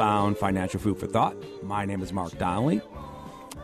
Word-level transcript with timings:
Found 0.00 0.38
Financial 0.38 0.80
Food 0.80 0.96
for 0.96 1.06
Thought. 1.06 1.36
My 1.62 1.84
name 1.84 2.00
is 2.00 2.10
Mark 2.10 2.38
Donnelly, 2.38 2.80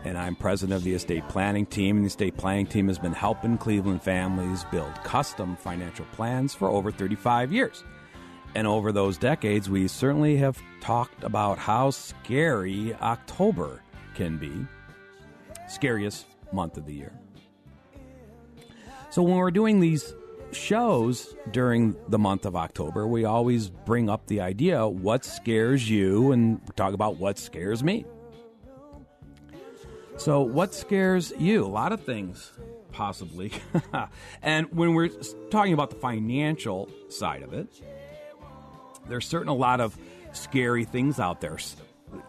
and 0.04 0.18
I'm 0.18 0.36
president 0.36 0.76
of 0.76 0.84
the 0.84 0.92
estate 0.92 1.26
planning 1.30 1.64
team. 1.64 1.96
And 1.96 2.04
the 2.04 2.08
estate 2.08 2.36
planning 2.36 2.66
team 2.66 2.88
has 2.88 2.98
been 2.98 3.14
helping 3.14 3.56
Cleveland 3.56 4.02
families 4.02 4.62
build 4.70 4.94
custom 4.96 5.56
financial 5.56 6.04
plans 6.12 6.54
for 6.54 6.68
over 6.68 6.92
35 6.92 7.54
years. 7.54 7.82
And 8.54 8.66
over 8.66 8.92
those 8.92 9.16
decades, 9.16 9.70
we 9.70 9.88
certainly 9.88 10.36
have 10.36 10.60
talked 10.82 11.24
about 11.24 11.56
how 11.56 11.88
scary 11.88 12.92
October 12.96 13.80
can 14.14 14.36
be. 14.36 14.52
Scariest 15.70 16.26
month 16.52 16.76
of 16.76 16.84
the 16.84 16.92
year. 16.92 17.18
So 19.08 19.22
when 19.22 19.36
we're 19.36 19.50
doing 19.50 19.80
these 19.80 20.12
shows 20.52 21.34
during 21.50 21.96
the 22.08 22.18
month 22.18 22.46
of 22.46 22.56
October, 22.56 23.06
we 23.06 23.24
always 23.24 23.68
bring 23.68 24.08
up 24.08 24.26
the 24.26 24.40
idea 24.40 24.86
what 24.86 25.24
scares 25.24 25.88
you 25.88 26.32
and 26.32 26.60
talk 26.76 26.94
about 26.94 27.16
what 27.16 27.38
scares 27.38 27.82
me. 27.82 28.04
So, 30.18 30.40
what 30.40 30.74
scares 30.74 31.32
you? 31.38 31.64
A 31.64 31.68
lot 31.68 31.92
of 31.92 32.02
things, 32.02 32.50
possibly. 32.90 33.52
and 34.42 34.66
when 34.72 34.94
we're 34.94 35.10
talking 35.50 35.74
about 35.74 35.90
the 35.90 35.96
financial 35.96 36.88
side 37.10 37.42
of 37.42 37.52
it, 37.52 37.68
there's 39.08 39.26
certain 39.26 39.48
a 39.48 39.54
lot 39.54 39.80
of 39.80 39.96
scary 40.32 40.84
things 40.84 41.20
out 41.20 41.40
there. 41.40 41.58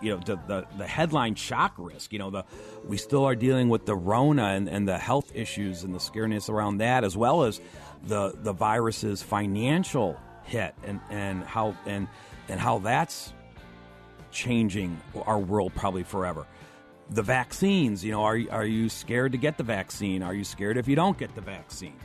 You 0.01 0.15
know, 0.15 0.21
the, 0.25 0.35
the, 0.47 0.65
the 0.77 0.87
headline 0.87 1.35
shock 1.35 1.75
risk, 1.77 2.11
you 2.11 2.19
know, 2.19 2.29
the 2.29 2.43
we 2.85 2.97
still 2.97 3.25
are 3.25 3.35
dealing 3.35 3.69
with 3.69 3.85
the 3.85 3.95
Rona 3.95 4.47
and, 4.47 4.67
and 4.67 4.87
the 4.87 4.97
health 4.97 5.31
issues 5.33 5.83
and 5.83 5.93
the 5.93 5.99
scariness 5.99 6.49
around 6.49 6.77
that, 6.77 7.03
as 7.03 7.15
well 7.15 7.43
as 7.43 7.61
the 8.03 8.33
the 8.41 8.53
virus's 8.53 9.21
financial 9.21 10.19
hit 10.43 10.73
and, 10.83 10.99
and 11.09 11.43
how 11.43 11.75
and 11.85 12.07
and 12.47 12.59
how 12.59 12.79
that's 12.79 13.33
changing 14.31 14.99
our 15.25 15.39
world 15.39 15.73
probably 15.75 16.03
forever. 16.03 16.45
The 17.09 17.23
vaccines, 17.23 18.03
you 18.03 18.11
know, 18.11 18.23
are 18.23 18.39
are 18.51 18.65
you 18.65 18.89
scared 18.89 19.31
to 19.33 19.37
get 19.37 19.57
the 19.57 19.63
vaccine? 19.63 20.23
Are 20.23 20.33
you 20.33 20.43
scared 20.43 20.77
if 20.77 20.87
you 20.87 20.95
don't 20.95 21.17
get 21.17 21.35
the 21.35 21.41
vaccine? 21.41 21.95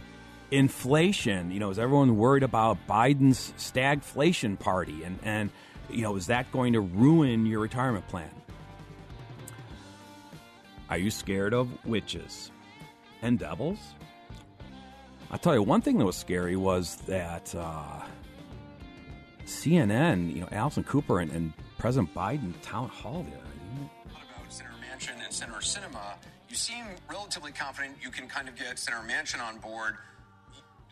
Inflation, 0.51 1.51
you 1.51 1.61
know, 1.61 1.71
is 1.71 1.79
everyone 1.79 2.17
worried 2.17 2.43
about 2.43 2.79
Biden's 2.87 3.53
stagflation 3.57 4.59
party 4.59 5.03
and 5.05 5.19
and 5.23 5.51
you 5.91 6.03
know, 6.03 6.17
is 6.17 6.27
that 6.29 6.51
going 6.53 6.73
to 6.73 6.81
ruin 6.81 7.47
your 7.47 7.61
retirement 7.61 8.07
plan? 8.09 8.31
Are 10.89 10.99
you 10.99 11.11
scared 11.11 11.55
of 11.55 11.85
witches 11.87 12.51
and 13.23 13.39
devils? 13.39 13.79
I'll 15.33 15.39
tell 15.39 15.55
you 15.55 15.63
one 15.63 15.81
thing 15.81 15.99
that 15.99 16.05
was 16.05 16.17
scary 16.17 16.57
was 16.57 16.97
that 17.07 17.55
uh, 17.57 18.03
CNN, 19.47 20.35
you 20.35 20.41
know, 20.43 20.47
Anderson 20.49 20.85
Cooper 20.85 21.21
and, 21.21 21.31
and 21.33 21.53
President 21.79 22.15
Biden 22.15 22.53
town 22.63 22.89
hall 22.89 23.25
there. 23.29 23.41
About 24.11 24.53
Senator 24.53 24.75
Manchin 24.81 25.25
and 25.25 25.33
Senator 25.33 25.61
Sinema? 25.61 26.15
You 26.49 26.57
seem 26.57 26.85
relatively 27.11 27.51
confident 27.51 27.97
you 28.03 28.11
can 28.11 28.29
kind 28.29 28.49
of 28.49 28.57
get 28.57 28.79
Senator 28.79 29.03
Manchin 29.09 29.41
on 29.41 29.59
board. 29.59 29.97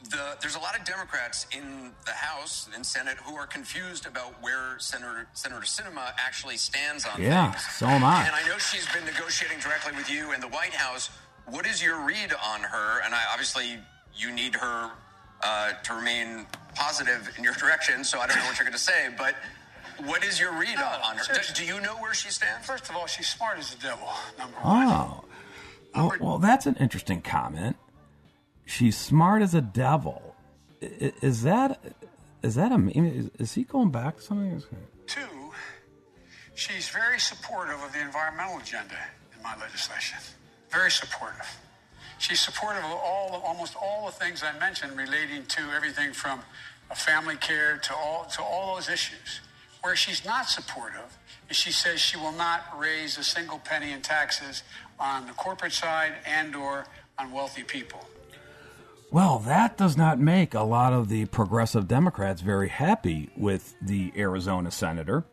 The, 0.09 0.39
there's 0.41 0.57
a 0.57 0.61
lot 0.61 0.78
of 0.78 0.87
Democrats 0.87 1.47
in 1.55 1.93
the 2.07 2.12
House 2.12 2.71
and 2.75 2.84
Senate 2.84 3.19
who 3.19 3.34
are 3.37 3.47
confused 3.47 4.07
about 4.07 4.33
where 4.43 4.78
Senator 4.78 5.28
Senator 5.34 5.61
Sinema 5.61 6.12
actually 6.17 6.57
stands 6.57 7.05
on 7.05 7.21
Yeah, 7.21 7.51
things. 7.53 7.67
so 7.75 7.87
am 7.87 8.03
I. 8.03 8.25
And 8.25 8.34
I 8.34 8.49
know 8.49 8.57
she's 8.57 8.91
been 8.95 9.05
negotiating 9.05 9.59
directly 9.59 9.93
with 9.95 10.11
you 10.11 10.33
and 10.33 10.43
the 10.43 10.49
White 10.49 10.72
House. 10.72 11.11
What 11.47 11.67
is 11.67 11.83
your 11.84 12.03
read 12.07 12.33
on 12.43 12.61
her? 12.62 13.03
And 13.05 13.15
I 13.15 13.21
obviously 13.31 13.78
you 14.16 14.32
need 14.32 14.54
her 14.56 14.91
uh, 15.43 15.72
to 15.84 15.94
remain 15.94 16.47
positive 16.75 17.32
in 17.37 17.44
your 17.44 17.54
direction. 17.54 18.04
So 18.04 18.21
I 18.21 18.26
don't 18.26 18.37
know 18.37 18.44
what 18.44 18.59
you're 18.59 18.66
going 18.66 18.72
to 18.72 18.78
say, 18.78 19.09
but 19.16 19.34
what 20.04 20.25
is 20.25 20.41
your 20.41 20.53
read 20.53 20.76
No, 20.76 20.87
on, 20.87 21.00
on 21.03 21.16
her? 21.16 21.34
Do, 21.34 21.41
do 21.54 21.65
you 21.65 21.81
know 21.81 21.97
where 21.97 22.15
she 22.15 22.31
stands? 22.31 22.66
First 22.66 22.88
of 22.88 22.97
all, 22.97 23.06
she's 23.06 23.28
smart 23.28 23.59
as 23.59 23.75
the 23.75 23.81
devil. 23.82 24.09
Number 24.38 24.56
one. 24.59 24.87
Oh, 24.88 25.25
oh 25.94 26.12
well, 26.21 26.38
that's 26.38 26.66
an 26.66 26.76
interesting 26.76 27.21
comment. 27.22 27.76
She's 28.65 28.97
smart 28.97 29.43
as 29.43 29.54
a 29.54 29.60
devil. 29.60 30.34
Is 30.81 31.42
that 31.42 31.81
is 32.42 32.54
that 32.54 32.72
a 32.72 32.98
is, 32.98 33.31
is 33.38 33.54
he 33.54 33.65
going 33.65 33.91
back 33.91 34.16
to 34.16 34.22
something? 34.22 34.62
Two, 35.06 35.21
she's 36.54 36.88
very 36.88 37.19
supportive 37.19 37.82
of 37.82 37.92
the 37.92 38.00
environmental 38.00 38.59
agenda 38.59 38.97
in 39.37 39.42
my 39.42 39.56
legislation. 39.59 40.19
Very 40.71 40.91
supportive. 40.91 41.47
She's 42.21 42.41
supportive 42.41 42.85
of 42.85 42.93
all, 42.93 43.43
almost 43.47 43.75
all 43.81 44.05
the 44.05 44.13
things 44.13 44.43
I 44.43 44.57
mentioned 44.59 44.97
relating 44.97 45.47
to 45.47 45.63
everything 45.75 46.13
from 46.13 46.41
family 46.95 47.37
care 47.37 47.79
to 47.79 47.95
all 47.95 48.27
to 48.37 48.43
all 48.43 48.75
those 48.75 48.91
issues. 48.91 49.41
Where 49.83 49.97
she's 49.97 50.23
not 50.23 50.47
supportive 50.47 51.17
is 51.49 51.57
she 51.57 51.73
says 51.73 51.99
she 51.99 52.19
will 52.19 52.33
not 52.33 52.79
raise 52.79 53.17
a 53.17 53.25
single 53.25 53.59
penny 53.59 53.93
in 53.93 54.03
taxes 54.03 54.63
on 54.99 55.27
the 55.27 55.33
corporate 55.33 55.73
side 55.73 56.13
and/or 56.27 56.85
on 57.19 57.33
wealthy 57.33 57.63
people. 57.63 58.07
Well, 59.11 59.39
that 59.41 59.79
does 59.79 59.97
not 59.97 60.21
make 60.21 60.53
a 60.53 60.61
lot 60.61 60.93
of 60.93 61.09
the 61.09 61.25
progressive 61.25 61.89
Democrats 61.89 62.43
very 62.43 62.69
happy 62.69 63.31
with 63.35 63.75
the 63.81 64.13
Arizona 64.15 64.71
senator. 64.71 65.25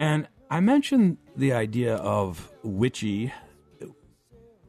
And 0.00 0.28
I 0.50 0.60
mentioned 0.60 1.18
the 1.36 1.52
idea 1.52 1.96
of 1.96 2.50
witchy, 2.62 3.34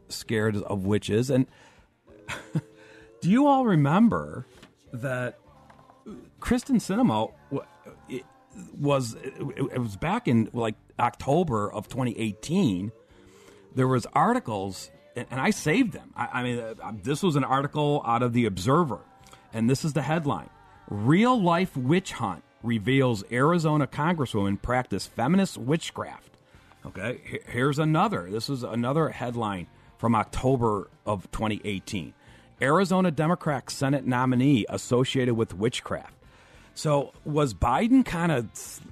scared 0.09 0.57
of 0.57 0.85
witches. 0.85 1.29
And 1.29 1.47
do 3.21 3.29
you 3.29 3.47
all 3.47 3.65
remember 3.65 4.45
that 4.93 5.39
Kyrsten 6.39 6.77
Sinema 6.77 7.31
was 8.79 9.15
it 9.23 9.79
was 9.79 9.95
back 9.97 10.27
in 10.27 10.49
like 10.53 10.75
October 10.99 11.71
of 11.71 11.87
2018 11.87 12.91
there 13.75 13.87
was 13.87 14.07
articles 14.13 14.89
and 15.15 15.41
I 15.41 15.49
saved 15.49 15.93
them. 15.93 16.13
I, 16.15 16.27
I 16.33 16.43
mean, 16.43 16.59
uh, 16.59 16.91
this 17.01 17.23
was 17.23 17.35
an 17.35 17.43
article 17.43 18.03
out 18.05 18.21
of 18.21 18.33
the 18.33 18.45
Observer, 18.45 18.99
and 19.51 19.69
this 19.69 19.83
is 19.83 19.93
the 19.93 20.03
headline: 20.03 20.49
"Real 20.89 21.41
life 21.41 21.75
witch 21.75 22.13
hunt 22.13 22.43
reveals 22.61 23.23
Arizona 23.31 23.87
congresswoman 23.87 24.61
practice 24.61 25.07
feminist 25.07 25.57
witchcraft." 25.57 26.37
Okay, 26.85 27.41
here's 27.47 27.79
another. 27.79 28.29
This 28.29 28.49
is 28.49 28.63
another 28.63 29.09
headline 29.09 29.67
from 29.97 30.15
October 30.15 30.89
of 31.05 31.29
2018. 31.31 32.13
Arizona 32.61 33.11
Democrat 33.11 33.69
Senate 33.69 34.05
nominee 34.05 34.65
associated 34.69 35.35
with 35.35 35.53
witchcraft. 35.53 36.13
So 36.73 37.11
was 37.25 37.55
Biden 37.55 38.05
kind 38.05 38.31
of 38.31 38.47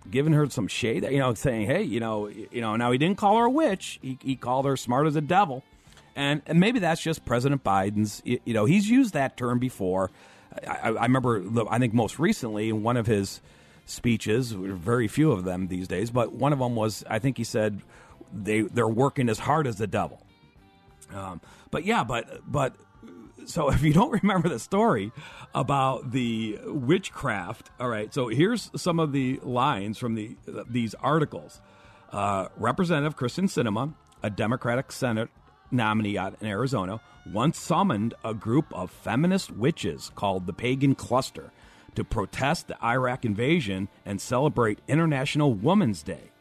giving 0.10 0.34
her 0.34 0.50
some 0.50 0.68
shade? 0.68 1.04
You 1.04 1.20
know, 1.20 1.36
saying, 1.36 1.68
"Hey, 1.68 1.84
you 1.84 2.00
know, 2.00 2.28
you 2.28 2.60
know." 2.60 2.76
Now 2.76 2.92
he 2.92 2.98
didn't 2.98 3.18
call 3.18 3.38
her 3.38 3.46
a 3.46 3.50
witch. 3.50 4.00
He, 4.02 4.18
he 4.24 4.36
called 4.36 4.66
her 4.66 4.76
smart 4.76 5.06
as 5.06 5.16
a 5.16 5.22
devil, 5.22 5.64
and, 6.16 6.42
and 6.48 6.60
maybe 6.60 6.80
that's 6.80 7.02
just 7.02 7.26
President 7.26 7.64
Biden's. 7.64 8.24
You 8.26 8.40
know, 8.54 8.66
he's 8.66 8.90
used 8.90 9.14
that 9.14 9.38
term 9.38 9.60
before. 9.60 10.10
I, 10.68 10.90
I 10.90 11.04
remember. 11.04 11.44
I 11.70 11.78
think 11.78 11.94
most 11.94 12.18
recently 12.18 12.70
in 12.70 12.82
one 12.82 12.98
of 12.98 13.06
his 13.06 13.40
speeches, 13.86 14.52
very 14.52 15.08
few 15.08 15.32
of 15.32 15.44
them 15.44 15.68
these 15.68 15.88
days, 15.88 16.10
but 16.10 16.34
one 16.34 16.54
of 16.54 16.60
them 16.60 16.76
was. 16.76 17.04
I 17.08 17.20
think 17.20 17.38
he 17.38 17.44
said 17.44 17.82
they 18.34 18.62
they're 18.62 18.88
working 18.88 19.30
as 19.30 19.38
hard 19.38 19.68
as 19.68 19.76
the 19.76 19.88
devil. 19.88 20.25
Um, 21.14 21.42
but 21.72 21.86
yeah, 21.86 22.04
but 22.04 22.42
but 22.48 22.76
so 23.46 23.70
if 23.72 23.84
you 23.84 23.94
don't 23.94 24.12
remember 24.12 24.50
the 24.50 24.60
story 24.60 25.12
about 25.54 26.12
the 26.12 26.60
witchcraft, 26.66 27.70
all 27.80 27.90
right. 27.90 28.14
So 28.14 28.28
here's 28.28 28.72
some 28.76 29.00
of 29.00 29.12
the 29.12 29.40
lines 29.44 29.98
from 29.98 30.16
the 30.16 30.38
these 30.70 30.96
articles. 30.96 31.62
Uh, 32.12 32.48
Representative 32.56 33.18
Kyrsten 33.18 33.46
Sinema, 33.46 33.94
a 34.24 34.30
Democratic 34.30 34.92
Senate 34.92 35.30
nominee 35.72 36.18
out 36.18 36.36
in 36.40 36.48
Arizona, 36.48 37.02
once 37.32 37.60
summoned 37.60 38.14
a 38.24 38.34
group 38.34 38.74
of 38.74 38.92
feminist 38.92 39.52
witches 39.52 40.12
called 40.16 40.46
the 40.46 40.54
Pagan 40.54 40.96
Cluster 40.96 41.52
to 41.96 42.04
protest 42.04 42.68
the 42.68 42.84
Iraq 42.84 43.26
invasion 43.26 43.90
and 44.06 44.22
celebrate 44.22 44.80
International 44.88 45.54
Women's 45.54 46.04
Day. 46.04 46.32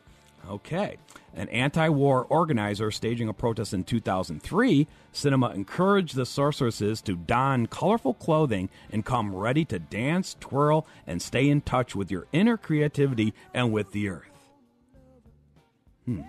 Okay. 0.49 0.99
An 1.37 1.49
anti 1.49 1.89
war 1.89 2.25
organizer 2.25 2.91
staging 2.91 3.29
a 3.29 3.33
protest 3.33 3.75
in 3.75 3.85
2003, 3.85 4.87
Sinema 5.13 5.55
encouraged 5.55 6.15
the 6.15 6.27
sorceresses 6.27 7.03
to 7.03 7.17
don 7.17 7.67
colorful 7.67 8.15
clothing 8.15 8.69
and 8.91 9.05
come 9.05 9.35
ready 9.35 9.65
to 9.65 9.79
dance, 9.79 10.37
twirl, 10.39 10.87
and 11.07 11.21
stay 11.21 11.49
in 11.49 11.61
touch 11.61 11.97
with 11.97 12.11
your 12.11 12.27
inner 12.33 12.57
creativity 12.57 13.35
and 13.53 13.73
with 13.73 13.91
the 13.91 14.09
earth. 14.09 14.31
Hmm. 16.05 16.23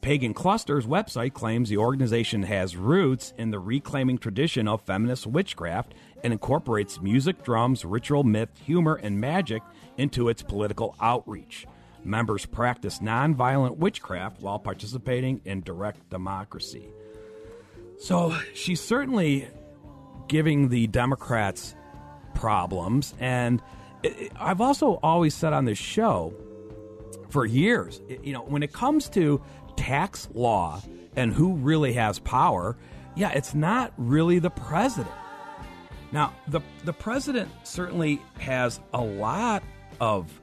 Pagan 0.00 0.32
Cluster's 0.32 0.86
website 0.86 1.34
claims 1.34 1.68
the 1.68 1.76
organization 1.76 2.44
has 2.44 2.74
roots 2.74 3.34
in 3.36 3.50
the 3.50 3.58
reclaiming 3.58 4.16
tradition 4.16 4.66
of 4.66 4.80
feminist 4.80 5.26
witchcraft 5.26 5.94
and 6.24 6.32
incorporates 6.32 7.02
music, 7.02 7.42
drums, 7.44 7.84
ritual, 7.84 8.24
myth, 8.24 8.48
humor, 8.64 8.94
and 9.02 9.20
magic 9.20 9.62
into 9.98 10.30
its 10.30 10.42
political 10.42 10.96
outreach. 11.00 11.66
Members 12.04 12.46
practice 12.46 13.00
nonviolent 13.00 13.76
witchcraft 13.76 14.40
while 14.40 14.58
participating 14.58 15.40
in 15.44 15.60
direct 15.60 16.08
democracy. 16.10 16.88
So 17.98 18.34
she's 18.54 18.80
certainly 18.80 19.48
giving 20.28 20.70
the 20.70 20.86
Democrats 20.86 21.74
problems. 22.34 23.14
And 23.20 23.62
I've 24.38 24.60
also 24.60 24.98
always 25.02 25.34
said 25.34 25.52
on 25.52 25.66
this 25.66 25.78
show 25.78 26.32
for 27.28 27.44
years, 27.44 28.00
you 28.22 28.32
know, 28.32 28.42
when 28.42 28.62
it 28.62 28.72
comes 28.72 29.08
to 29.10 29.42
tax 29.76 30.28
law 30.32 30.80
and 31.16 31.32
who 31.32 31.54
really 31.54 31.92
has 31.92 32.18
power, 32.18 32.76
yeah, 33.14 33.30
it's 33.30 33.54
not 33.54 33.92
really 33.98 34.38
the 34.38 34.50
president. 34.50 35.14
Now, 36.12 36.34
the 36.48 36.60
the 36.84 36.92
president 36.92 37.50
certainly 37.64 38.20
has 38.38 38.80
a 38.92 39.00
lot 39.00 39.62
of 40.00 40.40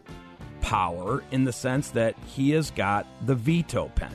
power 0.67 1.23
in 1.31 1.45
the 1.45 1.53
sense 1.53 1.91
that 1.91 2.13
he 2.25 2.51
has 2.51 2.71
got 2.71 3.07
the 3.25 3.35
veto 3.35 3.87
pen, 3.95 4.11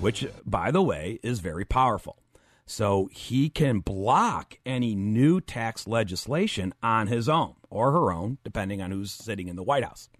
which, 0.00 0.26
by 0.44 0.70
the 0.70 0.82
way, 0.82 1.18
is 1.22 1.40
very 1.40 1.64
powerful. 1.64 2.18
So 2.66 3.08
he 3.10 3.48
can 3.48 3.80
block 3.80 4.58
any 4.66 4.94
new 4.94 5.40
tax 5.40 5.86
legislation 5.86 6.74
on 6.82 7.06
his 7.06 7.26
own 7.26 7.54
or 7.70 7.90
her 7.92 8.12
own, 8.12 8.36
depending 8.44 8.82
on 8.82 8.90
who's 8.90 9.10
sitting 9.10 9.48
in 9.48 9.56
the 9.56 9.62
White 9.62 9.82
House. 9.82 10.10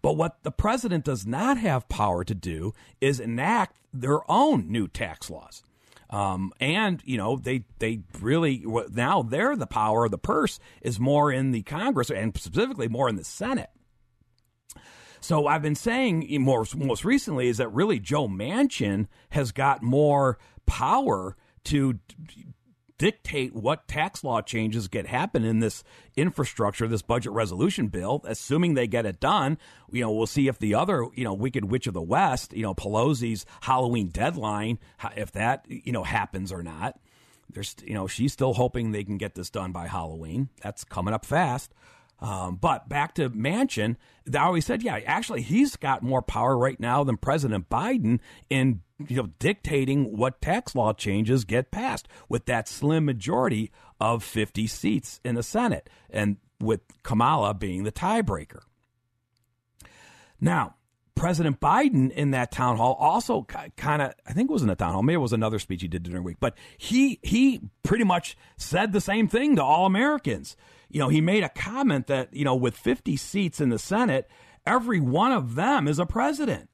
But 0.00 0.16
what 0.16 0.42
the 0.42 0.50
president 0.50 1.04
does 1.04 1.26
not 1.26 1.58
have 1.58 1.86
power 1.90 2.24
to 2.24 2.34
do 2.34 2.72
is 3.02 3.20
enact 3.20 3.76
their 3.92 4.20
own 4.30 4.72
new 4.72 4.88
tax 4.88 5.28
laws. 5.28 5.62
Um, 6.08 6.50
and 6.60 7.02
you 7.04 7.18
know 7.18 7.36
they 7.36 7.64
they 7.78 8.00
really 8.20 8.64
now 8.90 9.22
they're 9.22 9.54
the 9.54 9.66
power 9.66 10.06
of 10.06 10.12
the 10.12 10.18
purse 10.18 10.60
is 10.80 10.98
more 10.98 11.30
in 11.30 11.50
the 11.50 11.62
Congress 11.62 12.10
and 12.10 12.34
specifically 12.38 12.88
more 12.88 13.10
in 13.10 13.16
the 13.16 13.24
Senate. 13.24 13.68
So 15.24 15.46
I've 15.46 15.62
been 15.62 15.74
saying 15.74 16.26
more 16.42 16.66
most 16.76 17.02
recently 17.02 17.48
is 17.48 17.56
that 17.56 17.70
really 17.70 17.98
Joe 17.98 18.28
Manchin 18.28 19.06
has 19.30 19.52
got 19.52 19.82
more 19.82 20.38
power 20.66 21.34
to 21.64 21.98
dictate 22.98 23.54
what 23.54 23.88
tax 23.88 24.22
law 24.22 24.42
changes 24.42 24.86
get 24.86 25.06
happen 25.06 25.42
in 25.42 25.60
this 25.60 25.82
infrastructure, 26.14 26.86
this 26.86 27.00
budget 27.00 27.32
resolution 27.32 27.88
bill. 27.88 28.20
Assuming 28.26 28.74
they 28.74 28.86
get 28.86 29.06
it 29.06 29.18
done, 29.18 29.56
you 29.90 30.02
know, 30.02 30.12
we'll 30.12 30.26
see 30.26 30.46
if 30.46 30.58
the 30.58 30.74
other, 30.74 31.06
you 31.14 31.24
know, 31.24 31.32
Wicked 31.32 31.70
Witch 31.70 31.86
of 31.86 31.94
the 31.94 32.02
West, 32.02 32.52
you 32.52 32.62
know, 32.62 32.74
Pelosi's 32.74 33.46
Halloween 33.62 34.08
deadline, 34.08 34.78
if 35.16 35.32
that, 35.32 35.64
you 35.68 35.92
know, 35.92 36.04
happens 36.04 36.52
or 36.52 36.62
not. 36.62 37.00
There's, 37.48 37.74
you 37.82 37.94
know, 37.94 38.06
she's 38.06 38.34
still 38.34 38.52
hoping 38.52 38.92
they 38.92 39.04
can 39.04 39.16
get 39.16 39.36
this 39.36 39.48
done 39.48 39.72
by 39.72 39.86
Halloween. 39.86 40.50
That's 40.62 40.84
coming 40.84 41.14
up 41.14 41.24
fast. 41.24 41.72
Um, 42.20 42.56
but 42.56 42.88
back 42.88 43.14
to 43.14 43.28
Manchin, 43.30 43.96
they 44.24 44.38
always 44.38 44.64
said, 44.64 44.82
yeah, 44.82 45.00
actually, 45.04 45.42
he's 45.42 45.76
got 45.76 46.02
more 46.02 46.22
power 46.22 46.56
right 46.56 46.78
now 46.78 47.04
than 47.04 47.16
President 47.16 47.68
Biden 47.68 48.20
in 48.48 48.80
you 49.08 49.16
know 49.16 49.30
dictating 49.38 50.16
what 50.16 50.40
tax 50.40 50.74
law 50.74 50.92
changes 50.92 51.44
get 51.44 51.70
passed 51.70 52.06
with 52.28 52.46
that 52.46 52.68
slim 52.68 53.04
majority 53.04 53.70
of 54.00 54.22
50 54.22 54.66
seats 54.66 55.20
in 55.24 55.34
the 55.34 55.42
Senate, 55.42 55.90
and 56.08 56.36
with 56.60 56.80
Kamala 57.02 57.54
being 57.54 57.84
the 57.84 57.92
tiebreaker. 57.92 58.60
Now, 60.40 60.76
President 61.14 61.60
Biden 61.60 62.10
in 62.10 62.32
that 62.32 62.50
town 62.50 62.76
hall 62.76 62.96
also 62.98 63.46
kind 63.76 64.02
of, 64.02 64.14
I 64.26 64.32
think 64.32 64.50
it 64.50 64.52
was 64.52 64.62
in 64.62 64.70
a 64.70 64.74
town 64.74 64.92
hall, 64.92 65.02
maybe 65.02 65.14
it 65.14 65.18
was 65.18 65.32
another 65.32 65.58
speech 65.58 65.82
he 65.82 65.88
did 65.88 66.02
during 66.02 66.16
the 66.16 66.22
week, 66.22 66.38
but 66.40 66.56
he 66.76 67.18
he 67.22 67.60
pretty 67.82 68.04
much 68.04 68.36
said 68.56 68.92
the 68.92 69.00
same 69.00 69.28
thing 69.28 69.56
to 69.56 69.62
all 69.62 69.86
Americans 69.86 70.56
you 70.94 71.00
know, 71.00 71.08
he 71.08 71.20
made 71.20 71.42
a 71.42 71.48
comment 71.48 72.06
that, 72.06 72.32
you 72.32 72.44
know, 72.44 72.54
with 72.54 72.76
50 72.76 73.16
seats 73.16 73.60
in 73.60 73.68
the 73.68 73.80
Senate, 73.80 74.30
every 74.64 75.00
one 75.00 75.32
of 75.32 75.56
them 75.56 75.88
is 75.88 75.98
a 75.98 76.06
president. 76.06 76.70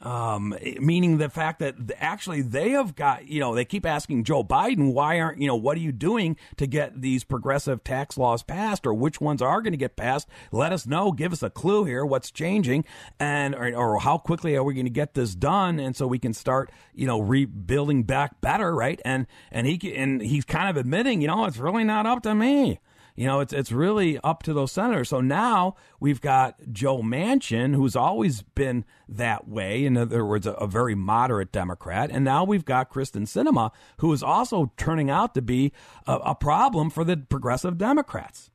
Um, 0.00 0.56
meaning 0.80 1.18
the 1.18 1.28
fact 1.28 1.58
that 1.58 1.74
actually 1.98 2.40
they 2.40 2.70
have 2.70 2.94
got, 2.94 3.28
you 3.28 3.38
know, 3.38 3.54
they 3.54 3.66
keep 3.66 3.84
asking 3.84 4.24
Joe 4.24 4.42
Biden, 4.42 4.94
why 4.94 5.20
aren't, 5.20 5.42
you 5.42 5.46
know, 5.46 5.56
what 5.56 5.76
are 5.76 5.80
you 5.80 5.92
doing 5.92 6.38
to 6.56 6.66
get 6.66 7.02
these 7.02 7.22
progressive 7.22 7.84
tax 7.84 8.16
laws 8.16 8.42
passed 8.42 8.86
or 8.86 8.94
which 8.94 9.20
ones 9.20 9.42
are 9.42 9.60
going 9.60 9.74
to 9.74 9.76
get 9.76 9.94
passed? 9.94 10.26
Let 10.50 10.72
us 10.72 10.86
know. 10.86 11.12
Give 11.12 11.30
us 11.30 11.42
a 11.42 11.50
clue 11.50 11.84
here. 11.84 12.06
What's 12.06 12.30
changing 12.30 12.86
and, 13.18 13.54
or, 13.54 13.74
or 13.74 14.00
how 14.00 14.16
quickly 14.16 14.56
are 14.56 14.64
we 14.64 14.72
going 14.72 14.86
to 14.86 14.90
get 14.90 15.12
this 15.12 15.34
done? 15.34 15.78
And 15.78 15.94
so 15.94 16.06
we 16.06 16.18
can 16.18 16.32
start, 16.32 16.72
you 16.94 17.06
know, 17.06 17.20
rebuilding 17.20 18.04
back 18.04 18.40
better. 18.40 18.74
Right. 18.74 19.02
And, 19.04 19.26
and 19.52 19.66
he, 19.66 19.94
and 19.94 20.22
he's 20.22 20.46
kind 20.46 20.70
of 20.70 20.78
admitting, 20.78 21.20
you 21.20 21.26
know, 21.26 21.44
it's 21.44 21.58
really 21.58 21.84
not 21.84 22.06
up 22.06 22.22
to 22.22 22.34
me. 22.34 22.80
You 23.16 23.26
know, 23.26 23.40
it's 23.40 23.52
it's 23.52 23.72
really 23.72 24.18
up 24.24 24.42
to 24.44 24.52
those 24.52 24.72
senators. 24.72 25.08
So 25.08 25.20
now 25.20 25.76
we've 25.98 26.20
got 26.20 26.56
Joe 26.72 27.02
Manchin, 27.02 27.74
who's 27.74 27.96
always 27.96 28.42
been 28.42 28.84
that 29.08 29.48
way. 29.48 29.84
In 29.84 29.96
other 29.96 30.24
words, 30.24 30.46
a, 30.46 30.52
a 30.52 30.66
very 30.66 30.94
moderate 30.94 31.52
Democrat, 31.52 32.10
and 32.12 32.24
now 32.24 32.44
we've 32.44 32.64
got 32.64 32.90
Kyrsten 32.90 33.22
Sinema, 33.22 33.70
who 33.98 34.12
is 34.12 34.22
also 34.22 34.72
turning 34.76 35.10
out 35.10 35.34
to 35.34 35.42
be 35.42 35.72
a, 36.06 36.14
a 36.16 36.34
problem 36.34 36.90
for 36.90 37.04
the 37.04 37.16
progressive 37.16 37.78
Democrats. 37.78 38.50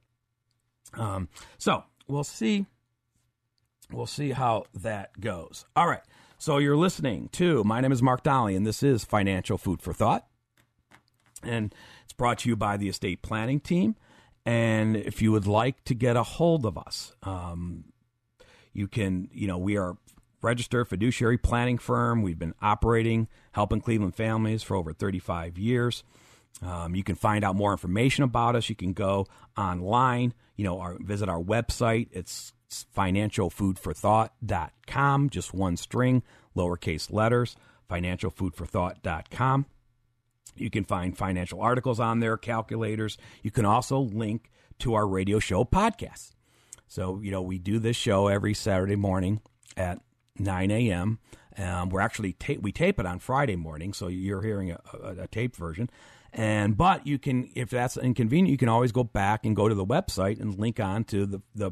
Um, 0.93 1.29
so 1.57 1.83
we'll 2.07 2.23
see. 2.23 2.65
We'll 3.91 4.07
see 4.07 4.31
how 4.31 4.65
that 4.73 5.19
goes. 5.21 5.65
All 5.75 5.87
right. 5.87 6.01
So 6.37 6.57
you're 6.57 6.77
listening 6.77 7.29
to 7.33 7.63
my 7.63 7.81
name 7.81 7.91
is 7.91 8.01
Mark 8.01 8.23
Dolly, 8.23 8.55
and 8.55 8.65
this 8.65 8.83
is 8.83 9.05
Financial 9.05 9.57
Food 9.57 9.81
for 9.81 9.93
Thought. 9.93 10.27
And 11.43 11.73
it's 12.03 12.13
brought 12.13 12.39
to 12.39 12.49
you 12.49 12.55
by 12.55 12.77
the 12.77 12.89
estate 12.89 13.21
planning 13.21 13.59
team. 13.59 13.95
And 14.45 14.95
if 14.95 15.21
you 15.21 15.31
would 15.31 15.47
like 15.47 15.83
to 15.85 15.95
get 15.95 16.15
a 16.15 16.23
hold 16.23 16.65
of 16.65 16.77
us, 16.77 17.13
um, 17.23 17.85
you 18.73 18.87
can, 18.87 19.29
you 19.33 19.47
know, 19.47 19.57
we 19.57 19.77
are 19.77 19.97
registered 20.41 20.87
fiduciary 20.87 21.37
planning 21.37 21.77
firm. 21.77 22.21
We've 22.21 22.37
been 22.37 22.53
operating, 22.61 23.27
helping 23.53 23.81
Cleveland 23.81 24.15
families 24.15 24.61
for 24.61 24.75
over 24.75 24.93
35 24.93 25.57
years. 25.57 26.03
Um, 26.61 26.95
you 26.95 27.03
can 27.03 27.15
find 27.15 27.43
out 27.43 27.55
more 27.55 27.71
information 27.71 28.23
about 28.23 28.55
us. 28.55 28.69
You 28.69 28.75
can 28.75 28.93
go 28.93 29.25
online, 29.57 30.35
you 30.55 30.63
know, 30.63 30.79
our, 30.79 30.95
visit 30.99 31.27
our 31.27 31.41
website. 31.41 32.09
It's 32.11 32.53
financialfoodforthought.com, 32.95 35.29
just 35.29 35.53
one 35.53 35.77
string, 35.77 36.23
lowercase 36.55 37.11
letters, 37.11 37.55
financialfoodforthought.com. 37.89 39.65
You 40.55 40.69
can 40.69 40.83
find 40.83 41.17
financial 41.17 41.61
articles 41.61 41.99
on 41.99 42.19
there, 42.19 42.37
calculators. 42.37 43.17
You 43.43 43.51
can 43.51 43.65
also 43.65 43.99
link 43.99 44.51
to 44.79 44.93
our 44.93 45.07
radio 45.07 45.39
show 45.39 45.63
podcast. 45.63 46.31
So, 46.87 47.19
you 47.21 47.31
know, 47.31 47.41
we 47.41 47.57
do 47.57 47.79
this 47.79 47.95
show 47.95 48.27
every 48.27 48.53
Saturday 48.53 48.95
morning 48.95 49.41
at 49.75 49.99
9 50.37 50.71
a.m. 50.71 51.19
Um, 51.57 51.89
we're 51.89 52.01
actually 52.01 52.33
ta- 52.33 52.59
we 52.61 52.71
tape 52.71 52.99
it 52.99 53.05
on 53.05 53.19
Friday 53.19 53.55
morning, 53.55 53.93
so 53.93 54.07
you're 54.07 54.41
hearing 54.41 54.71
a, 54.71 54.79
a, 55.01 55.07
a 55.21 55.27
taped 55.27 55.55
version. 55.55 55.89
And 56.33 56.75
but 56.75 57.07
you 57.07 57.17
can, 57.17 57.49
if 57.55 57.69
that's 57.69 57.95
inconvenient, 57.95 58.49
you 58.49 58.57
can 58.57 58.67
always 58.67 58.91
go 58.91 59.05
back 59.05 59.45
and 59.45 59.55
go 59.55 59.69
to 59.69 59.75
the 59.75 59.85
website 59.85 60.41
and 60.41 60.59
link 60.59 60.79
on 60.79 61.05
to 61.05 61.25
the 61.25 61.41
the 61.55 61.71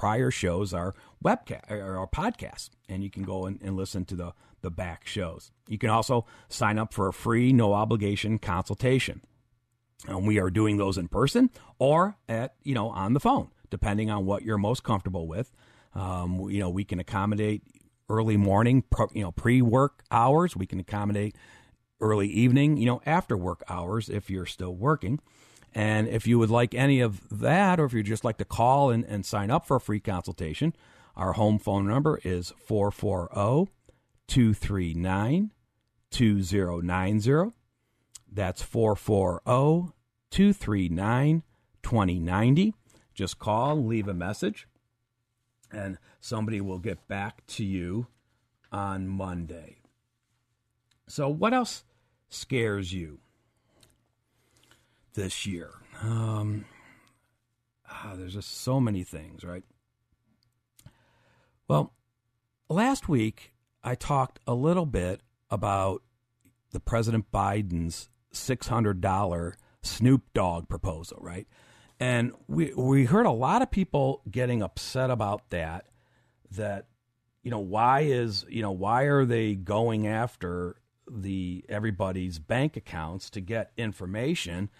prior 0.00 0.30
shows 0.30 0.72
are 0.72 0.94
webcast 1.22 1.70
or 1.70 2.08
podcasts, 2.08 2.70
and 2.88 3.04
you 3.04 3.10
can 3.10 3.22
go 3.22 3.44
and, 3.44 3.60
and 3.60 3.76
listen 3.76 4.06
to 4.06 4.16
the 4.16 4.32
the 4.62 4.70
back 4.70 5.06
shows. 5.06 5.52
You 5.68 5.76
can 5.76 5.90
also 5.90 6.24
sign 6.48 6.78
up 6.78 6.94
for 6.94 7.06
a 7.06 7.12
free, 7.12 7.52
no 7.52 7.74
obligation 7.74 8.38
consultation. 8.38 9.20
And 10.08 10.26
we 10.26 10.40
are 10.40 10.48
doing 10.48 10.78
those 10.78 10.96
in 10.96 11.08
person 11.08 11.50
or 11.78 12.16
at 12.30 12.54
you 12.62 12.74
know 12.74 12.88
on 12.88 13.12
the 13.12 13.20
phone, 13.20 13.50
depending 13.68 14.10
on 14.10 14.24
what 14.24 14.42
you're 14.42 14.56
most 14.56 14.84
comfortable 14.84 15.28
with. 15.28 15.52
Um, 15.94 16.48
you 16.48 16.60
know, 16.60 16.70
we 16.70 16.84
can 16.84 16.98
accommodate 16.98 17.62
early 18.08 18.38
morning, 18.38 18.82
you 19.12 19.22
know, 19.22 19.32
pre 19.32 19.60
work 19.60 20.02
hours. 20.10 20.56
We 20.56 20.64
can 20.64 20.80
accommodate 20.80 21.36
early 22.00 22.28
evening, 22.28 22.78
you 22.78 22.86
know, 22.86 23.02
after 23.04 23.36
work 23.36 23.62
hours 23.68 24.08
if 24.08 24.30
you're 24.30 24.46
still 24.46 24.74
working. 24.74 25.20
And 25.74 26.08
if 26.08 26.26
you 26.26 26.38
would 26.38 26.50
like 26.50 26.74
any 26.74 27.00
of 27.00 27.20
that, 27.30 27.78
or 27.78 27.84
if 27.84 27.92
you'd 27.92 28.06
just 28.06 28.24
like 28.24 28.38
to 28.38 28.44
call 28.44 28.90
and, 28.90 29.04
and 29.04 29.24
sign 29.24 29.50
up 29.50 29.66
for 29.66 29.76
a 29.76 29.80
free 29.80 30.00
consultation, 30.00 30.74
our 31.16 31.34
home 31.34 31.58
phone 31.58 31.86
number 31.86 32.20
is 32.24 32.52
440 32.66 33.70
239 34.26 35.50
2090. 36.10 37.52
That's 38.32 38.62
440 38.62 39.92
239 40.30 41.42
2090. 41.82 42.74
Just 43.14 43.38
call, 43.38 43.84
leave 43.84 44.08
a 44.08 44.14
message, 44.14 44.66
and 45.70 45.98
somebody 46.20 46.60
will 46.60 46.78
get 46.78 47.06
back 47.06 47.46
to 47.48 47.64
you 47.64 48.06
on 48.72 49.08
Monday. 49.08 49.78
So, 51.06 51.28
what 51.28 51.52
else 51.52 51.84
scares 52.28 52.92
you 52.92 53.18
this 55.14 55.46
year? 55.46 55.70
Um, 56.02 56.64
ah, 57.88 58.14
there's 58.16 58.34
just 58.34 58.62
so 58.62 58.80
many 58.80 59.04
things, 59.04 59.44
right? 59.44 59.64
Well, 61.68 61.92
last 62.68 63.08
week 63.08 63.52
I 63.82 63.94
talked 63.94 64.40
a 64.46 64.54
little 64.54 64.86
bit 64.86 65.20
about 65.50 66.02
the 66.72 66.80
President 66.80 67.30
Biden's 67.32 68.08
$600 68.32 69.54
Snoop 69.82 70.22
Dogg 70.34 70.68
proposal, 70.68 71.18
right? 71.20 71.46
And 71.98 72.32
we 72.48 72.72
we 72.74 73.04
heard 73.04 73.26
a 73.26 73.30
lot 73.30 73.60
of 73.60 73.70
people 73.70 74.22
getting 74.30 74.62
upset 74.62 75.10
about 75.10 75.50
that 75.50 75.86
that 76.52 76.86
you 77.42 77.50
know 77.50 77.58
why 77.58 78.00
is 78.00 78.46
you 78.48 78.62
know 78.62 78.70
why 78.70 79.02
are 79.02 79.26
they 79.26 79.54
going 79.54 80.06
after 80.06 80.76
the 81.10 81.64
everybody's 81.68 82.38
bank 82.38 82.76
accounts 82.76 83.28
to 83.30 83.40
get 83.40 83.72
information 83.76 84.70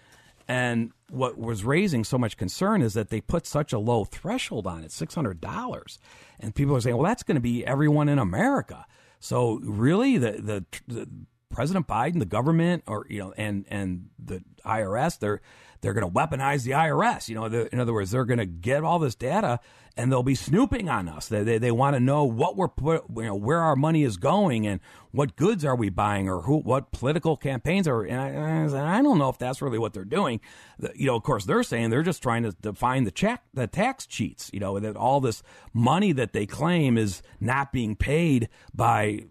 and 0.47 0.91
what 1.09 1.37
was 1.37 1.63
raising 1.63 2.03
so 2.03 2.17
much 2.17 2.37
concern 2.37 2.81
is 2.81 2.93
that 2.93 3.09
they 3.09 3.21
put 3.21 3.45
such 3.45 3.73
a 3.73 3.79
low 3.79 4.05
threshold 4.05 4.67
on 4.67 4.83
it 4.83 4.91
$600 4.91 5.97
and 6.39 6.55
people 6.55 6.75
are 6.75 6.81
saying 6.81 6.95
well 6.95 7.05
that's 7.05 7.23
going 7.23 7.35
to 7.35 7.41
be 7.41 7.65
everyone 7.65 8.09
in 8.09 8.19
america. 8.19 8.85
So 9.19 9.59
really 9.63 10.17
the, 10.17 10.31
the, 10.31 10.65
the 10.87 11.07
president 11.51 11.87
biden 11.87 12.19
the 12.19 12.25
government 12.25 12.83
or 12.87 13.05
you 13.09 13.19
know 13.19 13.33
and 13.37 13.65
and 13.67 14.09
the 14.17 14.41
irs 14.65 15.19
they're 15.19 15.41
they're 15.81 15.93
going 15.93 16.07
to 16.07 16.13
weaponize 16.13 16.63
the 16.63 16.71
IRS. 16.71 17.27
You 17.27 17.35
know, 17.35 17.45
in 17.45 17.79
other 17.79 17.93
words, 17.93 18.11
they're 18.11 18.25
going 18.25 18.39
to 18.39 18.45
get 18.45 18.83
all 18.83 18.99
this 18.99 19.15
data 19.15 19.59
and 19.97 20.11
they'll 20.11 20.23
be 20.23 20.35
snooping 20.35 20.87
on 20.87 21.09
us. 21.09 21.27
They, 21.27 21.43
they, 21.43 21.57
they 21.57 21.71
want 21.71 21.95
to 21.95 21.99
know 21.99 22.23
what 22.23 22.55
we're 22.55 22.69
put, 22.69 23.03
you 23.15 23.23
know, 23.23 23.35
where 23.35 23.59
our 23.59 23.75
money 23.75 24.03
is 24.03 24.17
going 24.17 24.65
and 24.65 24.79
what 25.11 25.35
goods 25.35 25.65
are 25.65 25.75
we 25.75 25.89
buying 25.89 26.29
or 26.29 26.41
who, 26.41 26.59
what 26.59 26.91
political 26.91 27.35
campaigns 27.35 27.87
are. 27.87 28.03
And 28.03 28.73
I, 28.73 28.99
I 28.99 29.01
don't 29.01 29.17
know 29.17 29.29
if 29.29 29.37
that's 29.37 29.61
really 29.61 29.79
what 29.79 29.93
they're 29.93 30.05
doing. 30.05 30.39
The, 30.79 30.91
you 30.95 31.07
know, 31.07 31.15
of 31.15 31.23
course, 31.23 31.45
they're 31.45 31.63
saying 31.63 31.89
they're 31.89 32.03
just 32.03 32.23
trying 32.23 32.43
to 32.43 32.51
define 32.61 33.03
the 33.03 33.11
check, 33.11 33.43
the 33.53 33.67
tax 33.67 34.05
cheats. 34.05 34.49
You 34.53 34.61
know, 34.61 34.79
that 34.79 34.95
all 34.95 35.19
this 35.19 35.43
money 35.73 36.13
that 36.13 36.31
they 36.31 36.45
claim 36.45 36.97
is 36.97 37.21
not 37.41 37.73
being 37.73 37.95
paid 37.95 38.47
by, 38.73 39.25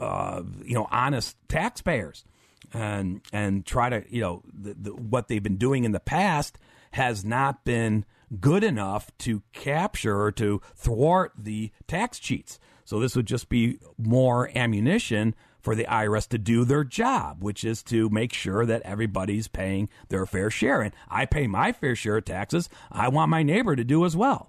uh, 0.00 0.42
you 0.64 0.74
know, 0.74 0.88
honest 0.90 1.36
taxpayers 1.48 2.24
and 2.72 3.20
and 3.32 3.64
try 3.64 3.88
to 3.88 4.04
you 4.08 4.20
know 4.20 4.42
the, 4.52 4.74
the, 4.74 4.90
what 4.94 5.28
they've 5.28 5.42
been 5.42 5.56
doing 5.56 5.84
in 5.84 5.92
the 5.92 6.00
past 6.00 6.58
has 6.92 7.24
not 7.24 7.64
been 7.64 8.04
good 8.40 8.64
enough 8.64 9.10
to 9.18 9.42
capture 9.52 10.20
or 10.20 10.32
to 10.32 10.60
thwart 10.74 11.32
the 11.38 11.70
tax 11.86 12.18
cheats. 12.18 12.58
So 12.84 13.00
this 13.00 13.16
would 13.16 13.26
just 13.26 13.48
be 13.48 13.78
more 13.98 14.50
ammunition 14.56 15.34
for 15.60 15.74
the 15.74 15.84
IRS 15.84 16.28
to 16.28 16.38
do 16.38 16.64
their 16.64 16.84
job, 16.84 17.42
which 17.42 17.64
is 17.64 17.82
to 17.84 18.08
make 18.10 18.32
sure 18.32 18.64
that 18.64 18.82
everybody's 18.82 19.48
paying 19.48 19.88
their 20.08 20.24
fair 20.24 20.48
share. 20.48 20.80
And 20.80 20.94
I 21.08 21.26
pay 21.26 21.48
my 21.48 21.72
fair 21.72 21.96
share 21.96 22.18
of 22.18 22.24
taxes. 22.24 22.68
I 22.90 23.08
want 23.08 23.30
my 23.30 23.42
neighbor 23.42 23.74
to 23.74 23.82
do 23.82 24.04
as 24.04 24.16
well. 24.16 24.48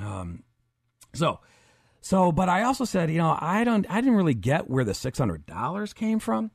Um, 0.00 0.44
so, 1.12 1.40
so, 2.00 2.30
but 2.30 2.48
I 2.48 2.62
also 2.62 2.84
said, 2.84 3.10
you 3.10 3.18
know, 3.18 3.36
I 3.40 3.64
don't, 3.64 3.86
I 3.90 4.00
didn't 4.00 4.16
really 4.16 4.34
get 4.34 4.70
where 4.70 4.84
the 4.84 4.94
six 4.94 5.18
hundred 5.18 5.46
dollars 5.46 5.92
came 5.92 6.20
from. 6.20 6.52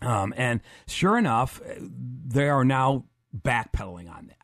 Um, 0.00 0.34
and 0.36 0.60
sure 0.88 1.18
enough, 1.18 1.60
they 2.26 2.48
are 2.48 2.64
now 2.64 3.04
backpedaling 3.36 4.10
on 4.10 4.26
that. 4.28 4.36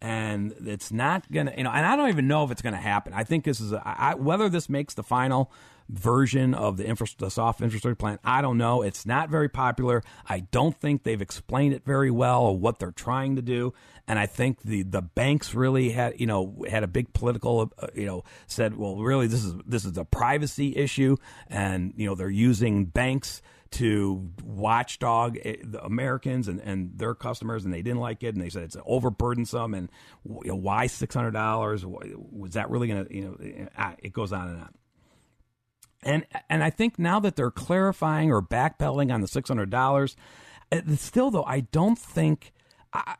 And 0.00 0.54
it's 0.66 0.90
not 0.90 1.30
going 1.30 1.46
to, 1.46 1.56
you 1.56 1.62
know, 1.62 1.70
and 1.70 1.86
I 1.86 1.94
don't 1.94 2.08
even 2.08 2.26
know 2.26 2.44
if 2.44 2.50
it's 2.50 2.62
going 2.62 2.74
to 2.74 2.80
happen. 2.80 3.12
I 3.14 3.22
think 3.22 3.44
this 3.44 3.60
is, 3.60 3.72
a, 3.72 3.82
I, 3.84 4.14
whether 4.14 4.48
this 4.48 4.68
makes 4.68 4.94
the 4.94 5.04
final 5.04 5.52
version 5.88 6.54
of 6.54 6.76
the, 6.76 6.86
infra, 6.86 7.06
the 7.18 7.30
soft 7.30 7.60
infrastructure 7.60 7.94
plan, 7.94 8.18
I 8.24 8.42
don't 8.42 8.58
know. 8.58 8.82
It's 8.82 9.06
not 9.06 9.28
very 9.28 9.48
popular. 9.48 10.02
I 10.28 10.40
don't 10.40 10.76
think 10.76 11.04
they've 11.04 11.22
explained 11.22 11.74
it 11.74 11.84
very 11.84 12.10
well 12.10 12.42
or 12.42 12.58
what 12.58 12.80
they're 12.80 12.90
trying 12.90 13.36
to 13.36 13.42
do. 13.42 13.74
And 14.08 14.18
I 14.18 14.26
think 14.26 14.62
the, 14.62 14.82
the 14.82 15.02
banks 15.02 15.54
really 15.54 15.90
had, 15.90 16.18
you 16.18 16.26
know, 16.26 16.64
had 16.68 16.82
a 16.82 16.88
big 16.88 17.12
political, 17.12 17.70
uh, 17.78 17.86
you 17.94 18.06
know, 18.06 18.24
said, 18.48 18.76
well, 18.76 18.96
really, 18.96 19.28
this 19.28 19.44
is, 19.44 19.54
this 19.66 19.84
is 19.84 19.96
a 19.96 20.04
privacy 20.04 20.76
issue. 20.76 21.16
And, 21.48 21.94
you 21.96 22.06
know, 22.06 22.16
they're 22.16 22.28
using 22.28 22.86
banks 22.86 23.40
to 23.72 24.30
watchdog 24.44 25.38
eh, 25.44 25.56
the 25.62 25.82
Americans 25.82 26.48
and, 26.48 26.60
and 26.60 26.98
their 26.98 27.14
customers, 27.14 27.64
and 27.64 27.72
they 27.72 27.82
didn't 27.82 28.00
like 28.00 28.22
it, 28.22 28.34
and 28.34 28.40
they 28.40 28.48
said 28.48 28.64
it's 28.64 28.76
overburdensome, 28.76 29.76
and 29.76 29.90
you 30.24 30.50
know, 30.50 30.56
why 30.56 30.86
six 30.86 31.14
hundred 31.14 31.32
dollars? 31.32 31.84
Was 31.84 32.52
that 32.52 32.70
really 32.70 32.88
going 32.88 33.06
to 33.06 33.14
you 33.14 33.22
know? 33.22 33.36
Eh, 33.42 33.66
ah, 33.76 33.94
it 33.98 34.12
goes 34.12 34.32
on 34.32 34.48
and 34.48 34.60
on. 34.60 34.74
And 36.04 36.26
and 36.48 36.64
I 36.64 36.70
think 36.70 36.98
now 36.98 37.20
that 37.20 37.36
they're 37.36 37.50
clarifying 37.50 38.30
or 38.30 38.42
backpedaling 38.42 39.12
on 39.12 39.20
the 39.20 39.28
six 39.28 39.48
hundred 39.48 39.70
dollars, 39.70 40.16
eh, 40.70 40.82
still 40.96 41.30
though 41.30 41.44
I 41.44 41.60
don't 41.60 41.98
think 41.98 42.52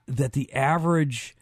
that 0.07 0.33
the 0.33 0.53
average 0.53 1.35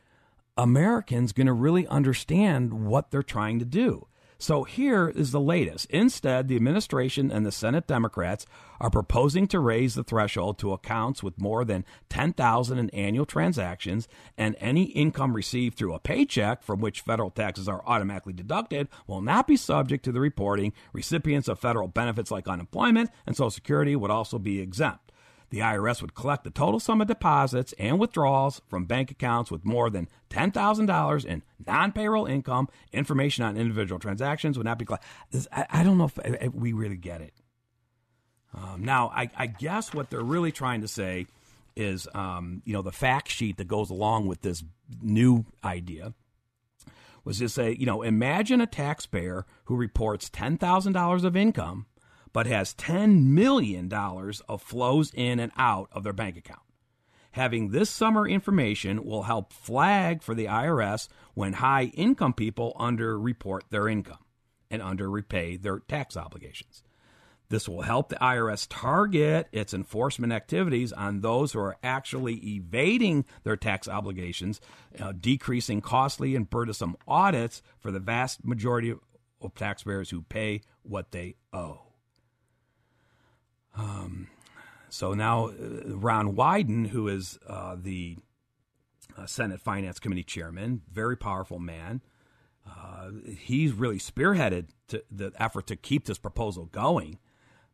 American's 0.56 1.32
going 1.32 1.46
to 1.46 1.52
really 1.52 1.86
understand 1.86 2.86
what 2.86 3.10
they're 3.10 3.22
trying 3.22 3.58
to 3.58 3.64
do. 3.64 4.06
So 4.40 4.64
here 4.64 5.10
is 5.10 5.32
the 5.32 5.40
latest. 5.40 5.84
Instead, 5.90 6.48
the 6.48 6.56
administration 6.56 7.30
and 7.30 7.44
the 7.44 7.52
Senate 7.52 7.86
Democrats 7.86 8.46
are 8.80 8.88
proposing 8.88 9.46
to 9.48 9.60
raise 9.60 9.94
the 9.94 10.02
threshold 10.02 10.58
to 10.58 10.72
accounts 10.72 11.22
with 11.22 11.38
more 11.38 11.62
than 11.62 11.84
10,000 12.08 12.78
in 12.78 12.88
annual 12.90 13.26
transactions 13.26 14.08
and 14.38 14.56
any 14.58 14.84
income 14.84 15.34
received 15.34 15.76
through 15.76 15.92
a 15.92 16.00
paycheck 16.00 16.62
from 16.62 16.80
which 16.80 17.02
federal 17.02 17.28
taxes 17.28 17.68
are 17.68 17.82
automatically 17.84 18.32
deducted 18.32 18.88
will 19.06 19.20
not 19.20 19.46
be 19.46 19.58
subject 19.58 20.06
to 20.06 20.12
the 20.12 20.20
reporting. 20.20 20.72
Recipients 20.94 21.46
of 21.46 21.58
federal 21.58 21.88
benefits 21.88 22.30
like 22.30 22.48
unemployment 22.48 23.10
and 23.26 23.36
Social 23.36 23.50
Security 23.50 23.94
would 23.94 24.10
also 24.10 24.38
be 24.38 24.58
exempt. 24.58 25.09
The 25.50 25.58
IRS 25.58 26.00
would 26.00 26.14
collect 26.14 26.44
the 26.44 26.50
total 26.50 26.78
sum 26.78 27.00
of 27.00 27.08
deposits 27.08 27.74
and 27.78 27.98
withdrawals 27.98 28.62
from 28.68 28.84
bank 28.84 29.10
accounts 29.10 29.50
with 29.50 29.64
more 29.64 29.90
than 29.90 30.08
$10,000 30.30 31.24
in 31.24 31.42
non 31.66 31.90
payroll 31.90 32.26
income. 32.26 32.68
Information 32.92 33.44
on 33.44 33.56
individual 33.56 33.98
transactions 33.98 34.56
would 34.56 34.64
not 34.64 34.78
be 34.78 34.84
collected. 34.84 35.08
I, 35.52 35.82
don't 35.82 35.98
know 35.98 36.04
if, 36.04 36.18
if, 36.24 36.54
we 36.54 36.72
really 36.72 36.96
get 36.96 37.20
it. 37.20 37.34
Um, 38.54 38.84
now, 38.84 39.10
I, 39.14 39.28
I, 39.36 39.46
guess 39.46 39.92
what 39.92 40.10
they're 40.10 40.22
really 40.22 40.52
trying 40.52 40.80
to 40.82 40.88
say 40.88 41.26
is, 41.76 42.08
um, 42.14 42.62
you 42.64 42.72
know, 42.72 42.82
the 42.82 42.92
fact 42.92 43.28
sheet 43.28 43.56
that 43.58 43.68
goes 43.68 43.90
along 43.90 44.26
with 44.26 44.42
this 44.42 44.62
new 45.02 45.46
idea 45.64 46.14
was 47.24 47.38
to 47.38 47.48
say, 47.48 47.76
you 47.78 47.86
know, 47.86 48.02
imagine 48.02 48.60
a 48.60 48.66
taxpayer 48.66 49.46
who 49.64 49.76
reports 49.76 50.30
$10,000 50.30 51.24
of 51.24 51.36
income 51.36 51.86
but 52.32 52.46
has 52.46 52.74
$10 52.74 53.24
million 53.24 53.92
of 53.92 54.62
flows 54.62 55.12
in 55.14 55.40
and 55.40 55.52
out 55.56 55.88
of 55.92 56.04
their 56.04 56.12
bank 56.12 56.36
account. 56.36 56.60
Having 57.32 57.70
this 57.70 57.90
summer 57.90 58.26
information 58.26 59.04
will 59.04 59.22
help 59.22 59.52
flag 59.52 60.22
for 60.22 60.34
the 60.34 60.46
IRS 60.46 61.08
when 61.34 61.54
high 61.54 61.84
income 61.94 62.32
people 62.32 62.74
underreport 62.78 63.60
their 63.70 63.88
income 63.88 64.24
and 64.70 64.82
underrepay 64.82 65.62
their 65.62 65.78
tax 65.78 66.16
obligations. 66.16 66.82
This 67.50 67.68
will 67.68 67.82
help 67.82 68.08
the 68.08 68.16
IRS 68.16 68.66
target 68.70 69.48
its 69.50 69.74
enforcement 69.74 70.32
activities 70.32 70.92
on 70.92 71.20
those 71.20 71.52
who 71.52 71.58
are 71.58 71.76
actually 71.82 72.36
evading 72.36 73.24
their 73.42 73.56
tax 73.56 73.88
obligations, 73.88 74.60
uh, 75.00 75.12
decreasing 75.12 75.80
costly 75.80 76.36
and 76.36 76.48
burdensome 76.48 76.96
audits 77.08 77.60
for 77.80 77.90
the 77.90 77.98
vast 77.98 78.44
majority 78.44 78.94
of 79.40 79.54
taxpayers 79.56 80.10
who 80.10 80.22
pay 80.22 80.62
what 80.82 81.10
they 81.10 81.34
owe. 81.52 81.89
Um, 83.76 84.28
so 84.88 85.14
now 85.14 85.48
uh, 85.48 85.96
Ron 85.96 86.34
Wyden, 86.34 86.88
who 86.88 87.08
is 87.08 87.38
uh, 87.46 87.76
the 87.80 88.18
uh, 89.16 89.26
Senate 89.26 89.60
Finance 89.60 89.98
Committee 89.98 90.24
chairman, 90.24 90.82
very 90.92 91.16
powerful 91.16 91.58
man, 91.58 92.02
Uh, 92.66 93.10
he's 93.38 93.72
really 93.72 93.98
spearheaded 93.98 94.68
the 94.88 95.32
effort 95.36 95.66
to 95.66 95.76
keep 95.76 96.04
this 96.04 96.18
proposal 96.18 96.66
going. 96.66 97.18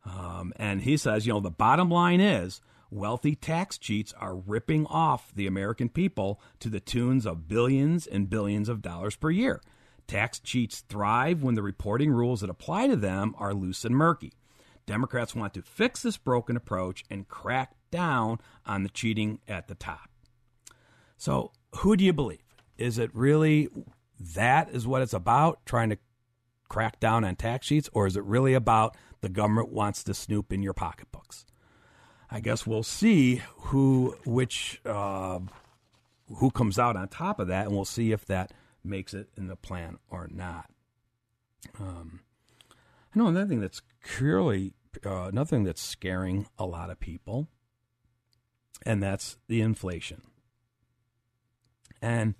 Um, 0.05 0.53
and 0.57 0.83
he 0.83 0.97
says, 0.97 1.27
you 1.27 1.33
know, 1.33 1.41
the 1.41 1.51
bottom 1.51 1.91
line 1.91 2.21
is 2.21 2.61
wealthy 2.91 3.35
tax 3.35 3.79
cheats 3.79 4.15
are 4.19 4.37
ripping 4.37 4.87
off 4.87 5.33
the 5.35 5.47
American 5.47 5.89
people 5.89 6.41
to 6.61 6.69
the 6.71 6.81
tunes 6.81 7.27
of 7.27 7.49
billions 7.49 8.07
and 8.07 8.31
billions 8.31 8.69
of 8.69 8.81
dollars 8.81 9.17
per 9.17 9.31
year. 9.31 9.61
Tax 10.07 10.39
cheats 10.39 10.85
thrive 10.89 11.43
when 11.43 11.57
the 11.57 11.63
reporting 11.63 12.13
rules 12.13 12.41
that 12.41 12.51
apply 12.51 12.87
to 12.87 12.97
them 12.97 13.35
are 13.39 13.53
loose 13.53 13.85
and 13.85 13.97
murky. 13.97 14.33
Democrats 14.87 15.35
want 15.35 15.53
to 15.55 15.63
fix 15.63 16.03
this 16.03 16.17
broken 16.17 16.57
approach 16.57 17.05
and 17.11 17.29
crack 17.29 17.73
down 17.91 18.39
on 18.65 18.83
the 18.83 18.89
cheating 18.89 19.41
at 19.49 19.69
the 19.69 19.75
top. 19.75 20.11
So, 21.17 21.53
who 21.77 21.97
do 21.97 22.05
you 22.05 22.13
believe? 22.13 22.45
Is 22.79 22.99
it 22.99 23.11
really 23.15 23.69
that 24.19 24.71
is 24.71 24.87
what 24.87 25.03
it's 25.03 25.13
about, 25.13 25.65
trying 25.67 25.91
to 25.91 25.99
crack 26.69 27.01
down 27.01 27.25
on 27.25 27.37
tax 27.37 27.67
cheats, 27.67 27.89
or 27.93 28.07
is 28.07 28.17
it 28.17 28.25
really 28.25 28.55
about 28.55 28.97
the 29.21 29.29
government 29.29 29.71
wants 29.71 30.05
to 30.05 30.15
snoop 30.15 30.53
in 30.53 30.63
your 30.63 30.73
pocketbooks? 30.73 31.45
I 32.31 32.41
guess 32.41 32.67
we'll 32.67 32.83
see 32.83 33.43
who 33.57 34.17
which 34.25 34.81
uh, 34.85 35.39
who 36.37 36.51
comes 36.51 36.79
out 36.79 36.97
on 36.97 37.09
top 37.09 37.39
of 37.39 37.49
that, 37.49 37.67
and 37.67 37.75
we'll 37.75 37.85
see 37.85 38.13
if 38.13 38.25
that 38.27 38.53
makes 38.85 39.15
it 39.15 39.29
in 39.37 39.47
the 39.47 39.57
plan 39.57 39.99
or 40.11 40.29
not. 40.31 40.71
Um, 41.79 42.21
I 43.15 43.19
know 43.19 43.29
another 43.29 43.49
thing 43.49 43.61
that's 43.61 43.81
clearly 44.07 44.73
uh, 45.05 45.31
that's 45.31 45.83
scaring 45.83 46.47
a 46.59 46.67
lot 46.67 46.91
of 46.91 47.01
people, 47.01 47.49
and 48.85 49.03
that's 49.03 49.37
the 49.49 49.61
inflation. 49.61 50.23
And 52.01 52.35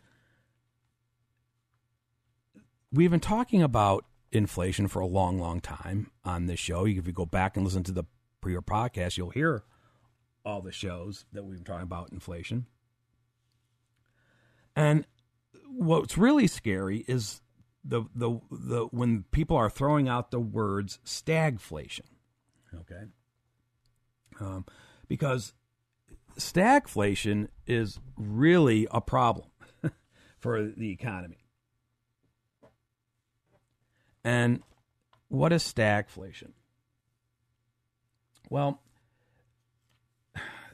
we've 2.93 3.11
been 3.11 3.21
talking 3.21 3.63
about 3.63 4.05
inflation 4.33 4.89
for 4.89 5.01
a 5.01 5.07
long, 5.07 5.39
long 5.39 5.61
time 5.61 6.11
on 6.25 6.47
this 6.47 6.61
show. 6.61 6.87
If 6.87 7.07
you 7.07 7.13
go 7.13 7.27
back 7.27 7.57
and 7.57 7.65
listen 7.65 7.83
to 7.85 7.93
the 7.93 8.05
prior 8.41 8.61
podcast, 8.61 9.17
you'll 9.17 9.31
hear 9.31 9.65
all 10.45 10.63
the 10.63 10.73
shows 10.73 11.25
that 11.33 11.45
we've 11.45 11.57
been 11.57 11.65
talking 11.65 11.83
about 11.83 12.13
inflation. 12.13 12.67
And 14.77 15.07
what's 15.69 16.17
really 16.17 16.47
scary 16.47 17.05
is 17.09 17.41
the 17.87 18.05
the 18.15 18.41
the 18.51 18.85
when 18.87 19.25
people 19.31 19.57
are 19.57 19.71
throwing 19.71 20.09
out 20.09 20.31
the 20.31 20.41
words 20.41 20.99
stagflation. 21.05 22.07
Okay. 22.75 23.05
Um, 24.41 24.67
because 25.09 25.55
stagflation 26.39 27.49
is 27.67 28.01
really 28.17 28.87
a 28.91 29.01
problem 29.01 29.49
for 30.39 30.67
the 30.77 30.91
economy. 30.91 31.47
And 34.25 34.63
what 35.29 35.53
is 35.53 35.63
stagflation? 35.63 36.51
Well, 38.51 38.83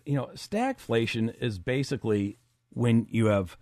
you 0.04 0.14
know, 0.14 0.30
stagflation 0.34 1.34
is 1.40 1.58
basically 1.58 2.38
when 2.70 3.06
you 3.10 3.26
have 3.26 3.56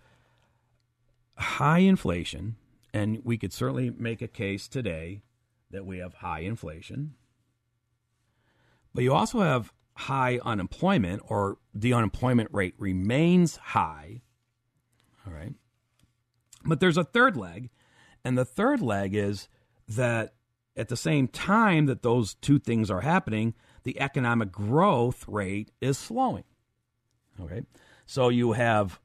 high 1.35 1.79
inflation, 1.79 2.55
and 2.93 3.21
we 3.23 3.37
could 3.37 3.53
certainly 3.53 3.89
make 3.89 4.21
a 4.21 4.27
case 4.27 4.67
today 4.67 5.21
that 5.69 5.85
we 5.85 5.99
have 5.99 6.15
high 6.15 6.39
inflation, 6.39 7.15
but 8.93 9.03
you 9.03 9.13
also 9.13 9.39
have 9.39 9.73
high 9.95 10.39
unemployment, 10.43 11.21
or 11.27 11.57
the 11.73 11.93
unemployment 11.93 12.49
rate 12.51 12.75
remains 12.77 13.57
high. 13.57 14.21
All 15.25 15.33
right. 15.33 15.53
But 16.65 16.79
there's 16.79 16.97
a 16.97 17.03
third 17.03 17.37
leg, 17.37 17.69
and 18.23 18.37
the 18.37 18.45
third 18.45 18.81
leg 18.81 19.15
is 19.15 19.47
that 19.87 20.33
at 20.75 20.87
the 20.87 20.97
same 20.97 21.27
time 21.27 21.85
that 21.87 22.01
those 22.01 22.33
two 22.35 22.59
things 22.59 22.89
are 22.89 23.01
happening, 23.01 23.53
the 23.83 23.99
economic 23.99 24.51
growth 24.51 25.25
rate 25.27 25.71
is 25.81 25.97
slowing. 25.97 26.45
Okay. 27.39 27.63
So 28.05 28.29
you 28.29 28.53
have 28.53 28.99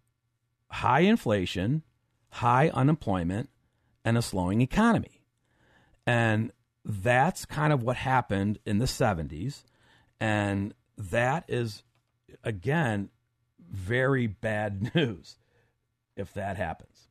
high 0.70 1.00
inflation, 1.00 1.82
high 2.30 2.70
unemployment, 2.70 3.50
and 4.06 4.16
a 4.16 4.22
slowing 4.22 4.60
economy. 4.62 5.20
And 6.06 6.52
that's 6.84 7.44
kind 7.44 7.72
of 7.72 7.82
what 7.82 7.96
happened 7.96 8.60
in 8.64 8.78
the 8.78 8.84
70s. 8.86 9.64
And 10.20 10.72
that 10.96 11.44
is, 11.48 11.82
again, 12.44 13.10
very 13.58 14.28
bad 14.28 14.90
news 14.94 15.38
if 16.16 16.32
that 16.34 16.56
happens. 16.56 17.08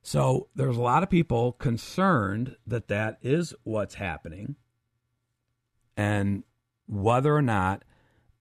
So 0.00 0.48
there's 0.56 0.78
a 0.78 0.82
lot 0.82 1.02
of 1.02 1.10
people 1.10 1.52
concerned 1.52 2.56
that 2.66 2.88
that 2.88 3.18
is 3.20 3.54
what's 3.64 3.94
happening. 3.94 4.56
And 5.98 6.44
whether 6.88 7.36
or 7.36 7.42
not 7.42 7.84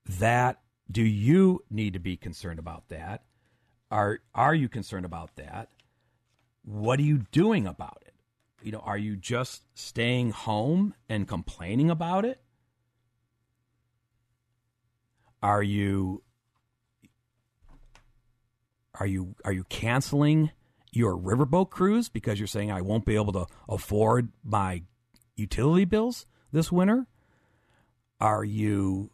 that, 0.06 0.62
do 0.89 1.04
you 1.04 1.63
need 1.70 1.94
to 1.94 2.00
be 2.00 2.15
concerned 2.15 2.58
about 2.58 2.88
that? 2.88 3.26
Are, 3.91 4.20
are 4.34 4.56
you 4.56 4.70
concerned 4.70 5.06
about 5.06 5.36
that? 5.36 5.70
What 6.63 7.00
are 7.00 7.04
you 7.04 7.24
doing 7.32 7.65
about 7.65 8.04
it? 8.06 8.13
You 8.62 8.71
know, 8.71 8.80
are 8.80 8.97
you 8.97 9.15
just 9.15 9.63
staying 9.74 10.32
home 10.32 10.93
and 11.10 11.28
complaining 11.28 11.89
about 11.89 12.26
it? 12.26 12.41
Are 15.41 15.63
you 15.63 16.24
are 19.00 19.08
you 19.08 19.36
are 19.43 19.52
you 19.52 19.63
canceling 19.63 20.52
your 20.91 21.17
riverboat 21.17 21.71
cruise 21.71 22.10
because 22.10 22.39
you're 22.39 22.47
saying 22.47 22.71
I 22.71 22.82
won't 22.82 23.06
be 23.06 23.15
able 23.15 23.34
to 23.34 23.47
afford 23.67 24.30
my 24.43 24.84
utility 25.36 25.86
bills 25.86 26.28
this 26.52 26.71
winter? 26.71 27.08
Are 28.19 28.43
you 28.43 29.10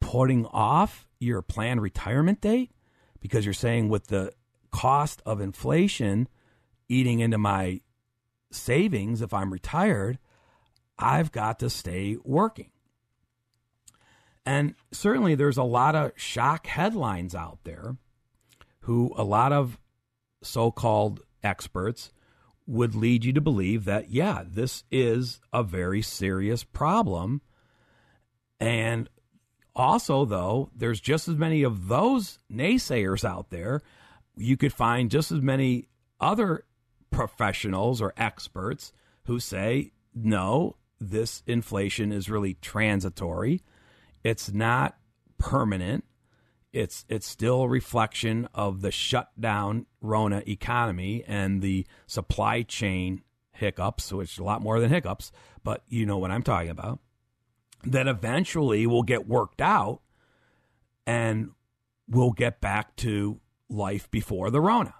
putting 0.00 0.46
off 0.46 1.06
your 1.20 1.42
planned 1.42 1.82
retirement 1.82 2.40
date 2.40 2.72
because 3.20 3.44
you're 3.44 3.54
saying 3.54 3.88
with 3.88 4.08
the 4.08 4.32
cost 4.74 5.22
of 5.24 5.40
inflation 5.40 6.28
eating 6.88 7.20
into 7.20 7.38
my 7.38 7.80
savings 8.50 9.22
if 9.22 9.32
I'm 9.32 9.52
retired, 9.52 10.18
I've 10.98 11.30
got 11.30 11.60
to 11.60 11.70
stay 11.70 12.16
working. 12.24 12.72
And 14.44 14.74
certainly 14.90 15.36
there's 15.36 15.58
a 15.58 15.62
lot 15.62 15.94
of 15.94 16.10
shock 16.16 16.66
headlines 16.66 17.36
out 17.36 17.60
there 17.62 17.96
who 18.80 19.14
a 19.16 19.22
lot 19.22 19.52
of 19.52 19.78
so 20.42 20.72
called 20.72 21.20
experts 21.44 22.10
would 22.66 22.96
lead 22.96 23.24
you 23.24 23.32
to 23.32 23.40
believe 23.40 23.84
that, 23.84 24.10
yeah, 24.10 24.42
this 24.44 24.82
is 24.90 25.40
a 25.52 25.62
very 25.62 26.02
serious 26.02 26.64
problem. 26.64 27.42
And 28.58 29.08
also, 29.76 30.24
though, 30.24 30.70
there's 30.74 31.00
just 31.00 31.28
as 31.28 31.36
many 31.36 31.62
of 31.62 31.86
those 31.86 32.40
naysayers 32.52 33.24
out 33.24 33.50
there. 33.50 33.80
You 34.36 34.56
could 34.56 34.72
find 34.72 35.10
just 35.10 35.30
as 35.30 35.40
many 35.40 35.88
other 36.20 36.64
professionals 37.10 38.00
or 38.00 38.12
experts 38.16 38.92
who 39.26 39.38
say, 39.38 39.92
no, 40.14 40.76
this 41.00 41.42
inflation 41.46 42.12
is 42.12 42.30
really 42.30 42.54
transitory. 42.54 43.62
It's 44.22 44.52
not 44.52 44.96
permanent. 45.38 46.04
It's 46.72 47.04
it's 47.08 47.26
still 47.26 47.62
a 47.62 47.68
reflection 47.68 48.48
of 48.52 48.80
the 48.80 48.90
shutdown 48.90 49.86
Rona 50.00 50.42
economy 50.46 51.22
and 51.26 51.62
the 51.62 51.86
supply 52.06 52.62
chain 52.62 53.22
hiccups, 53.52 54.12
which 54.12 54.32
is 54.32 54.38
a 54.38 54.44
lot 54.44 54.60
more 54.60 54.80
than 54.80 54.90
hiccups, 54.90 55.30
but 55.62 55.84
you 55.88 56.04
know 56.04 56.18
what 56.18 56.32
I'm 56.32 56.42
talking 56.42 56.70
about. 56.70 56.98
That 57.84 58.08
eventually 58.08 58.86
will 58.86 59.04
get 59.04 59.28
worked 59.28 59.60
out 59.60 60.00
and 61.06 61.50
we'll 62.08 62.32
get 62.32 62.60
back 62.60 62.96
to 62.96 63.40
life 63.68 64.10
before 64.10 64.50
the 64.50 64.60
Rona. 64.60 64.94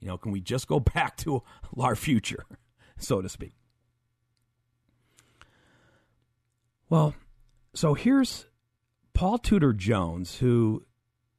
You 0.00 0.08
know, 0.08 0.18
can 0.18 0.32
we 0.32 0.40
just 0.40 0.68
go 0.68 0.80
back 0.80 1.16
to 1.18 1.42
our 1.78 1.96
future, 1.96 2.46
so 2.98 3.20
to 3.20 3.28
speak? 3.28 3.54
Well, 6.88 7.14
so 7.74 7.94
here's 7.94 8.46
Paul 9.12 9.38
Tudor 9.38 9.72
Jones, 9.72 10.36
who 10.36 10.86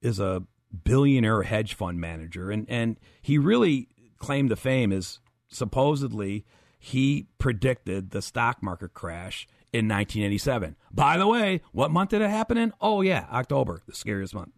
is 0.02 0.20
a 0.20 0.44
billionaire 0.84 1.44
hedge 1.44 1.74
fund 1.74 2.00
manager, 2.00 2.52
and, 2.52 2.66
and 2.70 2.98
he 3.22 3.38
really 3.38 3.88
claimed 4.20 4.52
the 4.52 4.56
fame 4.56 4.92
is 4.92 5.20
supposedly 5.48 6.46
he 6.78 7.28
predicted 7.40 8.12
the 8.12 8.22
stock 8.22 8.62
market 8.62 8.94
crash 8.94 9.48
in 9.74 9.88
1987. 9.88 10.76
By 10.92 11.18
the 11.18 11.28
way, 11.28 11.62
what 11.72 11.92
month 11.92 12.12
did 12.12 12.22
it 12.22 12.30
happen 12.30 12.58
in? 12.58 12.74
Oh, 12.80 13.02
yeah, 13.02 13.28
October, 13.32 13.82
the 13.86 13.96
scariest 13.96 14.34
month. 14.34 14.52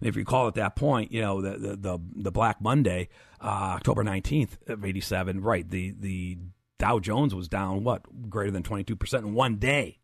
And 0.00 0.08
if 0.08 0.16
you 0.16 0.22
recall 0.22 0.48
at 0.48 0.54
that 0.54 0.76
point, 0.76 1.12
you 1.12 1.20
know, 1.20 1.40
the, 1.42 1.58
the, 1.58 1.76
the, 1.76 1.98
the 2.16 2.32
Black 2.32 2.60
Monday, 2.60 3.08
uh, 3.40 3.76
October 3.76 4.02
19th 4.02 4.68
of 4.68 4.84
87, 4.84 5.40
right, 5.42 5.68
the, 5.68 5.94
the 5.98 6.38
Dow 6.78 6.98
Jones 6.98 7.34
was 7.34 7.48
down, 7.48 7.84
what, 7.84 8.30
greater 8.30 8.50
than 8.50 8.62
22% 8.62 9.18
in 9.18 9.34
one 9.34 9.56
day. 9.56 9.98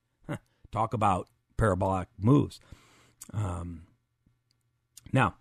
Talk 0.72 0.92
about 0.92 1.28
parabolic 1.56 2.08
moves. 2.18 2.60
Um, 3.32 3.82
now, 5.12 5.36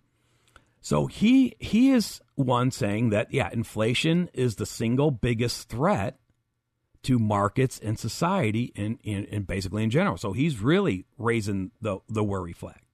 So 0.82 1.08
he 1.08 1.56
he 1.60 1.92
is 1.92 2.22
one 2.36 2.70
saying 2.72 3.10
that 3.10 3.34
yeah, 3.34 3.50
inflation 3.52 4.30
is 4.34 4.56
the 4.56 4.66
single 4.66 5.10
biggest 5.10 5.68
threat 5.68 6.20
to 7.04 7.20
markets 7.20 7.80
and 7.80 7.98
society 8.00 8.72
and 8.76 9.00
in, 9.04 9.26
in, 9.26 9.44
basically 9.44 9.84
in 9.84 9.90
general. 9.90 10.18
So 10.18 10.32
he's 10.32 10.62
really 10.62 11.06
raising 11.18 11.72
the 11.82 11.98
the 12.08 12.24
worry 12.24 12.54
flag. 12.54 12.85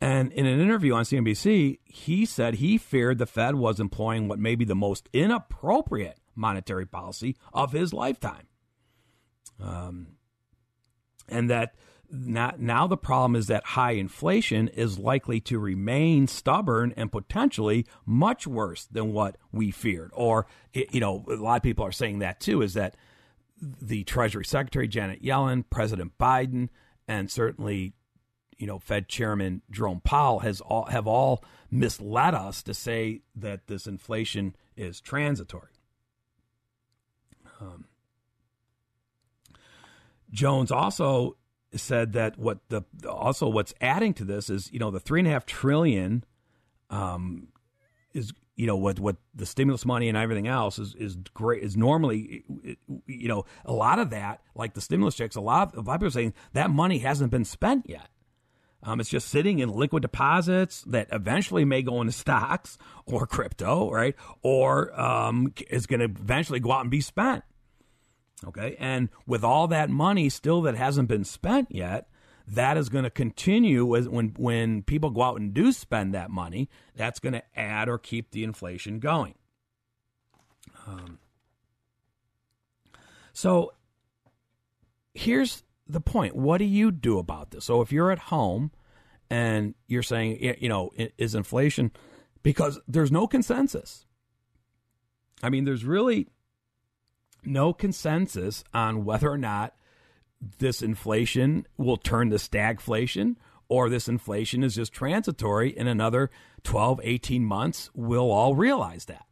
And 0.00 0.32
in 0.32 0.46
an 0.46 0.60
interview 0.60 0.94
on 0.94 1.04
CNBC, 1.04 1.78
he 1.84 2.26
said 2.26 2.54
he 2.54 2.76
feared 2.76 3.18
the 3.18 3.26
Fed 3.26 3.54
was 3.54 3.80
employing 3.80 4.28
what 4.28 4.38
may 4.38 4.54
be 4.54 4.64
the 4.64 4.74
most 4.74 5.08
inappropriate 5.12 6.18
monetary 6.34 6.86
policy 6.86 7.36
of 7.52 7.72
his 7.72 7.94
lifetime. 7.94 8.46
Um, 9.58 10.08
and 11.28 11.48
that 11.48 11.74
not, 12.10 12.60
now 12.60 12.86
the 12.86 12.96
problem 12.96 13.34
is 13.34 13.46
that 13.48 13.64
high 13.64 13.92
inflation 13.92 14.68
is 14.68 14.98
likely 14.98 15.40
to 15.40 15.58
remain 15.58 16.26
stubborn 16.28 16.92
and 16.96 17.10
potentially 17.10 17.86
much 18.04 18.46
worse 18.46 18.84
than 18.84 19.12
what 19.12 19.36
we 19.50 19.70
feared. 19.70 20.10
Or, 20.14 20.46
you 20.72 21.00
know, 21.00 21.24
a 21.28 21.34
lot 21.34 21.56
of 21.56 21.62
people 21.62 21.84
are 21.84 21.92
saying 21.92 22.20
that 22.20 22.38
too, 22.40 22.62
is 22.62 22.74
that 22.74 22.96
the 23.60 24.04
Treasury 24.04 24.44
Secretary 24.44 24.86
Janet 24.86 25.22
Yellen, 25.22 25.64
President 25.68 26.12
Biden, 26.18 26.68
and 27.08 27.30
certainly, 27.30 27.94
you 28.58 28.66
know, 28.66 28.78
Fed 28.78 29.08
Chairman 29.08 29.62
Jerome 29.70 30.00
Powell 30.00 30.40
has 30.40 30.60
all 30.60 30.86
have 30.86 31.06
all 31.06 31.44
misled 31.70 32.34
us 32.34 32.62
to 32.62 32.74
say 32.74 33.22
that 33.34 33.66
this 33.66 33.86
inflation 33.86 34.56
is 34.76 35.00
transitory. 35.00 35.72
Um, 37.60 37.86
Jones 40.30 40.70
also 40.70 41.36
said 41.74 42.12
that 42.14 42.38
what 42.38 42.58
the 42.68 42.82
also 43.08 43.48
what's 43.48 43.74
adding 43.80 44.14
to 44.14 44.24
this 44.24 44.48
is 44.48 44.72
you 44.72 44.78
know 44.78 44.90
the 44.90 45.00
three 45.00 45.20
and 45.20 45.28
a 45.28 45.30
half 45.30 45.44
trillion 45.46 46.24
um, 46.90 47.48
is 48.14 48.32
you 48.54 48.66
know 48.66 48.76
what 48.76 48.98
what 48.98 49.16
the 49.34 49.46
stimulus 49.46 49.84
money 49.84 50.08
and 50.08 50.16
everything 50.16 50.46
else 50.46 50.78
is 50.78 50.94
is 50.94 51.16
great 51.34 51.62
is 51.62 51.76
normally 51.76 52.44
you 53.06 53.28
know 53.28 53.44
a 53.64 53.72
lot 53.72 53.98
of 53.98 54.10
that 54.10 54.40
like 54.54 54.74
the 54.74 54.80
stimulus 54.80 55.14
checks 55.14 55.36
a 55.36 55.40
lot 55.40 55.74
of, 55.74 55.86
a 55.86 55.88
lot 55.88 55.94
of 55.96 56.00
people 56.00 56.10
saying 56.10 56.34
that 56.54 56.70
money 56.70 56.98
hasn't 56.98 57.30
been 57.30 57.44
spent 57.44 57.88
yet. 57.88 58.08
Um, 58.82 59.00
it's 59.00 59.08
just 59.08 59.28
sitting 59.28 59.58
in 59.58 59.68
liquid 59.70 60.02
deposits 60.02 60.82
that 60.82 61.08
eventually 61.10 61.64
may 61.64 61.82
go 61.82 62.00
into 62.00 62.12
stocks 62.12 62.78
or 63.04 63.26
crypto, 63.26 63.90
right? 63.90 64.14
Or 64.42 64.98
um, 64.98 65.52
is 65.70 65.86
going 65.86 66.00
to 66.00 66.06
eventually 66.06 66.60
go 66.60 66.72
out 66.72 66.82
and 66.82 66.90
be 66.90 67.00
spent. 67.00 67.42
Okay. 68.46 68.76
And 68.78 69.08
with 69.26 69.42
all 69.42 69.66
that 69.68 69.90
money 69.90 70.28
still 70.28 70.62
that 70.62 70.76
hasn't 70.76 71.08
been 71.08 71.24
spent 71.24 71.68
yet, 71.70 72.08
that 72.48 72.76
is 72.76 72.88
going 72.88 73.04
to 73.04 73.10
continue 73.10 73.96
as 73.96 74.08
when 74.08 74.34
when 74.38 74.82
people 74.82 75.10
go 75.10 75.22
out 75.22 75.40
and 75.40 75.52
do 75.52 75.72
spend 75.72 76.14
that 76.14 76.30
money. 76.30 76.68
That's 76.94 77.18
going 77.18 77.32
to 77.32 77.42
add 77.58 77.88
or 77.88 77.98
keep 77.98 78.30
the 78.30 78.44
inflation 78.44 79.00
going. 79.00 79.34
Um, 80.86 81.18
so 83.32 83.72
here's 85.14 85.64
the 85.88 86.00
point: 86.00 86.34
What 86.36 86.58
do 86.58 86.64
you 86.64 86.90
do 86.90 87.18
about 87.18 87.50
this? 87.50 87.64
So 87.64 87.80
if 87.80 87.92
you're 87.92 88.10
at 88.10 88.18
home 88.18 88.72
and 89.30 89.74
you're 89.86 90.02
saying, 90.02 90.56
you 90.60 90.68
know, 90.68 90.90
is 91.18 91.34
inflation 91.34 91.92
because 92.42 92.78
there's 92.86 93.12
no 93.12 93.26
consensus. 93.26 94.06
I 95.42 95.50
mean, 95.50 95.64
there's 95.64 95.84
really 95.84 96.28
no 97.44 97.72
consensus 97.72 98.64
on 98.74 99.04
whether 99.04 99.30
or 99.30 99.38
not 99.38 99.74
this 100.58 100.82
inflation 100.82 101.66
will 101.76 101.96
turn 101.96 102.30
to 102.30 102.36
stagflation 102.36 103.36
or 103.68 103.88
this 103.88 104.08
inflation 104.08 104.62
is 104.62 104.74
just 104.74 104.92
transitory 104.92 105.76
in 105.76 105.86
another 105.86 106.30
12 106.62 107.00
18 107.02 107.44
months 107.44 107.90
we'll 107.94 108.30
all 108.30 108.54
realize 108.54 109.06
that 109.06 109.26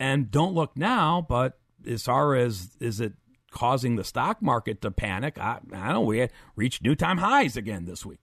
and 0.00 0.30
don't 0.30 0.54
look 0.54 0.76
now 0.76 1.24
but 1.28 1.58
as 1.86 2.04
far 2.04 2.34
as 2.34 2.70
is 2.80 3.00
it 3.00 3.12
causing 3.52 3.96
the 3.96 4.04
stock 4.04 4.42
market 4.42 4.80
to 4.82 4.90
panic. 4.90 5.38
I, 5.38 5.58
I 5.72 5.86
don't 5.86 5.92
know 5.92 6.00
we 6.00 6.28
reached 6.56 6.82
new 6.82 6.94
time 6.94 7.18
highs 7.18 7.56
again 7.56 7.84
this 7.84 8.04
week. 8.04 8.20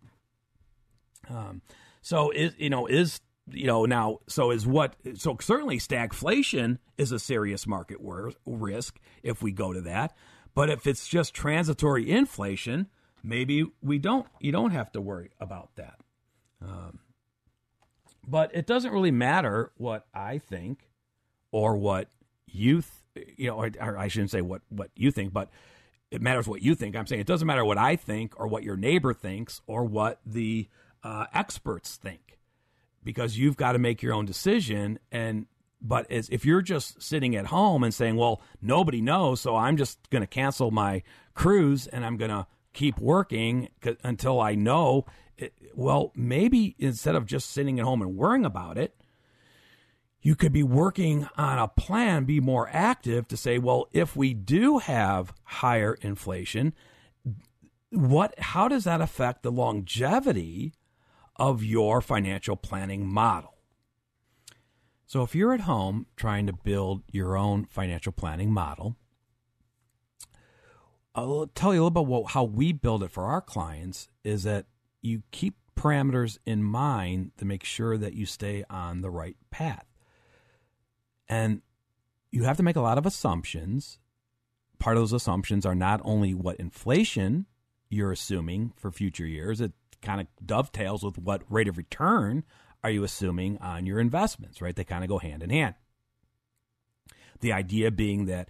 Um, 1.30 1.62
so 2.02 2.32
is 2.32 2.54
you 2.58 2.70
know 2.70 2.88
is 2.88 3.22
you 3.52 3.68
know 3.68 3.86
now 3.86 4.20
so 4.28 4.52
is 4.52 4.68
what 4.68 4.96
so 5.15 5.38
certainly 5.39 5.78
stagflation 5.78 6.80
is 6.98 7.12
a 7.12 7.20
serious 7.20 7.65
market 7.68 8.02
wor- 8.02 8.34
risk 8.46 9.00
if 9.24 9.42
we 9.42 9.52
go 9.52 9.74
to 9.74 9.82
that. 9.82 10.15
But 10.56 10.70
if 10.70 10.88
it's 10.88 11.08
just 11.08 11.34
transitory 11.34 12.10
inflation 12.10 12.88
maybe 13.24 13.65
we 13.82 14.00
don't 14.00 14.28
you 14.39 14.52
don't 14.52 14.72
have 14.72 14.92
to 14.94 15.02
worry 15.02 15.30
about 15.39 15.76
that. 15.76 16.00
Um, 16.62 17.00
but 18.28 18.52
it 18.54 18.68
doesn't 18.68 18.92
really 18.92 19.12
matter 19.12 19.72
what 19.78 20.06
i 20.13 20.38
think 20.38 20.89
or 21.52 21.78
what 21.78 22.10
you 22.48 22.82
th- 22.82 22.94
you 23.38 23.47
know 23.47 23.55
or, 23.55 23.69
or 23.79 23.97
i 23.97 24.08
shouldn't 24.08 24.32
say 24.32 24.41
what 24.41 24.62
what 24.69 24.89
you 24.95 25.12
think 25.12 25.34
but 25.34 25.49
it 26.12 26.21
matters 26.21 26.47
what 26.47 26.62
you 26.62 26.75
think. 26.75 26.95
I'm 26.95 27.05
saying 27.05 27.21
it 27.21 27.27
doesn't 27.27 27.45
matter 27.45 27.65
what 27.65 27.77
i 27.77 27.95
think 27.95 28.39
or 28.39 28.47
what 28.47 28.63
your 28.63 28.77
neighbor 28.77 29.13
thinks 29.13 29.62
or 29.67 29.84
what 29.84 30.19
the 30.25 30.67
uh, 31.03 31.25
experts 31.34 31.95
think 31.95 32.38
because 33.03 33.38
you've 33.38 33.58
got 33.58 33.73
to 33.73 33.79
make 33.79 34.01
your 34.01 34.13
own 34.13 34.25
decision. 34.25 34.99
And 35.12 35.45
but 35.82 36.10
as, 36.12 36.27
if 36.29 36.45
you're 36.45 36.62
just 36.62 37.01
sitting 37.01 37.36
at 37.36 37.45
home 37.47 37.84
and 37.84 37.93
saying 37.93 38.17
well 38.17 38.41
nobody 38.62 39.01
knows 39.01 39.39
so 39.39 39.55
i'm 39.55 39.77
just 39.77 40.10
going 40.10 40.21
to 40.21 40.27
cancel 40.27 40.71
my 40.71 41.01
cruise 41.34 41.88
and 41.88 42.05
i'm 42.05 42.17
going 42.17 42.29
to 42.29 42.45
keep 42.73 42.99
working 42.99 43.69
until 44.03 44.41
i 44.41 44.55
know 44.55 45.05
it, 45.38 45.53
well 45.73 46.12
maybe 46.15 46.75
instead 46.79 47.15
of 47.15 47.25
just 47.25 47.49
sitting 47.49 47.79
at 47.79 47.86
home 47.86 48.01
and 48.01 48.17
worrying 48.17 48.43
about 48.43 48.77
it 48.77 48.99
you 50.21 50.36
could 50.36 50.51
be 50.51 50.63
working 50.63 51.27
on 51.38 51.58
a 51.58 51.67
plan 51.67 52.25
be 52.25 52.39
more 52.39 52.69
active 52.71 53.27
to 53.27 53.38
say 53.38 53.58
well 53.58 53.88
if 53.91 54.15
we 54.15 54.34
do 54.34 54.79
have 54.79 55.34
higher 55.43 55.97
inflation 56.01 56.73
what 57.91 58.38
how 58.39 58.67
does 58.67 58.84
that 58.84 59.01
affect 59.01 59.43
the 59.43 59.51
longevity 59.51 60.73
of 61.39 61.63
your 61.63 62.01
financial 62.01 62.58
planning 62.58 63.08
model. 63.08 63.55
So, 65.08 65.23
if 65.23 65.34
you're 65.34 65.53
at 65.53 65.62
home 65.62 66.05
trying 66.15 66.45
to 66.45 66.53
build 66.53 67.01
your 67.12 67.36
own 67.36 67.65
financial 67.65 68.12
planning 68.12 68.51
model, 68.51 68.97
I'll 71.15 71.49
tell 71.55 71.73
you 71.73 71.82
a 71.82 71.84
little 71.84 72.05
bit 72.05 72.15
about 72.15 72.32
how 72.32 72.43
we 72.43 72.73
build 72.73 73.01
it 73.01 73.10
for 73.10 73.23
our 73.23 73.41
clients 73.41 74.10
is 74.23 74.43
that 74.43 74.65
you 75.01 75.23
keep 75.32 75.55
parameters 75.75 76.38
in 76.45 76.62
mind 76.62 77.32
to 77.38 77.45
make 77.45 77.63
sure 77.63 77.97
that 77.97 78.13
you 78.13 78.25
stay 78.25 78.63
on 78.69 79.01
the 79.01 79.10
right 79.10 79.38
path. 79.49 79.86
And 81.30 81.62
you 82.32 82.44
have 82.44 82.58
to 82.58 82.63
make 82.63 82.76
a 82.76 82.82
lot 82.82 82.98
of 82.98 83.06
assumptions. 83.06 84.00
Part 84.80 84.98
of 84.98 85.02
those 85.02 85.13
assumptions 85.13 85.65
are 85.65 85.76
not 85.76 86.02
only 86.04 86.34
what 86.34 86.58
inflation 86.58 87.46
you're 87.89 88.12
assuming 88.12 88.74
for 88.78 88.92
future 88.92 89.26
years, 89.26 89.62
it 89.62 89.74
kind 90.02 90.22
of 90.22 90.28
dovetails 90.46 91.04
with 91.04 91.18
what 91.18 91.44
rate 91.50 91.68
of 91.68 91.78
return 91.78 92.44
are 92.84 92.89
you 92.89 93.04
assuming 93.04 93.58
on 93.58 93.86
your 93.86 94.00
investments, 94.00 94.62
right? 94.62 94.76
They 94.76 94.84
kind 94.84 95.04
of 95.04 95.10
go 95.10 95.20
hand 95.20 95.44
in 95.44 95.50
hand. 95.50 95.76
The 97.42 97.54
idea 97.54 97.92
being 97.92 98.26
that 98.26 98.50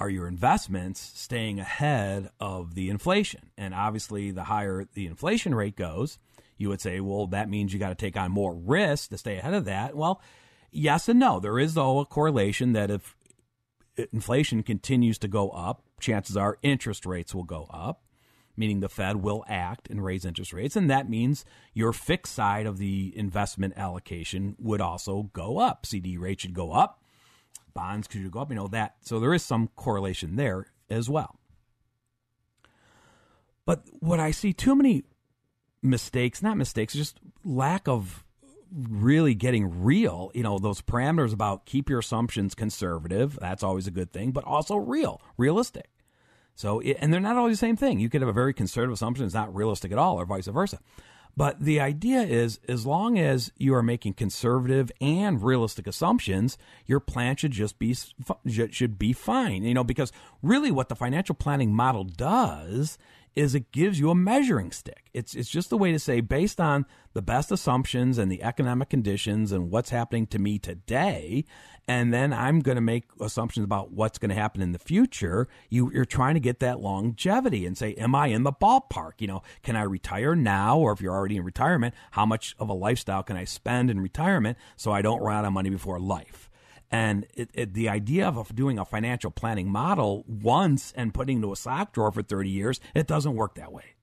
are 0.00 0.08
your 0.08 0.26
investments 0.26 1.12
staying 1.14 1.60
ahead 1.60 2.30
of 2.40 2.74
the 2.74 2.88
inflation? 2.88 3.50
And 3.58 3.74
obviously, 3.74 4.30
the 4.30 4.44
higher 4.44 4.88
the 4.94 5.06
inflation 5.06 5.54
rate 5.54 5.76
goes, 5.76 6.18
you 6.56 6.68
would 6.70 6.80
say, 6.80 7.00
well, 7.00 7.26
that 7.28 7.50
means 7.50 7.72
you 7.72 7.78
got 7.78 7.90
to 7.90 7.94
take 7.94 8.16
on 8.16 8.32
more 8.32 8.54
risk 8.54 9.10
to 9.10 9.18
stay 9.18 9.36
ahead 9.36 9.54
of 9.54 9.66
that. 9.66 9.94
Well, 9.94 10.22
yes 10.70 11.08
and 11.08 11.18
no. 11.18 11.40
There 11.40 11.58
is, 11.58 11.74
though, 11.74 12.00
a 12.00 12.06
correlation 12.06 12.72
that 12.72 12.90
if 12.90 13.16
inflation 14.12 14.62
continues 14.62 15.18
to 15.18 15.28
go 15.28 15.50
up, 15.50 15.82
chances 16.00 16.36
are 16.36 16.58
interest 16.62 17.04
rates 17.06 17.34
will 17.34 17.44
go 17.44 17.68
up 17.70 18.02
meaning 18.60 18.80
the 18.80 18.88
Fed 18.88 19.16
will 19.16 19.42
act 19.48 19.88
and 19.88 20.04
raise 20.04 20.24
interest 20.24 20.52
rates. 20.52 20.76
And 20.76 20.90
that 20.90 21.08
means 21.08 21.44
your 21.72 21.92
fixed 21.92 22.34
side 22.34 22.66
of 22.66 22.76
the 22.76 23.12
investment 23.16 23.74
allocation 23.76 24.54
would 24.58 24.82
also 24.82 25.30
go 25.32 25.58
up. 25.58 25.86
CD 25.86 26.18
rate 26.18 26.42
should 26.42 26.52
go 26.52 26.72
up, 26.72 27.02
bonds 27.72 28.06
could 28.06 28.30
go 28.30 28.40
up, 28.40 28.50
you 28.50 28.56
know, 28.56 28.68
that. 28.68 28.96
So 29.00 29.18
there 29.18 29.34
is 29.34 29.42
some 29.42 29.68
correlation 29.76 30.36
there 30.36 30.66
as 30.90 31.08
well. 31.08 31.40
But 33.64 33.84
what 34.00 34.20
I 34.20 34.30
see 34.30 34.52
too 34.52 34.76
many 34.76 35.04
mistakes, 35.82 36.42
not 36.42 36.58
mistakes, 36.58 36.92
just 36.92 37.18
lack 37.42 37.88
of 37.88 38.24
really 38.72 39.34
getting 39.34 39.82
real, 39.82 40.30
you 40.34 40.42
know, 40.42 40.58
those 40.58 40.80
parameters 40.80 41.32
about 41.32 41.66
keep 41.66 41.88
your 41.88 41.98
assumptions 42.00 42.54
conservative, 42.54 43.38
that's 43.40 43.62
always 43.62 43.86
a 43.86 43.90
good 43.90 44.12
thing, 44.12 44.30
but 44.30 44.44
also 44.44 44.76
real, 44.76 45.20
realistic. 45.36 45.90
So, 46.54 46.80
and 46.80 47.12
they're 47.12 47.20
not 47.20 47.36
always 47.36 47.58
the 47.58 47.66
same 47.66 47.76
thing. 47.76 48.00
You 48.00 48.10
could 48.10 48.20
have 48.20 48.28
a 48.28 48.34
very 48.34 48.52
conservative 48.52 48.94
assumption 48.94 49.24
it's 49.24 49.34
not 49.34 49.54
realistic 49.54 49.92
at 49.92 49.98
all, 49.98 50.20
or 50.20 50.26
vice 50.26 50.46
versa. 50.46 50.78
But 51.36 51.60
the 51.60 51.80
idea 51.80 52.22
is, 52.22 52.60
as 52.68 52.84
long 52.84 53.18
as 53.18 53.52
you 53.56 53.74
are 53.74 53.82
making 53.82 54.14
conservative 54.14 54.90
and 55.00 55.42
realistic 55.42 55.86
assumptions, 55.86 56.58
your 56.86 57.00
plan 57.00 57.36
should 57.36 57.52
just 57.52 57.78
be 57.78 57.96
should 58.46 58.98
be 58.98 59.12
fine. 59.12 59.62
You 59.62 59.74
know, 59.74 59.84
because 59.84 60.12
really, 60.42 60.70
what 60.70 60.88
the 60.88 60.96
financial 60.96 61.34
planning 61.34 61.74
model 61.74 62.04
does 62.04 62.98
is 63.36 63.54
it 63.54 63.72
gives 63.72 63.98
you 64.00 64.10
a 64.10 64.14
measuring 64.14 64.72
stick. 64.72 65.10
It's 65.14 65.34
it's 65.34 65.48
just 65.48 65.72
a 65.72 65.76
way 65.76 65.92
to 65.92 65.98
say 65.98 66.20
based 66.20 66.60
on 66.60 66.86
the 67.12 67.22
best 67.22 67.50
assumptions 67.50 68.18
and 68.18 68.30
the 68.30 68.42
economic 68.42 68.88
conditions 68.88 69.52
and 69.52 69.70
what's 69.70 69.90
happening 69.90 70.26
to 70.28 70.38
me 70.38 70.58
today, 70.58 71.44
and 71.88 72.12
then 72.12 72.32
I'm 72.32 72.60
going 72.60 72.76
to 72.76 72.82
make 72.82 73.04
assumptions 73.20 73.64
about 73.64 73.92
what's 73.92 74.18
going 74.18 74.28
to 74.28 74.34
happen 74.34 74.62
in 74.62 74.72
the 74.72 74.78
future. 74.78 75.48
You 75.68 75.90
you're 75.92 76.04
trying 76.04 76.34
to 76.34 76.40
get 76.40 76.60
that 76.60 76.80
longevity 76.80 77.66
and 77.66 77.76
say, 77.78 77.94
am 77.94 78.14
I 78.14 78.28
in 78.28 78.42
the 78.42 78.52
ballpark? 78.52 79.12
You 79.18 79.28
know, 79.28 79.42
can 79.62 79.76
I 79.76 79.82
retire 79.82 80.34
now, 80.34 80.78
or 80.78 80.92
if 80.92 81.00
you're 81.00 81.14
already 81.14 81.36
in 81.36 81.44
retirement, 81.44 81.94
how 82.12 82.26
much 82.26 82.54
of 82.58 82.68
a 82.68 82.74
lifestyle 82.74 83.22
can 83.22 83.36
I 83.36 83.44
spend 83.44 83.90
in 83.90 84.00
retirement 84.00 84.58
so 84.76 84.92
I 84.92 85.02
don't 85.02 85.20
run 85.20 85.36
out 85.36 85.44
of 85.44 85.52
money 85.52 85.70
before 85.70 85.98
life? 86.00 86.49
And 86.90 87.26
it, 87.34 87.50
it, 87.54 87.74
the 87.74 87.88
idea 87.88 88.26
of 88.26 88.54
doing 88.54 88.78
a 88.78 88.84
financial 88.84 89.30
planning 89.30 89.70
model 89.70 90.24
once 90.26 90.92
and 90.96 91.14
putting 91.14 91.36
into 91.36 91.52
a 91.52 91.56
sock 91.56 91.92
drawer 91.92 92.10
for 92.10 92.22
30 92.22 92.50
years, 92.50 92.80
it 92.94 93.06
doesn't 93.06 93.34
work 93.34 93.54
that 93.54 93.72
way. 93.72 93.94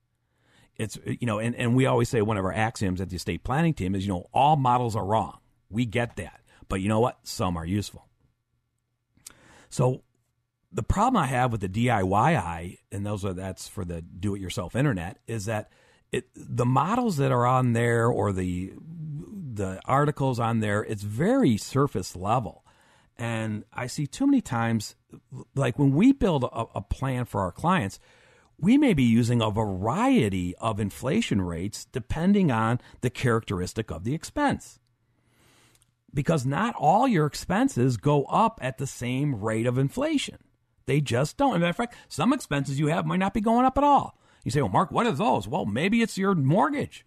It's, 0.78 0.98
you 1.06 1.26
know, 1.26 1.40
and, 1.40 1.56
and 1.56 1.76
we 1.76 1.86
always 1.86 2.08
say 2.08 2.22
one 2.22 2.38
of 2.38 2.46
our 2.46 2.54
axioms 2.54 3.02
at 3.02 3.10
the 3.10 3.16
estate 3.16 3.44
planning 3.44 3.74
team 3.74 3.96
is, 3.96 4.06
you 4.06 4.14
know, 4.14 4.28
all 4.34 4.56
models 4.56 4.96
are 4.96 5.06
wrong. 5.06 5.40
We 5.70 5.86
get 5.86 6.16
that. 6.16 6.42
But 6.70 6.82
you 6.82 6.88
know 6.88 7.00
what? 7.00 7.20
Some 7.24 7.58
are 7.58 7.66
useful. 7.66 8.08
So 9.70 10.04
the 10.72 10.84
problem 10.84 11.22
I 11.22 11.28
have 11.28 11.52
with 11.52 11.62
the 11.62 11.70
DIY, 11.70 12.78
and 12.92 13.06
those 13.06 13.26
are 13.26 13.34
that's 13.34 13.68
for 13.68 13.86
the 13.86 14.02
do 14.02 14.36
it 14.36 14.42
yourself 14.42 14.76
internet, 14.76 15.18
is 15.28 15.46
that 15.46 15.72
it 16.12 16.28
the 16.36 16.66
models 16.66 17.18
that 17.18 17.32
are 17.32 17.46
on 17.46 17.74
there 17.74 18.08
or 18.08 18.32
the 18.32 18.74
the 19.54 19.82
articles 19.86 20.40
on 20.40 20.60
there, 20.60 20.84
it's 20.84 21.04
very 21.04 21.58
surface 21.58 22.16
level. 22.16 22.64
And 23.18 23.64
I 23.74 23.88
see 23.88 24.06
too 24.06 24.28
many 24.28 24.42
times, 24.42 24.96
like 25.56 25.80
when 25.80 25.92
we 25.92 26.12
build 26.12 26.44
a, 26.44 26.66
a, 26.76 26.82
plan 26.82 27.26
for 27.26 27.42
our 27.42 27.52
clients, 27.52 28.00
we 28.60 28.78
may 28.78 28.94
be 28.94 29.04
using 29.04 29.42
a 29.42 29.50
variety 29.50 30.56
of 30.58 30.80
inflation 30.80 31.42
rates 31.42 31.86
depending 31.86 32.52
on 32.52 32.80
the 33.02 33.10
characteristic 33.10 33.90
of 33.90 34.04
the 34.04 34.14
expense. 34.14 34.80
Because 36.14 36.46
not 36.46 36.76
all 36.76 37.08
your 37.08 37.26
expenses 37.26 37.98
go 37.98 38.26
up 38.26 38.60
at 38.62 38.78
the 38.78 38.88
same 38.88 39.36
rate 39.36 39.66
of 39.66 39.78
inflation. 39.78 40.38
They 40.86 41.02
just 41.02 41.38
don't. 41.38 41.52
As 41.52 41.58
a 41.58 41.60
matter 41.60 41.70
of 41.72 41.76
fact, 41.76 41.96
some 42.08 42.34
expenses 42.34 42.80
you 42.80 42.88
have 42.88 43.06
might 43.06 43.18
not 43.18 43.34
be 43.34 43.42
going 43.42 43.66
up 43.66 43.78
at 43.78 43.84
all. 43.84 44.18
You 44.44 44.52
say, 44.52 44.62
well, 44.62 44.72
Mark, 44.72 44.92
what 44.92 45.06
are 45.06 45.12
those? 45.12 45.48
Well, 45.48 45.66
maybe 45.66 46.02
it's 46.02 46.18
your 46.18 46.34
mortgage. 46.34 47.06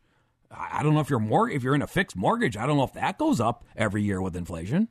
I 0.51 0.83
don't 0.83 0.95
know 0.95 1.01
if 1.01 1.09
you're 1.09 1.21
mor- 1.21 1.49
if 1.49 1.63
you're 1.63 1.75
in 1.75 1.83
a 1.83 1.87
fixed 1.87 2.17
mortgage. 2.17 2.57
I 2.57 2.67
don't 2.67 2.77
know 2.77 2.85
if 2.85 2.93
that 2.95 3.19
goes 3.19 3.41
up 3.41 3.65
every 3.77 4.03
year 4.03 4.21
with 4.21 4.37
inflation. 4.37 4.89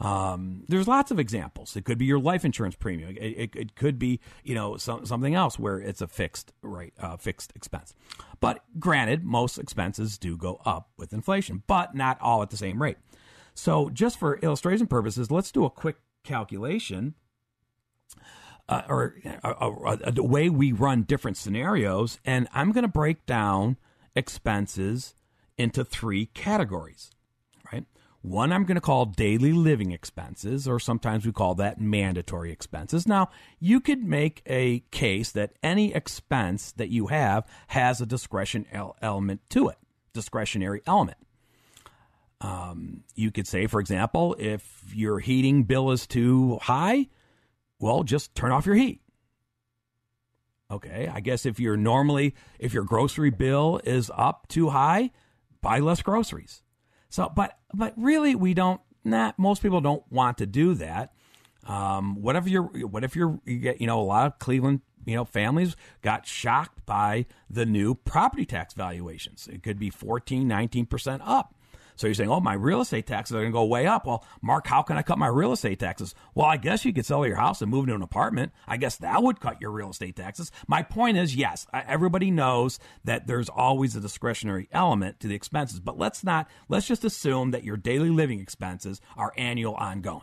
Um, 0.00 0.64
there's 0.66 0.88
lots 0.88 1.10
of 1.10 1.18
examples. 1.18 1.76
It 1.76 1.84
could 1.84 1.98
be 1.98 2.06
your 2.06 2.18
life 2.18 2.44
insurance 2.44 2.74
premium. 2.74 3.10
It, 3.10 3.22
it, 3.22 3.50
it 3.56 3.74
could 3.76 3.98
be, 3.98 4.20
you 4.42 4.54
know, 4.54 4.78
some, 4.78 5.04
something 5.04 5.34
else 5.34 5.58
where 5.58 5.78
it's 5.78 6.00
a 6.00 6.08
fixed 6.08 6.52
rate, 6.62 6.94
uh, 6.98 7.18
fixed 7.18 7.52
expense. 7.54 7.94
But 8.40 8.64
granted, 8.78 9.24
most 9.24 9.58
expenses 9.58 10.16
do 10.16 10.38
go 10.38 10.60
up 10.64 10.88
with 10.96 11.12
inflation, 11.12 11.62
but 11.66 11.94
not 11.94 12.18
all 12.22 12.42
at 12.42 12.50
the 12.50 12.56
same 12.56 12.80
rate. 12.82 12.96
So, 13.54 13.90
just 13.90 14.18
for 14.18 14.38
illustration 14.38 14.86
purposes, 14.86 15.30
let's 15.30 15.52
do 15.52 15.66
a 15.66 15.70
quick 15.70 15.96
calculation. 16.24 17.14
Uh, 18.68 18.82
or 18.88 19.16
a, 19.42 19.50
a, 19.50 20.12
a, 20.16 20.22
way 20.22 20.48
we 20.48 20.70
run 20.70 21.02
different 21.02 21.36
scenarios, 21.36 22.20
and 22.24 22.46
I'm 22.54 22.70
going 22.70 22.82
to 22.82 22.88
break 22.88 23.26
down 23.26 23.78
expenses 24.14 25.16
into 25.58 25.84
three 25.84 26.26
categories. 26.26 27.10
One 28.22 28.52
I'm 28.52 28.64
going 28.64 28.74
to 28.74 28.82
call 28.82 29.06
daily 29.06 29.52
living 29.52 29.92
expenses, 29.92 30.68
or 30.68 30.78
sometimes 30.78 31.24
we 31.24 31.32
call 31.32 31.54
that 31.54 31.80
mandatory 31.80 32.52
expenses. 32.52 33.08
Now, 33.08 33.30
you 33.58 33.80
could 33.80 34.02
make 34.02 34.42
a 34.46 34.80
case 34.90 35.32
that 35.32 35.54
any 35.62 35.94
expense 35.94 36.72
that 36.72 36.90
you 36.90 37.06
have 37.06 37.46
has 37.68 38.00
a 38.00 38.06
discretion 38.06 38.66
element 39.00 39.40
to 39.50 39.68
it, 39.68 39.78
discretionary 40.12 40.82
element. 40.86 41.16
Um, 42.42 43.04
you 43.14 43.30
could 43.30 43.46
say, 43.46 43.66
for 43.66 43.80
example, 43.80 44.36
if 44.38 44.84
your 44.94 45.18
heating 45.20 45.64
bill 45.64 45.90
is 45.90 46.06
too 46.06 46.58
high, 46.62 47.08
well, 47.78 48.02
just 48.02 48.34
turn 48.34 48.52
off 48.52 48.66
your 48.66 48.76
heat. 48.76 49.00
Okay, 50.70 51.10
I 51.12 51.20
guess 51.20 51.46
if 51.46 51.58
you're 51.58 51.76
normally, 51.76 52.34
if 52.58 52.74
your 52.74 52.84
grocery 52.84 53.30
bill 53.30 53.80
is 53.82 54.10
up 54.14 54.46
too 54.48 54.68
high, 54.68 55.10
buy 55.62 55.80
less 55.80 56.02
groceries. 56.02 56.62
So, 57.10 57.28
but 57.28 57.58
but 57.74 57.92
really, 57.96 58.34
we 58.34 58.54
don't. 58.54 58.80
Not 59.02 59.38
most 59.38 59.62
people 59.62 59.80
don't 59.80 60.04
want 60.10 60.38
to 60.38 60.46
do 60.46 60.74
that. 60.74 61.12
Um, 61.66 62.20
what 62.20 62.36
if 62.36 62.48
you're 62.48 62.62
what 62.62 63.04
if 63.04 63.14
you're 63.14 63.40
you 63.44 63.58
get 63.58 63.80
you 63.80 63.86
know 63.86 64.00
a 64.00 64.02
lot 64.02 64.26
of 64.26 64.38
Cleveland 64.38 64.80
you 65.04 65.14
know 65.14 65.24
families 65.24 65.76
got 66.02 66.26
shocked 66.26 66.84
by 66.86 67.26
the 67.48 67.66
new 67.66 67.94
property 67.94 68.46
tax 68.46 68.74
valuations. 68.74 69.48
It 69.48 69.62
could 69.62 69.78
be 69.78 69.90
14, 69.90 70.46
19 70.46 70.86
percent 70.86 71.22
up. 71.24 71.54
So 72.00 72.06
you're 72.06 72.14
saying, 72.14 72.30
oh, 72.30 72.40
my 72.40 72.54
real 72.54 72.80
estate 72.80 73.06
taxes 73.06 73.36
are 73.36 73.40
going 73.40 73.52
to 73.52 73.56
go 73.56 73.66
way 73.66 73.86
up. 73.86 74.06
Well, 74.06 74.24
Mark, 74.40 74.66
how 74.66 74.80
can 74.80 74.96
I 74.96 75.02
cut 75.02 75.18
my 75.18 75.26
real 75.26 75.52
estate 75.52 75.78
taxes? 75.78 76.14
Well, 76.34 76.46
I 76.46 76.56
guess 76.56 76.82
you 76.82 76.94
could 76.94 77.04
sell 77.04 77.26
your 77.26 77.36
house 77.36 77.60
and 77.60 77.70
move 77.70 77.84
into 77.84 77.94
an 77.94 78.00
apartment. 78.00 78.52
I 78.66 78.78
guess 78.78 78.96
that 78.96 79.22
would 79.22 79.38
cut 79.38 79.60
your 79.60 79.70
real 79.70 79.90
estate 79.90 80.16
taxes. 80.16 80.50
My 80.66 80.82
point 80.82 81.18
is, 81.18 81.36
yes, 81.36 81.66
everybody 81.74 82.30
knows 82.30 82.78
that 83.04 83.26
there's 83.26 83.50
always 83.50 83.96
a 83.96 84.00
discretionary 84.00 84.66
element 84.72 85.20
to 85.20 85.28
the 85.28 85.34
expenses, 85.34 85.78
but 85.78 85.98
let's 85.98 86.24
not, 86.24 86.48
let's 86.70 86.86
just 86.86 87.04
assume 87.04 87.50
that 87.50 87.64
your 87.64 87.76
daily 87.76 88.08
living 88.08 88.40
expenses 88.40 89.02
are 89.18 89.34
annual 89.36 89.74
ongoing. 89.74 90.22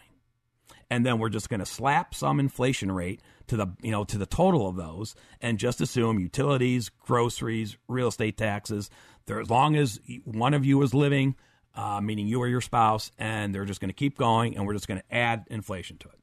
And 0.89 1.05
then 1.05 1.19
we're 1.19 1.29
just 1.29 1.47
going 1.47 1.59
to 1.59 1.65
slap 1.67 2.15
some 2.15 2.39
inflation 2.39 2.91
rate 2.91 3.21
to 3.49 3.55
the 3.55 3.67
you 3.83 3.91
know 3.91 4.03
to 4.05 4.17
the 4.17 4.25
total 4.25 4.67
of 4.67 4.77
those 4.77 5.13
and 5.41 5.59
just 5.59 5.79
assume 5.79 6.17
utilities, 6.17 6.89
groceries, 6.89 7.77
real 7.87 8.07
estate 8.07 8.35
taxes. 8.35 8.89
There, 9.27 9.39
as 9.39 9.49
long 9.49 9.75
as 9.75 9.99
one 10.23 10.55
of 10.55 10.65
you 10.65 10.81
is 10.81 10.95
living 10.95 11.35
uh, 11.77 12.01
meaning 12.01 12.27
you 12.27 12.41
or 12.41 12.47
your 12.47 12.61
spouse, 12.61 13.11
and 13.17 13.53
they're 13.53 13.65
just 13.65 13.79
going 13.79 13.89
to 13.89 13.93
keep 13.93 14.17
going, 14.17 14.57
and 14.57 14.65
we're 14.65 14.73
just 14.73 14.87
going 14.87 14.99
to 14.99 15.15
add 15.15 15.45
inflation 15.49 15.97
to 15.99 16.09
it. 16.09 16.15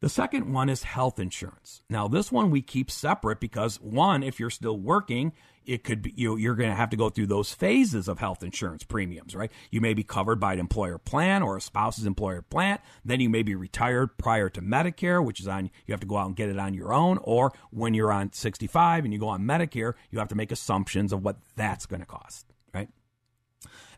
The 0.00 0.08
second 0.08 0.52
one 0.52 0.68
is 0.68 0.82
health 0.82 1.20
insurance. 1.20 1.84
Now, 1.88 2.08
this 2.08 2.32
one 2.32 2.50
we 2.50 2.60
keep 2.60 2.90
separate 2.90 3.38
because 3.38 3.80
one, 3.80 4.24
if 4.24 4.40
you're 4.40 4.50
still 4.50 4.76
working, 4.76 5.32
it 5.64 5.84
could 5.84 6.02
be 6.02 6.12
you, 6.16 6.36
you're 6.36 6.56
going 6.56 6.70
to 6.70 6.76
have 6.76 6.90
to 6.90 6.96
go 6.96 7.08
through 7.08 7.28
those 7.28 7.52
phases 7.52 8.08
of 8.08 8.18
health 8.18 8.42
insurance 8.42 8.82
premiums, 8.82 9.36
right? 9.36 9.52
You 9.70 9.80
may 9.80 9.94
be 9.94 10.02
covered 10.02 10.40
by 10.40 10.54
an 10.54 10.58
employer 10.58 10.98
plan 10.98 11.42
or 11.42 11.56
a 11.56 11.60
spouse's 11.60 12.04
employer 12.04 12.42
plan. 12.42 12.80
Then 13.04 13.20
you 13.20 13.30
may 13.30 13.44
be 13.44 13.54
retired 13.54 14.18
prior 14.18 14.48
to 14.48 14.60
Medicare, 14.60 15.24
which 15.24 15.38
is 15.38 15.46
on 15.46 15.70
you 15.86 15.92
have 15.92 16.00
to 16.00 16.06
go 16.06 16.16
out 16.16 16.26
and 16.26 16.34
get 16.34 16.48
it 16.48 16.58
on 16.58 16.74
your 16.74 16.92
own. 16.92 17.18
Or 17.22 17.52
when 17.70 17.94
you're 17.94 18.10
on 18.10 18.32
65 18.32 19.04
and 19.04 19.12
you 19.12 19.20
go 19.20 19.28
on 19.28 19.42
Medicare, 19.42 19.94
you 20.10 20.18
have 20.18 20.28
to 20.28 20.34
make 20.34 20.50
assumptions 20.50 21.12
of 21.12 21.22
what 21.22 21.36
that's 21.54 21.86
going 21.86 22.00
to 22.00 22.06
cost. 22.06 22.51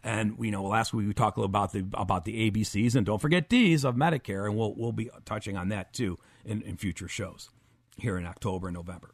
And 0.02 0.36
you 0.40 0.50
know, 0.50 0.62
last 0.64 0.92
week 0.92 1.06
we 1.06 1.14
talked 1.14 1.36
a 1.36 1.40
little 1.40 1.50
about 1.50 1.72
the 1.72 1.84
about 1.94 2.24
the 2.24 2.50
ABCs 2.50 2.94
and 2.94 3.06
don't 3.06 3.20
forget 3.20 3.48
D's 3.48 3.84
of 3.84 3.96
Medicare, 3.96 4.46
and 4.46 4.56
we'll 4.56 4.74
we'll 4.74 4.92
be 4.92 5.10
touching 5.24 5.56
on 5.56 5.68
that 5.68 5.92
too 5.92 6.18
in, 6.44 6.62
in 6.62 6.76
future 6.76 7.08
shows 7.08 7.50
here 7.98 8.16
in 8.16 8.26
October 8.26 8.68
and 8.68 8.74
November. 8.74 9.10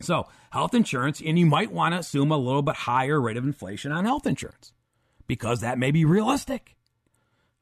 So 0.00 0.28
health 0.50 0.74
insurance, 0.74 1.20
and 1.24 1.38
you 1.38 1.46
might 1.46 1.72
want 1.72 1.94
to 1.94 1.98
assume 1.98 2.30
a 2.30 2.36
little 2.36 2.62
bit 2.62 2.76
higher 2.76 3.20
rate 3.20 3.36
of 3.36 3.44
inflation 3.44 3.92
on 3.92 4.04
health 4.04 4.26
insurance 4.26 4.72
because 5.26 5.60
that 5.60 5.78
may 5.78 5.90
be 5.90 6.04
realistic. 6.04 6.76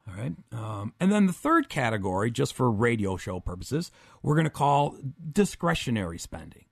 All 0.09 0.15
right. 0.15 0.33
Um, 0.53 0.93
and 1.01 1.11
then 1.11 1.27
the 1.27 1.33
third 1.33 1.69
category, 1.69 2.31
just 2.31 2.55
for 2.55 2.71
radio 2.71 3.17
show 3.17 3.41
purposes, 3.41 3.91
we're 4.23 4.37
going 4.37 4.45
to 4.45 4.51
call 4.51 4.97
discretionary 5.33 6.19
spending. 6.19 6.67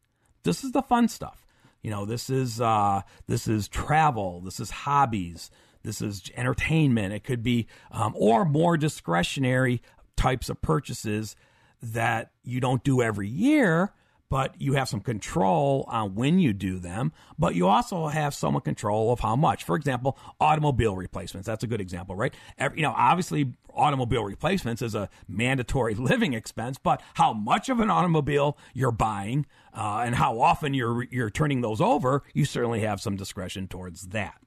This 0.44 0.62
is 0.62 0.72
the 0.72 0.82
fun 0.82 1.08
stuff. 1.08 1.43
You 1.84 1.90
know, 1.90 2.06
this 2.06 2.30
is 2.30 2.62
uh, 2.62 3.02
this 3.26 3.46
is 3.46 3.68
travel, 3.68 4.40
this 4.40 4.58
is 4.58 4.70
hobbies, 4.70 5.50
this 5.82 6.00
is 6.00 6.22
entertainment. 6.34 7.12
It 7.12 7.24
could 7.24 7.42
be 7.42 7.66
um, 7.92 8.14
or 8.16 8.46
more 8.46 8.78
discretionary 8.78 9.82
types 10.16 10.48
of 10.48 10.62
purchases 10.62 11.36
that 11.82 12.30
you 12.42 12.58
don't 12.58 12.82
do 12.82 13.02
every 13.02 13.28
year, 13.28 13.92
but 14.34 14.60
you 14.60 14.72
have 14.72 14.88
some 14.88 14.98
control 14.98 15.84
on 15.86 16.16
when 16.16 16.40
you 16.40 16.52
do 16.52 16.80
them, 16.80 17.12
but 17.38 17.54
you 17.54 17.68
also 17.68 18.08
have 18.08 18.34
some 18.34 18.60
control 18.62 19.12
of 19.12 19.20
how 19.20 19.36
much. 19.36 19.62
For 19.62 19.76
example, 19.76 20.18
automobile 20.40 20.96
replacements. 20.96 21.46
That's 21.46 21.62
a 21.62 21.68
good 21.68 21.80
example, 21.80 22.16
right? 22.16 22.34
Every, 22.58 22.78
you 22.78 22.82
know, 22.82 22.92
obviously 22.96 23.52
automobile 23.72 24.24
replacements 24.24 24.82
is 24.82 24.96
a 24.96 25.08
mandatory 25.28 25.94
living 26.10 26.32
expense, 26.32 26.78
but 26.82 27.00
how 27.14 27.32
much 27.32 27.68
of 27.68 27.78
an 27.78 27.90
automobile 27.90 28.58
you're 28.72 28.90
buying 28.90 29.46
uh, 29.72 30.02
and 30.04 30.16
how 30.16 30.40
often 30.40 30.74
you're 30.74 31.04
you're 31.12 31.30
turning 31.30 31.60
those 31.60 31.80
over, 31.80 32.24
you 32.32 32.44
certainly 32.44 32.80
have 32.80 33.00
some 33.00 33.14
discretion 33.14 33.68
towards 33.68 34.08
that. 34.08 34.40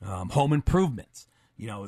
Um, 0.00 0.28
home 0.28 0.52
improvements 0.52 1.26
you 1.60 1.66
know, 1.66 1.86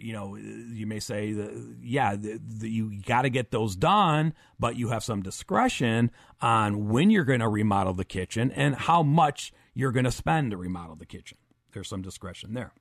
you 0.00 0.14
know, 0.14 0.34
you 0.34 0.86
may 0.86 0.98
say, 0.98 1.34
the, 1.34 1.76
yeah, 1.82 2.16
you 2.60 3.02
got 3.02 3.22
to 3.22 3.28
get 3.28 3.50
those 3.50 3.76
done, 3.76 4.32
but 4.58 4.76
you 4.76 4.88
have 4.88 5.04
some 5.04 5.20
discretion 5.20 6.10
on 6.40 6.88
when 6.88 7.10
you're 7.10 7.24
going 7.24 7.40
to 7.40 7.48
remodel 7.48 7.92
the 7.92 8.06
kitchen 8.06 8.50
and 8.52 8.74
how 8.74 9.02
much 9.02 9.52
you're 9.74 9.92
going 9.92 10.06
to 10.06 10.10
spend 10.10 10.52
to 10.52 10.56
remodel 10.56 10.96
the 10.96 11.04
kitchen. 11.04 11.36
There's 11.72 11.86
some 11.86 12.00
discretion 12.00 12.54
there. 12.54 12.72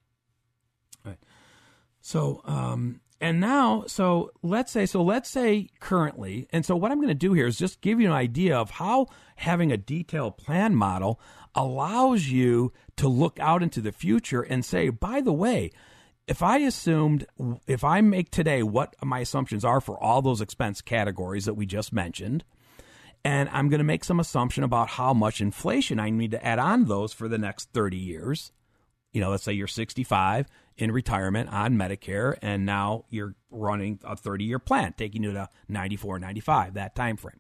Right. 1.04 1.20
So, 2.00 2.42
um, 2.46 3.02
and 3.20 3.42
now, 3.42 3.84
so 3.88 4.32
let's 4.42 4.72
say, 4.72 4.86
so 4.86 5.04
let's 5.04 5.30
say 5.30 5.68
currently, 5.82 6.48
and 6.52 6.66
so 6.66 6.78
what 6.78 6.92
I'm 6.92 7.00
going 7.00 7.10
to 7.10 7.14
do 7.14 7.34
here 7.34 7.48
is 7.48 7.58
just 7.58 7.82
give 7.82 8.00
you 8.00 8.08
an 8.08 8.14
idea 8.14 8.58
of 8.58 8.72
how 8.72 9.08
having 9.36 9.74
a 9.74 9.78
detailed 9.78 10.38
plan 10.38 10.74
model 10.74 11.20
allows 11.54 12.28
you 12.28 12.72
to 12.96 13.10
look 13.10 13.38
out 13.42 13.62
into 13.62 13.82
the 13.82 13.92
future 13.92 14.42
and 14.42 14.64
say, 14.64 14.88
by 14.88 15.20
the 15.20 15.34
way, 15.34 15.72
if 16.28 16.42
I 16.42 16.60
assumed, 16.60 17.26
if 17.68 17.84
I 17.84 18.02
make 18.02 18.32
today 18.32 18.64
what 18.64 18.96
my 19.04 19.20
assumptions 19.20 19.66
are 19.66 19.82
for 19.82 20.02
all 20.02 20.22
those 20.22 20.42
expense 20.42 20.82
categories 20.82 21.46
that 21.46 21.56
we 21.56 21.66
just 21.66 21.92
mentioned, 21.92 22.44
and 23.26 23.50
I'm 23.50 23.70
going 23.70 23.80
to 23.80 23.86
make 23.86 24.04
some 24.04 24.20
assumption 24.20 24.64
about 24.64 24.90
how 24.90 25.14
much 25.14 25.42
inflation 25.42 26.00
I 26.00 26.10
need 26.10 26.32
to 26.32 26.46
add 26.46 26.60
on 26.60 26.86
those 26.86 27.14
for 27.14 27.28
the 27.28 27.38
next 27.38 27.70
30 27.74 27.98
years. 27.98 28.52
You 29.12 29.22
know, 29.22 29.30
let's 29.30 29.44
say 29.44 29.54
you're 29.54 29.68
65 29.68 30.48
in 30.78 30.92
retirement 30.92 31.50
on 31.50 31.76
Medicare, 31.76 32.38
and 32.42 32.66
now 32.66 33.06
you're 33.10 33.36
running 33.52 34.00
a 34.04 34.16
30 34.16 34.44
year 34.44 34.60
plan, 34.60 34.94
taking 34.98 35.24
you 35.24 35.34
to 35.34 35.50
94, 35.68 36.20
95, 36.20 36.74
that 36.74 36.96
time 36.96 37.18
frame. 37.18 37.40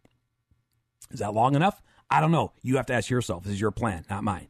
Is 1.12 1.20
that 1.20 1.34
long 1.34 1.56
enough? 1.56 1.82
I 2.10 2.22
don't 2.22 2.32
know. 2.32 2.52
You 2.62 2.78
have 2.78 2.86
to 2.88 2.94
ask 2.94 3.10
yourself. 3.10 3.44
This 3.44 3.54
is 3.54 3.62
your 3.62 3.72
plan, 3.72 4.06
not 4.10 4.24
mine. 4.24 4.50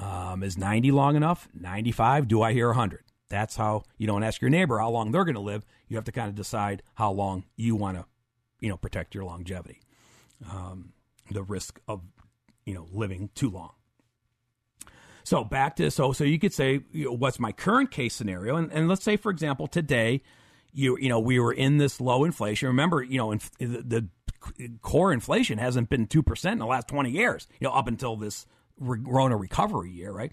Um, 0.00 0.42
is 0.42 0.56
90 0.56 0.92
long 0.92 1.16
enough? 1.16 1.48
95? 1.52 2.26
Do 2.28 2.42
I 2.42 2.52
hear 2.52 2.68
100? 2.68 3.02
That's 3.30 3.56
how 3.56 3.84
you 3.96 4.06
don't 4.06 4.22
ask 4.22 4.42
your 4.42 4.50
neighbor 4.50 4.78
how 4.78 4.90
long 4.90 5.12
they're 5.12 5.24
going 5.24 5.36
to 5.36 5.40
live. 5.40 5.64
You 5.88 5.96
have 5.96 6.04
to 6.04 6.12
kind 6.12 6.28
of 6.28 6.34
decide 6.34 6.82
how 6.94 7.12
long 7.12 7.44
you 7.56 7.76
want 7.76 7.96
to, 7.96 8.04
you 8.60 8.68
know, 8.68 8.76
protect 8.76 9.14
your 9.14 9.24
longevity, 9.24 9.80
um, 10.50 10.92
the 11.30 11.42
risk 11.42 11.80
of, 11.88 12.02
you 12.66 12.74
know, 12.74 12.86
living 12.92 13.30
too 13.34 13.48
long. 13.48 13.72
So 15.22 15.44
back 15.44 15.76
to 15.76 15.90
so 15.90 16.12
so 16.12 16.24
you 16.24 16.38
could 16.38 16.52
say 16.52 16.80
you 16.92 17.06
know, 17.06 17.12
what's 17.12 17.38
my 17.38 17.52
current 17.52 17.90
case 17.90 18.14
scenario, 18.14 18.56
and, 18.56 18.72
and 18.72 18.88
let's 18.88 19.04
say 19.04 19.16
for 19.16 19.30
example 19.30 19.66
today, 19.68 20.22
you 20.72 20.98
you 20.98 21.08
know 21.08 21.20
we 21.20 21.38
were 21.38 21.52
in 21.52 21.76
this 21.78 22.00
low 22.00 22.24
inflation. 22.24 22.66
Remember, 22.68 23.02
you 23.02 23.18
know, 23.18 23.30
inf- 23.30 23.56
the, 23.58 24.08
the 24.56 24.70
core 24.80 25.12
inflation 25.12 25.58
hasn't 25.58 25.88
been 25.88 26.06
two 26.06 26.22
percent 26.22 26.54
in 26.54 26.58
the 26.58 26.66
last 26.66 26.88
twenty 26.88 27.10
years. 27.10 27.46
You 27.60 27.68
know, 27.68 27.74
up 27.74 27.86
until 27.86 28.16
this 28.16 28.46
Rona 28.78 29.36
recovery 29.36 29.90
year, 29.90 30.10
right? 30.10 30.32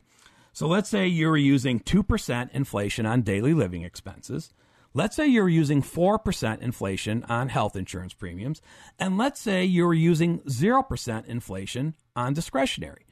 So 0.57 0.67
let's 0.67 0.89
say 0.89 1.05
you're 1.05 1.37
using 1.37 1.79
2% 1.81 2.49
inflation 2.51 3.05
on 3.05 3.21
daily 3.21 3.53
living 3.53 3.83
expenses. 3.83 4.55
Let's 4.91 5.15
say 5.15 5.27
you're 5.27 5.47
using 5.47 5.83
4% 5.83 6.61
inflation 6.63 7.23
on 7.25 7.49
health 7.49 7.75
insurance 7.75 8.15
premiums. 8.15 8.63
And 8.97 9.19
let's 9.19 9.39
say 9.39 9.63
you're 9.63 9.93
using 9.93 10.39
0% 10.39 11.27
inflation 11.27 11.93
on 12.15 12.33
discretionary. 12.33 13.05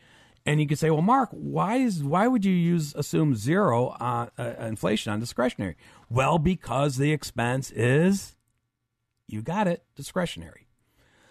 And 0.43 0.59
you 0.59 0.65
could 0.65 0.79
say, 0.79 0.89
well, 0.89 1.03
Mark, 1.03 1.29
why 1.29 1.75
is 1.75 2.03
why 2.03 2.25
would 2.25 2.45
you 2.45 2.51
use 2.51 2.95
assume 2.95 3.35
zero 3.35 3.89
uh, 3.89 4.29
uh, 4.39 4.55
inflation 4.61 5.13
on 5.13 5.19
discretionary? 5.19 5.75
Well, 6.09 6.39
because 6.39 6.97
the 6.97 7.11
expense 7.11 7.69
is, 7.69 8.35
you 9.27 9.43
got 9.43 9.67
it, 9.67 9.83
discretionary. 9.95 10.65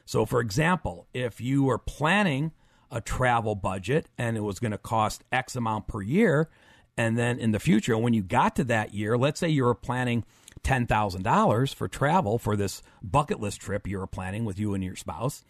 So, 0.04 0.26
for 0.26 0.38
example, 0.38 1.08
if 1.12 1.40
you 1.40 1.64
were 1.64 1.78
planning 1.78 2.52
a 2.94 3.00
travel 3.00 3.56
budget 3.56 4.08
and 4.16 4.36
it 4.36 4.40
was 4.40 4.60
going 4.60 4.70
to 4.70 4.78
cost 4.78 5.24
X 5.32 5.56
amount 5.56 5.88
per 5.88 6.00
year. 6.00 6.48
And 6.96 7.18
then 7.18 7.40
in 7.40 7.50
the 7.50 7.58
future, 7.58 7.98
when 7.98 8.14
you 8.14 8.22
got 8.22 8.54
to 8.56 8.64
that 8.64 8.94
year, 8.94 9.18
let's 9.18 9.40
say 9.40 9.48
you 9.48 9.64
were 9.64 9.74
planning 9.74 10.24
$10,000 10.62 11.74
for 11.74 11.88
travel 11.88 12.38
for 12.38 12.56
this 12.56 12.82
bucket 13.02 13.40
list 13.40 13.60
trip 13.60 13.88
you 13.88 13.98
were 13.98 14.06
planning 14.06 14.44
with 14.44 14.60
you 14.60 14.74
and 14.74 14.84
your 14.84 14.94
spouse. 14.94 15.44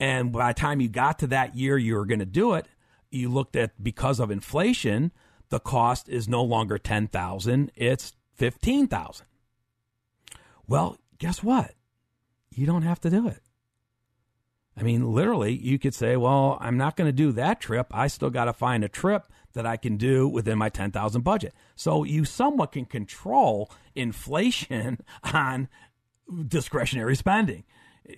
And 0.00 0.32
by 0.32 0.48
the 0.48 0.58
time 0.58 0.80
you 0.80 0.88
got 0.88 1.18
to 1.18 1.26
that 1.28 1.54
year 1.54 1.76
you 1.76 1.94
were 1.94 2.06
going 2.06 2.20
to 2.20 2.26
do 2.26 2.54
it, 2.54 2.66
you 3.10 3.28
looked 3.28 3.54
at 3.54 3.84
because 3.84 4.18
of 4.18 4.30
inflation, 4.30 5.12
the 5.50 5.60
cost 5.60 6.08
is 6.08 6.26
no 6.26 6.42
longer 6.42 6.78
10,000, 6.78 7.70
it's 7.76 8.14
15,000. 8.36 9.26
Well, 10.66 10.96
guess 11.18 11.42
what? 11.42 11.74
You 12.50 12.64
don't 12.64 12.82
have 12.82 13.00
to 13.02 13.10
do 13.10 13.28
it. 13.28 13.42
I 14.76 14.82
mean, 14.82 15.12
literally, 15.12 15.52
you 15.54 15.78
could 15.78 15.94
say, 15.94 16.16
well, 16.16 16.56
I'm 16.60 16.78
not 16.78 16.96
going 16.96 17.08
to 17.08 17.12
do 17.12 17.32
that 17.32 17.60
trip. 17.60 17.88
I 17.92 18.06
still 18.06 18.30
got 18.30 18.46
to 18.46 18.52
find 18.52 18.82
a 18.82 18.88
trip 18.88 19.26
that 19.52 19.66
I 19.66 19.76
can 19.76 19.96
do 19.96 20.26
within 20.26 20.56
my 20.56 20.70
10,000 20.70 21.22
budget. 21.22 21.52
So 21.76 22.04
you 22.04 22.24
somewhat 22.24 22.72
can 22.72 22.86
control 22.86 23.70
inflation 23.94 24.98
on 25.32 25.68
discretionary 26.48 27.16
spending. 27.16 27.64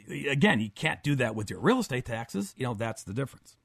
Again, 0.08 0.60
you 0.60 0.70
can't 0.70 1.02
do 1.02 1.16
that 1.16 1.34
with 1.34 1.50
your 1.50 1.58
real 1.58 1.80
estate 1.80 2.04
taxes. 2.04 2.54
You 2.56 2.66
know, 2.66 2.74
that's 2.74 3.02
the 3.02 3.12
difference. 3.12 3.56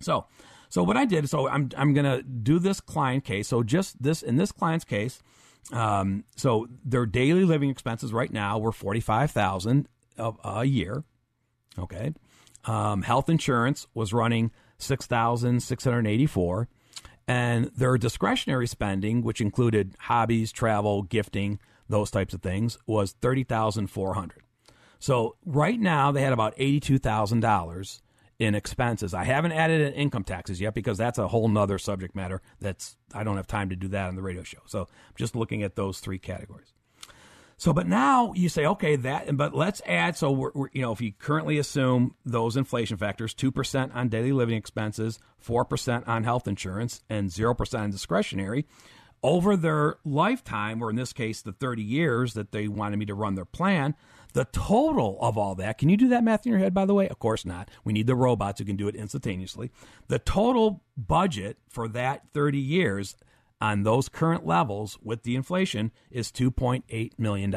So, 0.00 0.26
so 0.68 0.82
what 0.82 0.96
I 0.96 1.04
did, 1.06 1.28
so 1.28 1.48
I'm, 1.48 1.70
I'm 1.76 1.92
going 1.92 2.04
to 2.04 2.22
do 2.22 2.58
this 2.58 2.80
client 2.80 3.24
case. 3.24 3.48
So 3.48 3.62
just 3.62 4.00
this, 4.00 4.22
in 4.22 4.36
this 4.36 4.52
client's 4.52 4.84
case, 4.84 5.20
um, 5.72 6.24
so 6.36 6.68
their 6.84 7.06
daily 7.06 7.44
living 7.44 7.70
expenses 7.70 8.12
right 8.12 8.32
now 8.32 8.58
were 8.58 8.72
45,000 8.72 9.88
a 10.18 10.64
year. 10.64 11.04
Okay. 11.78 12.14
Um, 12.64 13.02
health 13.02 13.28
insurance 13.28 13.86
was 13.94 14.12
running 14.12 14.50
6684 14.78 16.68
and 17.28 17.70
their 17.76 17.98
discretionary 17.98 18.66
spending, 18.66 19.22
which 19.22 19.40
included 19.40 19.94
hobbies, 19.98 20.52
travel, 20.52 21.02
gifting, 21.02 21.58
those 21.88 22.10
types 22.10 22.34
of 22.34 22.42
things, 22.42 22.78
was 22.86 23.12
30400 23.20 24.42
So 24.98 25.36
right 25.44 25.78
now 25.78 26.12
they 26.12 26.22
had 26.22 26.32
about 26.32 26.56
$82,000 26.56 28.00
in 28.38 28.54
expenses. 28.54 29.14
I 29.14 29.24
haven't 29.24 29.52
added 29.52 29.80
in 29.80 29.92
income 29.94 30.24
taxes 30.24 30.60
yet 30.60 30.74
because 30.74 30.98
that's 30.98 31.18
a 31.18 31.28
whole 31.28 31.48
nother 31.48 31.78
subject 31.78 32.14
matter 32.14 32.42
that's 32.60 32.96
I 33.14 33.24
don't 33.24 33.36
have 33.36 33.46
time 33.46 33.70
to 33.70 33.76
do 33.76 33.88
that 33.88 34.08
on 34.08 34.16
the 34.16 34.22
radio 34.22 34.42
show. 34.42 34.58
So 34.66 34.80
I'm 34.80 35.14
just 35.16 35.34
looking 35.34 35.62
at 35.62 35.76
those 35.76 36.00
three 36.00 36.18
categories. 36.18 36.72
So, 37.58 37.72
but 37.72 37.88
now 37.88 38.34
you 38.34 38.48
say, 38.50 38.66
okay, 38.66 38.96
that, 38.96 39.34
but 39.36 39.54
let's 39.54 39.80
add. 39.86 40.16
So, 40.16 40.30
we're, 40.30 40.50
we're, 40.54 40.68
you 40.72 40.82
know, 40.82 40.92
if 40.92 41.00
you 41.00 41.12
currently 41.12 41.58
assume 41.58 42.14
those 42.24 42.56
inflation 42.56 42.98
factors, 42.98 43.34
2% 43.34 43.94
on 43.94 44.08
daily 44.08 44.32
living 44.32 44.56
expenses, 44.56 45.18
4% 45.44 46.06
on 46.06 46.24
health 46.24 46.46
insurance, 46.46 47.02
and 47.08 47.30
0% 47.30 47.78
on 47.78 47.90
discretionary, 47.90 48.66
over 49.22 49.56
their 49.56 49.96
lifetime, 50.04 50.82
or 50.82 50.90
in 50.90 50.96
this 50.96 51.12
case, 51.12 51.40
the 51.40 51.52
30 51.52 51.82
years 51.82 52.34
that 52.34 52.52
they 52.52 52.68
wanted 52.68 52.98
me 52.98 53.06
to 53.06 53.14
run 53.14 53.34
their 53.34 53.46
plan, 53.46 53.94
the 54.34 54.44
total 54.44 55.18
of 55.22 55.38
all 55.38 55.54
that, 55.54 55.78
can 55.78 55.88
you 55.88 55.96
do 55.96 56.08
that 56.08 56.22
math 56.22 56.44
in 56.44 56.52
your 56.52 56.58
head, 56.58 56.74
by 56.74 56.84
the 56.84 56.92
way? 56.92 57.08
Of 57.08 57.18
course 57.18 57.46
not. 57.46 57.70
We 57.84 57.94
need 57.94 58.06
the 58.06 58.14
robots 58.14 58.58
who 58.58 58.66
can 58.66 58.76
do 58.76 58.86
it 58.86 58.94
instantaneously. 58.94 59.70
The 60.08 60.18
total 60.18 60.82
budget 60.94 61.56
for 61.70 61.88
that 61.88 62.24
30 62.34 62.58
years 62.58 63.16
on 63.60 63.82
those 63.82 64.08
current 64.08 64.46
levels 64.46 64.98
with 65.02 65.22
the 65.22 65.36
inflation 65.36 65.92
is 66.10 66.32
$2.8 66.32 67.18
million. 67.18 67.54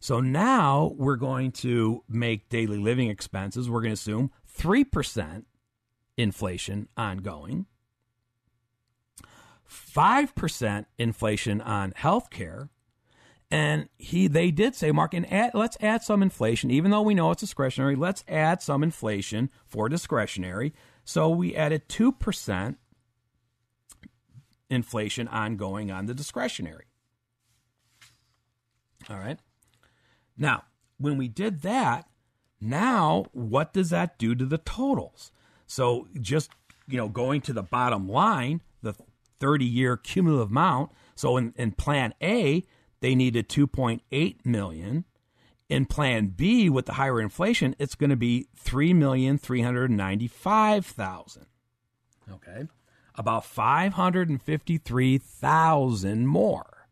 So 0.00 0.20
now 0.20 0.94
we're 0.96 1.16
going 1.16 1.52
to 1.52 2.02
make 2.08 2.48
daily 2.48 2.78
living 2.78 3.10
expenses, 3.10 3.68
we're 3.68 3.82
going 3.82 3.90
to 3.90 4.00
assume 4.00 4.30
3% 4.58 5.44
inflation 6.16 6.88
ongoing, 6.96 7.66
5% 9.68 10.86
inflation 10.98 11.60
on 11.60 11.92
healthcare. 11.92 12.68
And 13.52 13.88
he, 13.98 14.28
they 14.28 14.50
did 14.50 14.76
say, 14.76 14.92
Mark, 14.92 15.12
and 15.12 15.30
add, 15.32 15.52
let's 15.54 15.76
add 15.80 16.02
some 16.02 16.22
inflation, 16.22 16.70
even 16.70 16.90
though 16.90 17.02
we 17.02 17.14
know 17.14 17.32
it's 17.32 17.40
discretionary. 17.40 17.96
Let's 17.96 18.24
add 18.28 18.62
some 18.62 18.84
inflation 18.84 19.50
for 19.66 19.88
discretionary. 19.88 20.72
So 21.04 21.28
we 21.28 21.56
added 21.56 21.88
two 21.88 22.12
percent 22.12 22.78
inflation 24.68 25.26
ongoing 25.26 25.90
on 25.90 26.06
the 26.06 26.14
discretionary. 26.14 26.84
All 29.08 29.18
right. 29.18 29.38
Now, 30.38 30.64
when 30.98 31.16
we 31.16 31.26
did 31.26 31.62
that, 31.62 32.06
now 32.60 33.26
what 33.32 33.72
does 33.72 33.90
that 33.90 34.18
do 34.18 34.34
to 34.36 34.44
the 34.44 34.58
totals? 34.58 35.32
So 35.70 36.08
just 36.20 36.50
you 36.88 36.96
know 36.96 37.08
going 37.08 37.42
to 37.42 37.52
the 37.52 37.62
bottom 37.62 38.08
line, 38.08 38.62
the 38.82 38.94
30 39.38 39.64
year 39.64 39.96
cumulative 39.96 40.50
amount. 40.50 40.90
So 41.14 41.36
in, 41.36 41.54
in 41.56 41.70
plan 41.72 42.12
A, 42.20 42.64
they 43.00 43.14
needed 43.14 43.48
2.8 43.48 44.44
million. 44.44 45.04
In 45.68 45.86
plan 45.86 46.34
B, 46.36 46.68
with 46.68 46.86
the 46.86 46.94
higher 46.94 47.20
inflation, 47.20 47.76
it's 47.78 47.94
going 47.94 48.10
to 48.10 48.16
be 48.16 48.48
3,395,000. 48.64 51.46
Okay. 52.32 52.64
About 53.14 53.44
553,000 53.44 56.26
more 56.26 56.88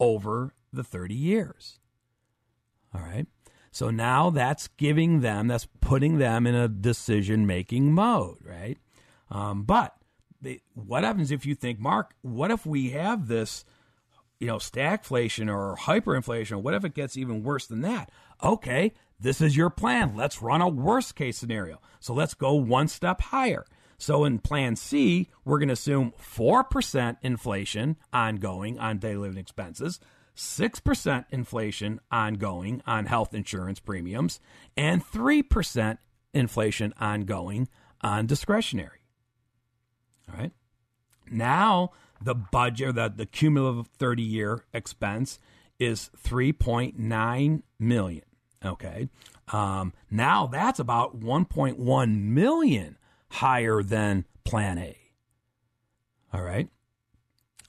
over 0.00 0.54
the 0.72 0.84
30 0.84 1.14
years. 1.14 1.78
All 2.94 3.02
right. 3.02 3.26
So 3.76 3.90
now 3.90 4.30
that's 4.30 4.68
giving 4.68 5.20
them, 5.20 5.48
that's 5.48 5.68
putting 5.82 6.16
them 6.16 6.46
in 6.46 6.54
a 6.54 6.66
decision 6.66 7.46
making 7.46 7.92
mode, 7.92 8.38
right? 8.42 8.78
Um, 9.30 9.64
but 9.64 9.94
they, 10.40 10.62
what 10.72 11.04
happens 11.04 11.30
if 11.30 11.44
you 11.44 11.54
think, 11.54 11.78
Mark, 11.78 12.14
what 12.22 12.50
if 12.50 12.64
we 12.64 12.92
have 12.92 13.28
this, 13.28 13.66
you 14.40 14.46
know, 14.46 14.56
stagflation 14.56 15.54
or 15.54 15.76
hyperinflation, 15.76 16.52
or 16.52 16.58
what 16.60 16.72
if 16.72 16.86
it 16.86 16.94
gets 16.94 17.18
even 17.18 17.42
worse 17.42 17.66
than 17.66 17.82
that? 17.82 18.10
Okay, 18.42 18.94
this 19.20 19.42
is 19.42 19.58
your 19.58 19.68
plan. 19.68 20.16
Let's 20.16 20.40
run 20.40 20.62
a 20.62 20.68
worst 20.70 21.14
case 21.14 21.36
scenario. 21.36 21.78
So 22.00 22.14
let's 22.14 22.32
go 22.32 22.54
one 22.54 22.88
step 22.88 23.20
higher. 23.20 23.66
So 23.98 24.24
in 24.24 24.38
plan 24.38 24.76
C, 24.76 25.28
we're 25.44 25.58
going 25.58 25.68
to 25.68 25.74
assume 25.74 26.14
4% 26.18 27.18
inflation 27.20 27.96
ongoing 28.10 28.78
on 28.78 28.96
daily 28.96 29.16
living 29.16 29.36
expenses, 29.36 30.00
6% 30.36 31.24
inflation 31.30 32.00
ongoing 32.10 32.82
on 32.86 33.06
health 33.06 33.34
insurance 33.34 33.80
premiums, 33.80 34.40
and 34.76 35.04
3% 35.04 35.98
inflation 36.34 36.92
ongoing 37.00 37.68
on 38.02 38.26
discretionary. 38.26 39.00
All 40.28 40.38
right. 40.38 40.52
Now 41.30 41.90
the 42.20 42.34
budget, 42.34 42.94
the, 42.94 43.12
the 43.14 43.26
cumulative 43.26 43.88
30 43.98 44.22
year 44.22 44.64
expense 44.72 45.38
is 45.78 46.10
3.9 46.22 47.62
million. 47.78 48.24
Okay. 48.64 49.08
Um, 49.52 49.92
now 50.10 50.46
that's 50.46 50.78
about 50.78 51.20
1.1 51.20 52.20
million 52.22 52.98
higher 53.30 53.82
than 53.82 54.24
plan 54.44 54.78
A. 54.78 54.96
All 56.32 56.42
right. 56.42 56.68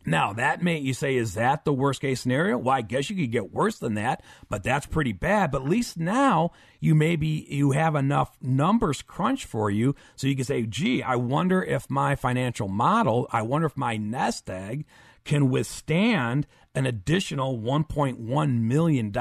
Now, 0.08 0.32
that 0.32 0.64
may, 0.64 0.78
you 0.78 0.94
say, 0.94 1.18
is 1.18 1.34
that 1.34 1.66
the 1.66 1.74
worst 1.74 2.00
case 2.00 2.22
scenario? 2.22 2.58
Well, 2.58 2.74
I 2.74 2.82
guess 2.82 3.10
you 3.10 3.16
could 3.18 3.30
get 3.30 3.52
worse 3.52 3.78
than 3.78 3.96
that, 3.96 4.24
but 4.48 4.64
that's 4.64 4.86
pretty 4.86 5.12
bad. 5.12 5.52
But 5.52 5.64
at 5.64 5.68
least 5.68 5.98
now 5.98 6.52
you 6.80 6.96
maybe 6.96 7.46
you 7.50 7.72
have 7.72 7.94
enough 7.94 8.38
numbers 8.42 9.02
crunched 9.02 9.44
for 9.44 9.70
you 9.70 9.96
so 10.16 10.28
you 10.28 10.36
can 10.38 10.46
say, 10.46 10.66
gee, 10.66 11.04
I 11.04 11.18
wonder 11.18 11.62
if 11.62 11.90
my 11.90 12.16
financial 12.16 12.70
model, 12.70 13.28
I 13.34 13.42
wonder 13.42 13.68
if 13.68 13.76
my 13.76 13.98
nest 13.98 14.50
egg 14.50 14.86
can 15.26 15.50
withstand 15.50 16.48
an 16.74 16.86
additional 16.86 17.58
$1.1 17.58 18.62
million 18.62 19.14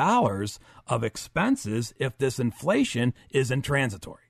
of 0.87 1.03
expenses 1.03 1.95
if 1.99 2.17
this 2.17 2.39
inflation 2.39 3.13
isn't 3.31 3.63
transitory. 3.63 4.26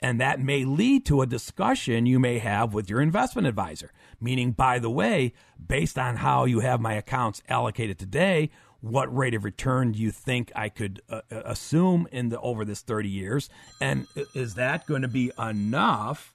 And 0.00 0.20
that 0.20 0.40
may 0.40 0.64
lead 0.64 1.04
to 1.06 1.22
a 1.22 1.26
discussion 1.26 2.06
you 2.06 2.18
may 2.18 2.38
have 2.38 2.72
with 2.72 2.88
your 2.88 3.00
investment 3.00 3.48
advisor. 3.48 3.92
Meaning, 4.20 4.52
by 4.52 4.78
the 4.78 4.90
way, 4.90 5.32
based 5.64 5.98
on 5.98 6.16
how 6.16 6.44
you 6.44 6.60
have 6.60 6.80
my 6.80 6.94
accounts 6.94 7.42
allocated 7.48 7.98
today, 7.98 8.50
what 8.80 9.14
rate 9.14 9.34
of 9.34 9.42
return 9.42 9.92
do 9.92 9.98
you 9.98 10.12
think 10.12 10.52
I 10.54 10.68
could 10.68 11.02
uh, 11.08 11.22
uh 11.32 11.42
assume 11.44 12.06
in 12.12 12.28
the 12.28 12.40
over 12.40 12.64
this 12.64 12.80
30 12.80 13.08
years? 13.08 13.50
And 13.80 14.06
is 14.34 14.54
that 14.54 14.86
going 14.86 15.02
to 15.02 15.08
be 15.08 15.32
enough, 15.36 16.32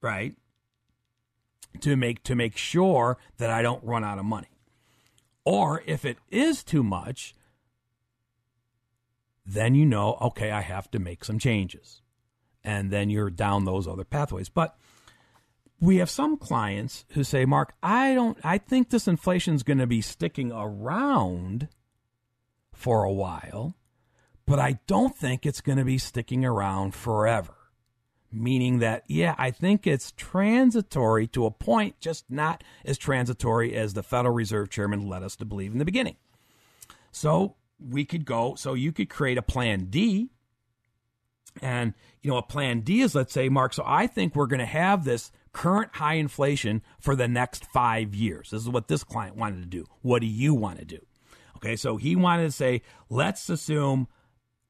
right, 0.00 0.36
to 1.80 1.96
make 1.96 2.22
to 2.24 2.36
make 2.36 2.56
sure 2.56 3.18
that 3.38 3.50
I 3.50 3.62
don't 3.62 3.82
run 3.82 4.04
out 4.04 4.20
of 4.20 4.24
money? 4.24 4.48
Or 5.44 5.82
if 5.84 6.04
it 6.04 6.18
is 6.30 6.62
too 6.62 6.84
much, 6.84 7.34
then 9.44 9.74
you 9.74 9.84
know, 9.84 10.16
okay, 10.20 10.52
I 10.52 10.60
have 10.60 10.88
to 10.92 11.00
make 11.00 11.24
some 11.24 11.40
changes 11.40 12.02
and 12.64 12.90
then 12.90 13.10
you're 13.10 13.30
down 13.30 13.64
those 13.64 13.86
other 13.86 14.04
pathways. 14.04 14.48
But 14.48 14.76
we 15.80 15.96
have 15.96 16.10
some 16.10 16.36
clients 16.36 17.04
who 17.10 17.24
say, 17.24 17.44
Mark, 17.44 17.72
I 17.82 18.14
don't, 18.14 18.38
I 18.44 18.58
think 18.58 18.90
this 18.90 19.08
inflation 19.08 19.54
is 19.54 19.62
going 19.62 19.78
to 19.78 19.86
be 19.86 20.02
sticking 20.02 20.52
around 20.52 21.68
for 22.72 23.04
a 23.04 23.12
while, 23.12 23.76
but 24.46 24.58
I 24.58 24.80
don't 24.86 25.16
think 25.16 25.46
it's 25.46 25.60
going 25.60 25.78
to 25.78 25.84
be 25.84 25.98
sticking 25.98 26.44
around 26.44 26.94
forever. 26.94 27.54
Meaning 28.32 28.78
that, 28.78 29.02
yeah, 29.08 29.34
I 29.38 29.50
think 29.50 29.88
it's 29.88 30.12
transitory 30.12 31.26
to 31.28 31.46
a 31.46 31.50
point, 31.50 31.98
just 31.98 32.30
not 32.30 32.62
as 32.84 32.96
transitory 32.96 33.74
as 33.74 33.94
the 33.94 34.04
Federal 34.04 34.34
Reserve 34.34 34.70
Chairman 34.70 35.08
led 35.08 35.24
us 35.24 35.34
to 35.36 35.44
believe 35.44 35.72
in 35.72 35.78
the 35.78 35.84
beginning. 35.84 36.14
So 37.10 37.56
we 37.80 38.04
could 38.04 38.24
go, 38.24 38.54
so 38.54 38.74
you 38.74 38.92
could 38.92 39.10
create 39.10 39.36
a 39.36 39.42
plan 39.42 39.86
D 39.86 40.30
and, 41.60 41.94
you 42.22 42.30
know, 42.30 42.38
a 42.38 42.42
plan 42.42 42.80
D 42.80 43.00
is, 43.00 43.14
let's 43.14 43.32
say, 43.32 43.48
Mark, 43.48 43.74
so 43.74 43.82
I 43.86 44.06
think 44.06 44.34
we're 44.34 44.46
going 44.46 44.60
to 44.60 44.66
have 44.66 45.04
this 45.04 45.30
current 45.52 45.94
high 45.96 46.14
inflation 46.14 46.82
for 47.00 47.16
the 47.16 47.28
next 47.28 47.66
five 47.66 48.14
years. 48.14 48.50
This 48.50 48.62
is 48.62 48.68
what 48.68 48.88
this 48.88 49.04
client 49.04 49.36
wanted 49.36 49.60
to 49.60 49.66
do. 49.66 49.86
What 50.02 50.20
do 50.20 50.26
you 50.26 50.54
want 50.54 50.78
to 50.78 50.84
do? 50.84 50.98
Okay, 51.56 51.76
so 51.76 51.96
he 51.96 52.16
wanted 52.16 52.44
to 52.44 52.52
say, 52.52 52.82
let's 53.08 53.48
assume 53.50 54.08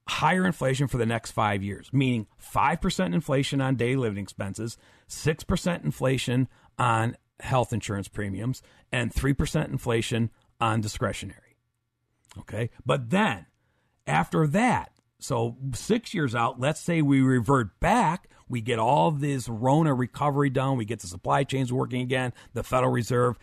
higher 0.09 0.45
inflation 0.45 0.89
for 0.89 0.99
the 0.99 1.07
next 1.07 1.31
five 1.31 1.63
years, 1.63 1.89
meaning 1.93 2.27
5% 2.43 3.15
inflation 3.15 3.61
on 3.61 3.77
daily 3.77 3.97
living 3.97 4.25
expenses, 4.25 4.77
6% 5.09 5.85
inflation 5.85 6.49
on 6.79 7.17
health 7.39 7.73
insurance 7.73 8.09
premiums, 8.09 8.61
and 8.91 9.15
3% 9.15 9.69
inflation 9.69 10.31
on 10.61 10.81
discretionary. 10.81 11.57
Okay, 12.39 12.71
but 12.85 13.11
then 13.11 13.47
after 14.07 14.47
that, 14.49 14.93
so 15.21 15.57
six 15.75 16.15
years 16.15 16.35
out, 16.35 16.59
let's 16.59 16.81
say 16.81 17.03
we 17.03 17.21
revert 17.21 17.79
back, 17.81 18.29
we 18.49 18.61
get 18.61 18.79
all 18.79 19.11
this 19.11 19.49
Rona 19.49 19.95
recovery 19.95 20.51
done, 20.51 20.77
we 20.77 20.85
get 20.85 21.01
the 21.01 21.07
supply 21.07 21.45
chains 21.45 21.73
working 21.73 22.03
again. 22.03 22.33
The 22.53 22.63
Federal 22.65 22.91
Reserve 22.91 23.39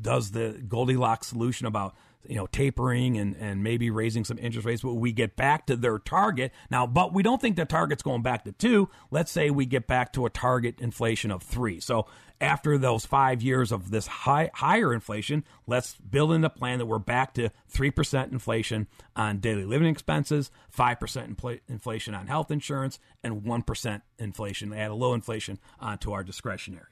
does 0.00 0.32
the 0.32 0.62
Goldilocks 0.68 1.28
solution 1.28 1.66
about 1.66 1.94
you 2.26 2.36
know 2.36 2.46
tapering 2.46 3.16
and 3.18 3.36
and 3.36 3.62
maybe 3.62 3.90
raising 3.90 4.24
some 4.24 4.38
interest 4.38 4.66
rates 4.66 4.82
but 4.82 4.94
we 4.94 5.12
get 5.12 5.36
back 5.36 5.66
to 5.66 5.76
their 5.76 5.98
target. 5.98 6.52
Now 6.70 6.86
but 6.86 7.12
we 7.12 7.22
don't 7.22 7.40
think 7.40 7.56
the 7.56 7.64
target's 7.64 8.02
going 8.02 8.22
back 8.22 8.44
to 8.44 8.52
2 8.52 8.88
let's 9.10 9.30
say 9.30 9.50
we 9.50 9.66
get 9.66 9.86
back 9.86 10.12
to 10.12 10.26
a 10.26 10.30
target 10.30 10.80
inflation 10.80 11.30
of 11.30 11.42
3 11.42 11.80
so 11.80 12.06
after 12.42 12.76
those 12.76 13.06
five 13.06 13.40
years 13.40 13.70
of 13.70 13.90
this 13.90 14.08
high, 14.08 14.50
higher 14.52 14.92
inflation, 14.92 15.44
let's 15.66 15.94
build 15.94 16.32
in 16.32 16.44
a 16.44 16.50
plan 16.50 16.78
that 16.78 16.86
we're 16.86 16.98
back 16.98 17.32
to 17.34 17.50
3% 17.72 18.32
inflation 18.32 18.88
on 19.14 19.38
daily 19.38 19.64
living 19.64 19.88
expenses, 19.88 20.50
5% 20.76 20.98
infl- 21.36 21.60
inflation 21.68 22.14
on 22.14 22.26
health 22.26 22.50
insurance, 22.50 22.98
and 23.22 23.42
1% 23.42 24.02
inflation, 24.18 24.70
They 24.70 24.78
add 24.78 24.90
a 24.90 24.94
low 24.94 25.14
inflation 25.14 25.60
onto 25.78 26.10
our 26.10 26.24
discretionary. 26.24 26.86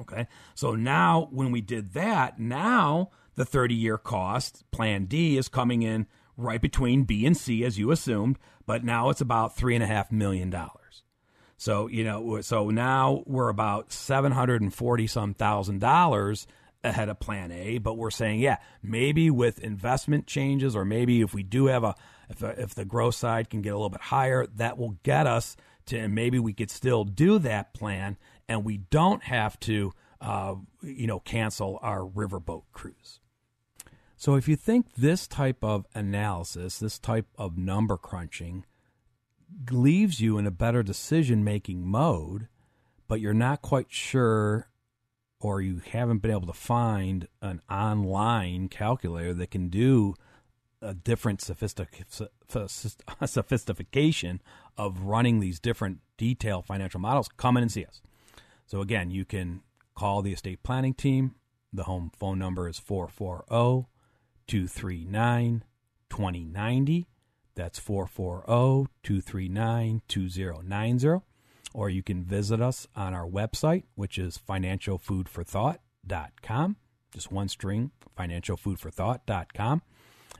Okay, 0.00 0.26
so 0.54 0.74
now 0.74 1.28
when 1.30 1.50
we 1.50 1.60
did 1.60 1.92
that, 1.94 2.38
now 2.38 3.10
the 3.36 3.44
30 3.44 3.74
year 3.74 3.98
cost, 3.98 4.64
plan 4.70 5.04
D, 5.04 5.36
is 5.36 5.48
coming 5.48 5.82
in 5.82 6.06
right 6.36 6.60
between 6.60 7.04
B 7.04 7.24
and 7.24 7.36
C, 7.36 7.64
as 7.64 7.78
you 7.78 7.90
assumed, 7.90 8.38
but 8.66 8.84
now 8.84 9.08
it's 9.10 9.20
about 9.20 9.56
$3.5 9.56 10.12
million. 10.12 10.54
So, 11.58 11.86
you 11.86 12.04
know, 12.04 12.40
so 12.42 12.68
now 12.70 13.22
we're 13.26 13.48
about 13.48 13.92
740 13.92 15.06
some 15.06 15.32
thousand 15.32 15.80
dollars 15.80 16.46
ahead 16.84 17.08
of 17.08 17.18
plan 17.18 17.50
A, 17.50 17.78
but 17.78 17.96
we're 17.96 18.10
saying, 18.10 18.40
yeah, 18.40 18.58
maybe 18.82 19.30
with 19.30 19.58
investment 19.60 20.26
changes 20.26 20.76
or 20.76 20.84
maybe 20.84 21.22
if 21.22 21.32
we 21.32 21.42
do 21.42 21.66
have 21.66 21.84
a 21.84 21.94
if, 22.28 22.42
a, 22.42 22.60
if 22.60 22.74
the 22.74 22.84
growth 22.84 23.14
side 23.14 23.48
can 23.48 23.62
get 23.62 23.70
a 23.70 23.76
little 23.76 23.88
bit 23.88 24.00
higher, 24.00 24.46
that 24.56 24.76
will 24.76 24.98
get 25.02 25.26
us 25.26 25.56
to 25.86 26.08
maybe 26.08 26.38
we 26.38 26.52
could 26.52 26.70
still 26.70 27.04
do 27.04 27.38
that 27.38 27.72
plan 27.72 28.16
and 28.48 28.64
we 28.64 28.78
don't 28.78 29.22
have 29.22 29.58
to 29.60 29.92
uh, 30.20 30.54
you 30.82 31.06
know 31.06 31.20
cancel 31.20 31.78
our 31.82 32.00
riverboat 32.00 32.64
cruise. 32.72 33.20
So 34.16 34.34
if 34.34 34.48
you 34.48 34.56
think 34.56 34.94
this 34.94 35.26
type 35.26 35.62
of 35.62 35.86
analysis, 35.94 36.78
this 36.78 36.98
type 36.98 37.26
of 37.36 37.58
number 37.58 37.96
crunching 37.96 38.64
leaves 39.70 40.20
you 40.20 40.38
in 40.38 40.46
a 40.46 40.50
better 40.50 40.82
decision 40.82 41.44
making 41.44 41.86
mode, 41.86 42.48
but 43.08 43.20
you're 43.20 43.34
not 43.34 43.62
quite 43.62 43.90
sure 43.90 44.68
or 45.38 45.60
you 45.60 45.82
haven't 45.90 46.18
been 46.18 46.30
able 46.30 46.46
to 46.46 46.52
find 46.52 47.28
an 47.42 47.60
online 47.70 48.68
calculator 48.68 49.34
that 49.34 49.50
can 49.50 49.68
do 49.68 50.14
a 50.80 50.94
different 50.94 51.40
sophistic- 51.42 52.04
sophistication 53.26 54.40
of 54.78 55.02
running 55.02 55.40
these 55.40 55.60
different 55.60 55.98
detailed 56.16 56.66
financial 56.66 57.00
models, 57.00 57.28
come 57.36 57.56
in 57.56 57.62
and 57.64 57.72
see 57.72 57.84
us. 57.84 58.00
So, 58.66 58.80
again, 58.80 59.10
you 59.10 59.24
can 59.24 59.62
call 59.94 60.22
the 60.22 60.32
estate 60.32 60.62
planning 60.62 60.94
team. 60.94 61.34
The 61.72 61.84
home 61.84 62.10
phone 62.18 62.38
number 62.38 62.68
is 62.68 62.78
440 62.78 63.86
239 64.46 65.64
2090. 66.08 67.06
That's 67.54 67.78
440 67.78 68.90
239 69.02 70.00
2090. 70.06 71.20
Or 71.74 71.90
you 71.90 72.02
can 72.02 72.24
visit 72.24 72.60
us 72.60 72.86
on 72.94 73.14
our 73.14 73.26
website, 73.26 73.84
which 73.94 74.18
is 74.18 74.38
financialfoodforthought.com. 74.48 76.76
Just 77.12 77.32
one 77.32 77.48
string, 77.48 77.92
financialfoodforthought.com. 78.18 79.82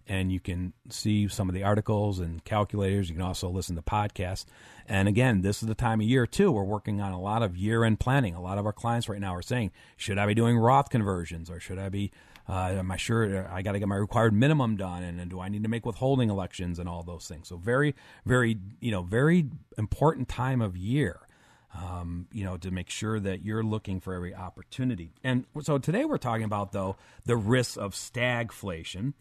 And 0.08 0.30
you 0.30 0.38
can 0.40 0.72
see 0.88 1.26
some 1.26 1.48
of 1.48 1.54
the 1.54 1.64
articles 1.64 2.20
and 2.20 2.44
calculators. 2.44 3.08
You 3.08 3.16
can 3.16 3.24
also 3.24 3.48
listen 3.48 3.74
to 3.76 3.82
podcasts. 3.82 4.44
And 4.86 5.08
again, 5.08 5.42
this 5.42 5.62
is 5.62 5.68
the 5.68 5.74
time 5.74 6.00
of 6.00 6.06
year, 6.06 6.28
too. 6.28 6.52
We're 6.52 6.62
working 6.62 7.00
on 7.00 7.10
a 7.12 7.20
lot 7.20 7.42
of 7.42 7.56
year 7.56 7.82
end 7.82 7.98
planning. 7.98 8.32
A 8.34 8.40
lot 8.40 8.56
of 8.56 8.66
our 8.66 8.72
clients 8.72 9.08
right 9.08 9.20
now 9.20 9.34
are 9.34 9.42
saying, 9.42 9.72
should 9.96 10.16
I 10.16 10.26
be 10.26 10.34
doing 10.34 10.56
Roth 10.56 10.90
conversions 10.90 11.50
or 11.50 11.58
should 11.58 11.78
I 11.78 11.88
be 11.88 12.12
uh, 12.48 12.74
am 12.78 12.90
I 12.90 12.96
sure 12.96 13.48
I 13.50 13.62
got 13.62 13.72
to 13.72 13.78
get 13.78 13.88
my 13.88 13.96
required 13.96 14.32
minimum 14.32 14.76
done? 14.76 15.02
And, 15.02 15.20
and, 15.20 15.30
do 15.30 15.40
I 15.40 15.48
need 15.48 15.64
to 15.64 15.68
make 15.68 15.84
withholding 15.84 16.30
elections 16.30 16.78
and 16.78 16.88
all 16.88 17.02
those 17.02 17.26
things? 17.26 17.48
So 17.48 17.56
very, 17.56 17.94
very, 18.24 18.58
you 18.80 18.92
know, 18.92 19.02
very 19.02 19.48
important 19.76 20.28
time 20.28 20.62
of 20.62 20.76
year. 20.76 21.20
Um, 21.74 22.26
you 22.32 22.42
know, 22.42 22.56
to 22.56 22.70
make 22.70 22.88
sure 22.88 23.20
that 23.20 23.44
you're 23.44 23.62
looking 23.62 24.00
for 24.00 24.14
every 24.14 24.34
opportunity. 24.34 25.12
And 25.22 25.44
so 25.60 25.76
today 25.76 26.06
we're 26.06 26.16
talking 26.16 26.44
about 26.44 26.72
though 26.72 26.96
the 27.26 27.36
risks 27.36 27.76
of 27.76 27.92
stagflation, 27.92 29.12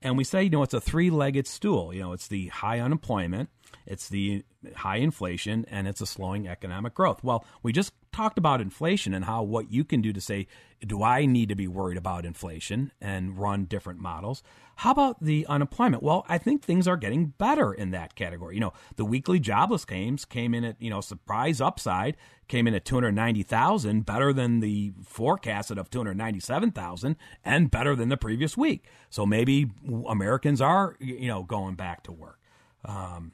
and 0.00 0.16
we 0.16 0.22
say 0.22 0.44
you 0.44 0.50
know 0.50 0.62
it's 0.62 0.74
a 0.74 0.80
three-legged 0.80 1.48
stool. 1.48 1.92
You 1.92 2.02
know, 2.02 2.12
it's 2.12 2.28
the 2.28 2.48
high 2.48 2.78
unemployment, 2.78 3.48
it's 3.84 4.10
the 4.10 4.44
high 4.76 4.98
inflation, 4.98 5.64
and 5.68 5.88
it's 5.88 6.00
a 6.00 6.06
slowing 6.06 6.46
economic 6.46 6.94
growth. 6.94 7.24
Well, 7.24 7.44
we 7.64 7.72
just 7.72 7.92
talked 8.14 8.38
about 8.38 8.60
inflation 8.60 9.12
and 9.12 9.24
how 9.24 9.42
what 9.42 9.72
you 9.72 9.84
can 9.84 10.00
do 10.00 10.12
to 10.12 10.20
say, 10.20 10.46
do 10.80 11.02
I 11.02 11.26
need 11.26 11.48
to 11.48 11.56
be 11.56 11.66
worried 11.66 11.98
about 11.98 12.24
inflation 12.24 12.92
and 13.00 13.36
run 13.36 13.64
different 13.64 13.98
models? 13.98 14.40
How 14.76 14.92
about 14.92 15.20
the 15.20 15.44
unemployment? 15.48 16.00
Well, 16.00 16.24
I 16.28 16.38
think 16.38 16.62
things 16.62 16.86
are 16.86 16.96
getting 16.96 17.34
better 17.38 17.72
in 17.72 17.90
that 17.90 18.14
category. 18.14 18.54
You 18.54 18.60
know, 18.60 18.72
the 18.94 19.04
weekly 19.04 19.40
jobless 19.40 19.84
claims 19.84 20.24
came 20.24 20.54
in 20.54 20.64
at, 20.64 20.80
you 20.80 20.90
know, 20.90 21.00
surprise 21.00 21.60
upside, 21.60 22.16
came 22.46 22.68
in 22.68 22.74
at 22.74 22.84
290,000, 22.84 24.06
better 24.06 24.32
than 24.32 24.60
the 24.60 24.92
forecasted 25.04 25.76
of 25.76 25.90
297,000 25.90 27.16
and 27.44 27.70
better 27.70 27.96
than 27.96 28.10
the 28.10 28.16
previous 28.16 28.56
week. 28.56 28.86
So 29.10 29.26
maybe 29.26 29.72
Americans 30.08 30.60
are, 30.60 30.96
you 31.00 31.26
know, 31.26 31.42
going 31.42 31.74
back 31.74 32.04
to 32.04 32.12
work. 32.12 32.38
Um, 32.84 33.32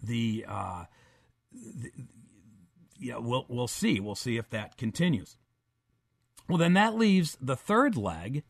the, 0.00 0.44
uh, 0.48 0.84
the 1.52 1.90
yeah, 3.02 3.16
we'll 3.18 3.46
we'll 3.48 3.68
see. 3.68 4.00
We'll 4.00 4.14
see 4.14 4.36
if 4.36 4.48
that 4.50 4.76
continues. 4.76 5.36
Well, 6.48 6.58
then 6.58 6.74
that 6.74 6.94
leaves 6.94 7.36
the 7.40 7.56
third 7.56 7.96
leg, 7.96 8.44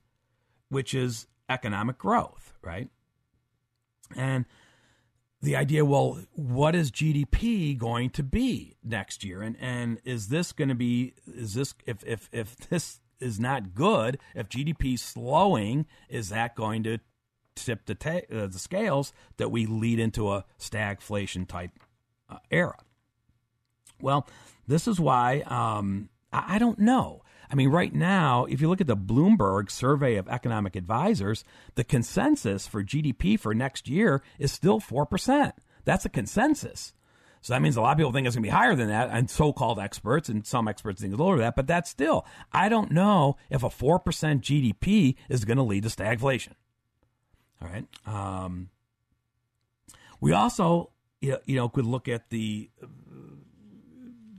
which 0.69 0.95
is 0.95 1.27
economic 1.49 1.99
growth, 1.99 2.55
right? 2.63 2.89
And 4.17 4.45
the 5.41 5.57
idea, 5.57 5.85
well, 5.85 6.21
what 6.33 6.75
is 6.75 6.91
GDP 6.91 7.77
going 7.77 8.11
to 8.11 8.23
be 8.23 8.77
next 8.85 9.25
year? 9.25 9.43
And 9.43 9.57
and 9.61 9.99
is 10.05 10.29
this 10.29 10.53
going 10.53 10.69
to 10.69 10.75
be 10.75 11.15
is 11.27 11.55
this 11.55 11.75
if 11.87 12.05
if 12.05 12.29
if 12.33 12.57
this 12.69 13.01
is 13.21 13.41
not 13.41 13.75
good, 13.75 14.19
if 14.35 14.49
GDP 14.49 14.99
slowing, 14.99 15.87
is 16.09 16.29
that 16.31 16.57
going 16.57 16.83
to 16.83 16.99
tip 17.55 17.87
the, 17.87 17.95
ta- 17.95 18.27
uh, 18.33 18.47
the 18.49 18.59
scales 18.59 19.13
that 19.37 19.51
we 19.51 19.65
lead 19.65 20.01
into 20.01 20.33
a 20.33 20.45
stagflation 20.59 21.47
type 21.47 21.71
uh, 22.29 22.39
era? 22.51 22.77
Well, 24.03 24.27
this 24.67 24.87
is 24.87 25.01
why 25.01 25.41
um, 25.47 26.09
I, 26.33 26.57
I 26.57 26.59
don't 26.59 26.79
know. 26.79 27.23
I 27.51 27.55
mean, 27.55 27.69
right 27.69 27.95
now, 27.95 28.47
if 28.47 28.61
you 28.61 28.69
look 28.69 28.81
at 28.81 28.87
the 28.87 28.97
Bloomberg 28.97 29.71
survey 29.71 30.17
of 30.17 30.27
economic 30.27 30.75
advisors, 30.75 31.45
the 31.75 31.85
consensus 31.85 32.67
for 32.67 32.83
GDP 32.83 33.39
for 33.39 33.55
next 33.55 33.89
year 33.89 34.23
is 34.39 34.51
still 34.51 34.81
4%. 34.81 35.53
That's 35.85 36.07
a 36.07 36.09
consensus. 36.09 36.95
So 37.43 37.53
that 37.53 37.61
means 37.61 37.77
a 37.77 37.83
lot 37.83 37.93
of 37.93 37.99
people 37.99 38.13
think 38.13 38.27
it's 38.27 38.37
going 38.37 38.45
to 38.45 38.47
be 38.47 38.51
higher 38.51 38.75
than 38.75 38.89
that, 38.89 39.11
and 39.11 39.29
so 39.29 39.53
called 39.53 39.81
experts, 39.81 40.29
and 40.29 40.47
some 40.47 40.69
experts 40.69 41.01
think 41.01 41.13
it's 41.13 41.21
lower 41.21 41.37
than 41.37 41.45
that, 41.45 41.57
but 41.57 41.67
that's 41.67 41.91
still, 41.91 42.25
I 42.53 42.69
don't 42.69 42.93
know 42.93 43.37
if 43.51 43.65
a 43.65 43.69
4% 43.69 44.01
GDP 44.01 45.17
is 45.29 45.45
going 45.45 45.57
to 45.57 45.65
lead 45.65 45.83
to 45.83 45.89
stagflation. 45.89 46.53
All 47.61 47.69
right. 47.69 47.87
Um, 48.07 48.71
we 50.21 50.33
also, 50.33 50.91
you 51.21 51.37
know, 51.49 51.69
could 51.69 51.85
look 51.85 52.09
at 52.09 52.31
the 52.31 52.71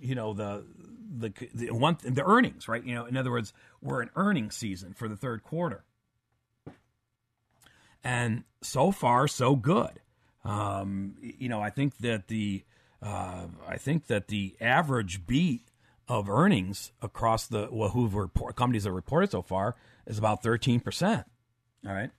you 0.03 0.15
know 0.15 0.33
the 0.33 0.65
the 1.17 1.33
the 1.53 1.71
one 1.71 1.97
the 2.03 2.23
earnings, 2.23 2.67
right? 2.67 2.83
You 2.83 2.95
know, 2.95 3.05
in 3.05 3.17
other 3.17 3.31
words, 3.31 3.53
we're 3.81 4.01
in 4.01 4.09
earnings 4.15 4.55
season 4.55 4.93
for 4.93 5.07
the 5.07 5.15
third 5.15 5.43
quarter, 5.43 5.83
and 8.03 8.43
so 8.61 8.91
far 8.91 9.27
so 9.27 9.55
good. 9.55 9.99
Um, 10.43 11.15
you 11.21 11.47
know, 11.49 11.61
I 11.61 11.69
think 11.69 11.97
that 11.99 12.27
the 12.27 12.63
uh, 13.01 13.47
I 13.67 13.77
think 13.77 14.07
that 14.07 14.27
the 14.27 14.55
average 14.59 15.25
beat 15.25 15.69
of 16.07 16.29
earnings 16.29 16.91
across 17.01 17.47
the 17.47 17.69
well, 17.71 17.89
who 17.89 18.07
report, 18.07 18.55
companies 18.55 18.83
that 18.83 18.91
reported 18.91 19.31
so 19.31 19.41
far 19.41 19.75
is 20.05 20.17
about 20.17 20.43
thirteen 20.43 20.79
percent. 20.79 21.25
All 21.87 21.93
right. 21.93 22.11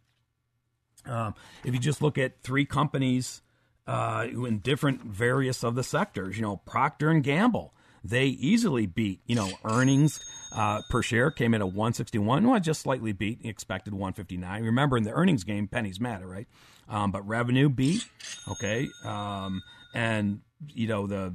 Um, 1.07 1.35
if 1.65 1.75
you 1.75 1.81
just 1.81 2.01
look 2.01 2.17
at 2.17 2.43
three 2.43 2.65
companies 2.65 3.43
uh, 3.87 4.27
in 4.31 4.59
different 4.59 5.03
various 5.03 5.63
of 5.63 5.75
the 5.75 5.83
sectors. 5.83 6.37
You 6.37 6.43
know, 6.43 6.57
Procter 6.59 7.11
and 7.11 7.23
Gamble, 7.23 7.75
they 8.03 8.27
easily 8.27 8.87
beat. 8.87 9.21
You 9.27 9.37
know, 9.37 9.51
earnings 9.65 10.21
uh, 10.55 10.83
per 10.89 11.03
share 11.03 11.31
came 11.31 11.55
in 11.55 11.61
at 11.61 11.67
161, 11.67 12.49
well, 12.49 12.61
just 12.61 12.83
slightly 12.83 13.13
beat 13.13 13.41
expected 13.45 13.93
159. 13.93 14.63
Remember, 14.63 14.97
in 14.97 15.03
the 15.03 15.13
earnings 15.13 15.45
game, 15.45 15.67
pennies 15.67 16.01
matter, 16.01 16.27
right? 16.27 16.47
Um, 16.89 17.11
but 17.11 17.27
revenue 17.27 17.69
beat, 17.69 18.07
okay, 18.49 18.89
um, 19.05 19.63
and 19.95 20.41
you 20.69 20.87
know 20.87 21.07
the 21.07 21.35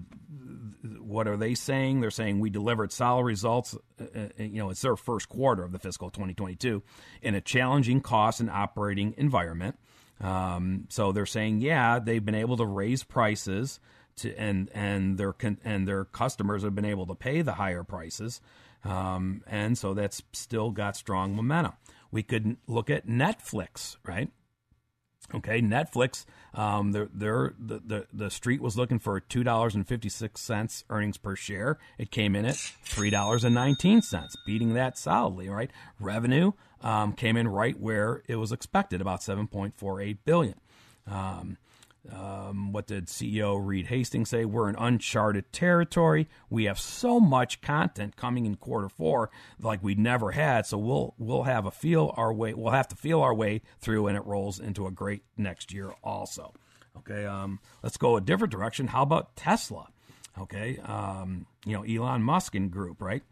what 0.99 1.27
are 1.27 1.37
they 1.37 1.55
saying? 1.55 2.01
They're 2.01 2.11
saying 2.11 2.39
we 2.39 2.49
delivered 2.49 2.91
solid 2.91 3.23
results. 3.23 3.75
Uh, 3.99 4.05
uh 4.15 4.27
you 4.37 4.59
know, 4.59 4.69
it's 4.69 4.81
their 4.81 4.95
first 4.95 5.27
quarter 5.27 5.63
of 5.63 5.71
the 5.71 5.79
fiscal 5.79 6.09
2022 6.09 6.83
in 7.21 7.35
a 7.35 7.41
challenging 7.41 8.01
cost 8.01 8.39
and 8.39 8.49
operating 8.49 9.13
environment. 9.17 9.77
Um, 10.21 10.85
so 10.89 11.11
they're 11.11 11.25
saying, 11.25 11.61
yeah, 11.61 11.99
they've 11.99 12.23
been 12.23 12.35
able 12.35 12.57
to 12.57 12.65
raise 12.65 13.03
prices 13.03 13.79
to, 14.17 14.35
and 14.37 14.69
and 14.73 15.17
their 15.17 15.33
and 15.63 15.87
their 15.87 16.05
customers 16.05 16.63
have 16.63 16.75
been 16.75 16.85
able 16.85 17.05
to 17.07 17.15
pay 17.15 17.41
the 17.41 17.53
higher 17.53 17.83
prices, 17.83 18.41
um, 18.83 19.43
and 19.47 19.77
so 19.77 19.93
that's 19.93 20.21
still 20.33 20.71
got 20.71 20.97
strong 20.97 21.35
momentum. 21.35 21.73
We 22.11 22.23
could 22.23 22.57
look 22.67 22.89
at 22.89 23.07
Netflix, 23.07 23.97
right? 24.05 24.29
Okay, 25.33 25.61
Netflix. 25.61 26.25
Um, 26.55 26.91
they're, 26.91 27.09
they're, 27.13 27.53
the, 27.59 27.79
the 27.85 28.07
the 28.11 28.31
street 28.31 28.61
was 28.61 28.75
looking 28.75 28.97
for 28.99 29.19
two 29.19 29.43
dollars 29.43 29.75
and 29.75 29.87
fifty 29.87 30.09
six 30.09 30.41
cents 30.41 30.83
earnings 30.89 31.17
per 31.17 31.35
share. 31.35 31.77
It 31.97 32.09
came 32.09 32.35
in 32.35 32.45
at 32.45 32.55
three 32.55 33.11
dollars 33.11 33.43
and 33.43 33.53
nineteen 33.53 34.01
cents, 34.01 34.35
beating 34.45 34.73
that 34.73 34.97
solidly. 34.97 35.47
Right, 35.47 35.71
revenue 35.99 36.53
um, 36.81 37.13
came 37.13 37.37
in 37.37 37.47
right 37.47 37.79
where 37.79 38.23
it 38.27 38.35
was 38.37 38.51
expected, 38.51 39.01
about 39.01 39.23
seven 39.23 39.47
point 39.47 39.75
four 39.77 40.01
eight 40.01 40.23
billion. 40.25 40.59
Um, 41.07 41.57
um, 42.11 42.71
what 42.71 42.87
did 42.87 43.07
CEO 43.07 43.59
Reed 43.63 43.87
Hastings 43.87 44.29
say? 44.29 44.45
We're 44.45 44.69
in 44.69 44.75
uncharted 44.75 45.51
territory. 45.51 46.29
We 46.49 46.63
have 46.63 46.79
so 46.79 47.19
much 47.19 47.61
content 47.61 48.15
coming 48.15 48.45
in 48.45 48.55
quarter 48.55 48.89
four 48.89 49.29
like 49.59 49.83
we 49.83 49.95
never 49.95 50.31
had. 50.31 50.65
So 50.65 50.77
we'll 50.77 51.13
we'll 51.17 51.43
have 51.43 51.65
a 51.65 51.71
feel 51.71 52.13
our 52.15 52.33
way. 52.33 52.53
We'll 52.53 52.71
have 52.71 52.87
to 52.89 52.95
feel 52.95 53.21
our 53.21 53.33
way 53.33 53.61
through, 53.79 54.07
and 54.07 54.17
it 54.17 54.25
rolls 54.25 54.59
into 54.59 54.87
a 54.87 54.91
great 54.91 55.23
next 55.37 55.73
year 55.73 55.93
also. 56.03 56.53
Okay, 56.97 57.25
um, 57.25 57.59
let's 57.83 57.97
go 57.97 58.15
a 58.15 58.21
different 58.21 58.51
direction. 58.51 58.87
How 58.87 59.03
about 59.03 59.35
Tesla? 59.35 59.89
Okay, 60.37 60.79
um, 60.79 61.45
you 61.65 61.73
know 61.73 61.83
Elon 61.83 62.23
Musk 62.23 62.55
and 62.55 62.71
group, 62.71 63.01
right? 63.01 63.23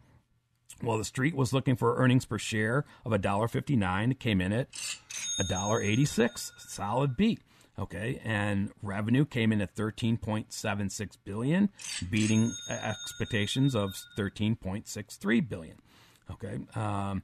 Well, 0.82 0.98
the 0.98 1.06
street 1.06 1.36
was 1.36 1.54
looking 1.54 1.76
for 1.76 1.98
earnings 1.98 2.26
per 2.26 2.38
share 2.38 2.86
of 3.06 3.12
$1.59. 3.12 4.12
It 4.12 4.20
came 4.20 4.42
in 4.42 4.54
at 4.54 4.72
$1.86. 4.72 6.52
Solid 6.58 7.18
beat. 7.18 7.42
Okay, 7.80 8.20
and 8.24 8.72
revenue 8.82 9.24
came 9.24 9.52
in 9.52 9.62
at 9.62 9.76
13.76 9.76 11.18
billion, 11.24 11.70
beating 12.10 12.52
expectations 12.70 13.76
of 13.76 13.92
13.63 14.18 15.48
billion. 15.48 15.76
Okay, 16.32 16.58
um, 16.74 17.22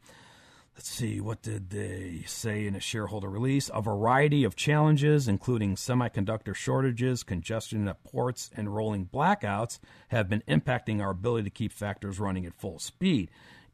let's 0.76 0.90
see, 0.90 1.22
what 1.22 1.42
did 1.42 1.70
they 1.70 2.24
say 2.26 2.66
in 2.66 2.76
a 2.76 2.80
shareholder 2.80 3.30
release? 3.30 3.70
A 3.74 3.82
variety 3.82 4.44
of 4.44 4.56
challenges, 4.56 5.28
including 5.28 5.76
semiconductor 5.76 6.56
shortages, 6.56 7.24
congestion 7.24 7.88
at 7.88 8.04
ports, 8.04 8.50
and 8.56 8.74
rolling 8.74 9.06
blackouts, 9.06 9.80
have 10.10 10.30
been 10.30 10.44
impacting 10.48 11.02
our 11.02 11.12
ability 11.12 11.46
to 11.46 11.50
keep 11.50 11.72
factors 11.72 12.20
running 12.20 12.46
at 12.46 12.56
full 12.56 12.80
speed. 12.80 13.30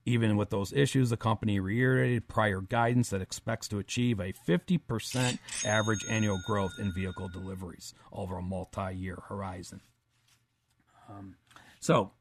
Even 0.06 0.38
with 0.38 0.50
those 0.50 0.74
issues, 0.74 1.10
the 1.10 1.18
company 1.18 1.60
reiterated 1.60 2.28
prior 2.28 2.62
guidance 2.62 3.10
that 3.10 3.22
expects 3.22 3.68
to 3.68 3.80
achieve 3.80 4.20
a 4.20 4.34
50% 4.34 5.38
average 5.66 6.06
annual 6.10 6.40
growth 6.48 6.72
in 6.80 6.94
vehicle 6.94 7.30
deliveries 7.30 7.94
over 8.12 8.38
a 8.38 8.42
multi 8.42 8.94
year 8.96 9.20
horizon. 9.28 9.82
Um, 11.10 11.36
so, 11.80 12.12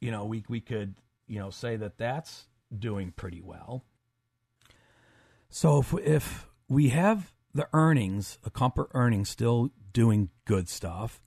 you 0.00 0.10
know, 0.10 0.24
we, 0.24 0.44
we 0.48 0.60
could, 0.60 0.94
you 1.26 1.38
know, 1.38 1.50
say 1.50 1.76
that 1.76 1.96
that's 1.96 2.46
doing 2.76 3.12
pretty 3.12 3.40
well. 3.40 3.84
So 5.50 5.78
if, 5.78 5.94
if 5.94 6.48
we 6.68 6.88
have 6.90 7.32
the 7.54 7.68
earnings, 7.72 8.38
the 8.42 8.50
comfort 8.50 8.90
earnings 8.94 9.28
still 9.28 9.70
doing 9.92 10.30
good 10.44 10.68
stuff, 10.68 11.20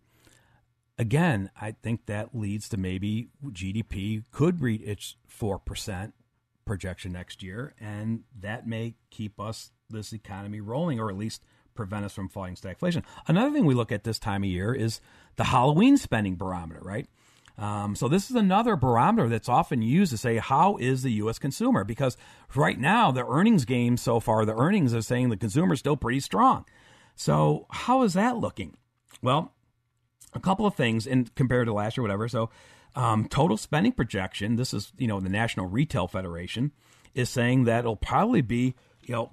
again, 0.97 1.49
I 1.59 1.71
think 1.71 2.05
that 2.05 2.35
leads 2.35 2.69
to 2.69 2.77
maybe 2.77 3.29
GDP 3.45 4.23
could 4.31 4.61
reach 4.61 4.81
its 4.81 5.15
4% 5.29 6.13
projection 6.65 7.11
next 7.11 7.41
year, 7.41 7.73
and 7.79 8.23
that 8.39 8.67
may 8.67 8.95
keep 9.09 9.39
us, 9.39 9.71
this 9.89 10.13
economy, 10.13 10.61
rolling, 10.61 10.99
or 10.99 11.09
at 11.09 11.17
least 11.17 11.43
prevent 11.73 12.05
us 12.05 12.13
from 12.13 12.29
falling 12.29 12.55
stagflation. 12.55 13.03
Another 13.27 13.51
thing 13.51 13.65
we 13.65 13.73
look 13.73 13.91
at 13.91 14.03
this 14.03 14.19
time 14.19 14.43
of 14.43 14.49
year 14.49 14.73
is 14.73 15.01
the 15.35 15.45
Halloween 15.45 15.97
spending 15.97 16.35
barometer, 16.35 16.81
right? 16.81 17.07
Um, 17.57 17.95
so 17.95 18.07
this 18.07 18.29
is 18.29 18.35
another 18.35 18.75
barometer 18.75 19.29
that's 19.29 19.49
often 19.49 19.81
used 19.81 20.11
to 20.11 20.17
say 20.17 20.37
how 20.37 20.77
is 20.77 21.03
the 21.03 21.11
U.S. 21.13 21.37
consumer? 21.37 21.83
Because 21.83 22.17
right 22.55 22.79
now 22.79 23.11
the 23.11 23.25
earnings 23.25 23.65
game 23.65 23.97
so 23.97 24.19
far, 24.19 24.45
the 24.45 24.55
earnings 24.55 24.93
are 24.93 25.01
saying 25.01 25.29
the 25.29 25.37
consumer 25.37 25.73
is 25.73 25.79
still 25.79 25.97
pretty 25.97 26.19
strong. 26.19 26.65
So 27.15 27.67
how 27.69 28.03
is 28.03 28.13
that 28.13 28.37
looking? 28.37 28.77
Well, 29.21 29.53
a 30.33 30.39
couple 30.39 30.65
of 30.65 30.75
things 30.75 31.05
in 31.05 31.25
compared 31.35 31.67
to 31.67 31.73
last 31.73 31.97
year, 31.97 32.03
whatever. 32.03 32.27
So 32.27 32.49
Um, 32.93 33.29
total 33.29 33.55
spending 33.55 33.93
projection. 33.93 34.57
This 34.57 34.73
is 34.73 34.91
you 34.97 35.07
know 35.07 35.21
the 35.21 35.29
National 35.29 35.65
Retail 35.67 36.07
Federation 36.07 36.71
is 37.13 37.29
saying 37.29 37.63
that 37.65 37.79
it'll 37.79 37.95
probably 37.95 38.41
be 38.41 38.75
you 39.03 39.13
know 39.15 39.31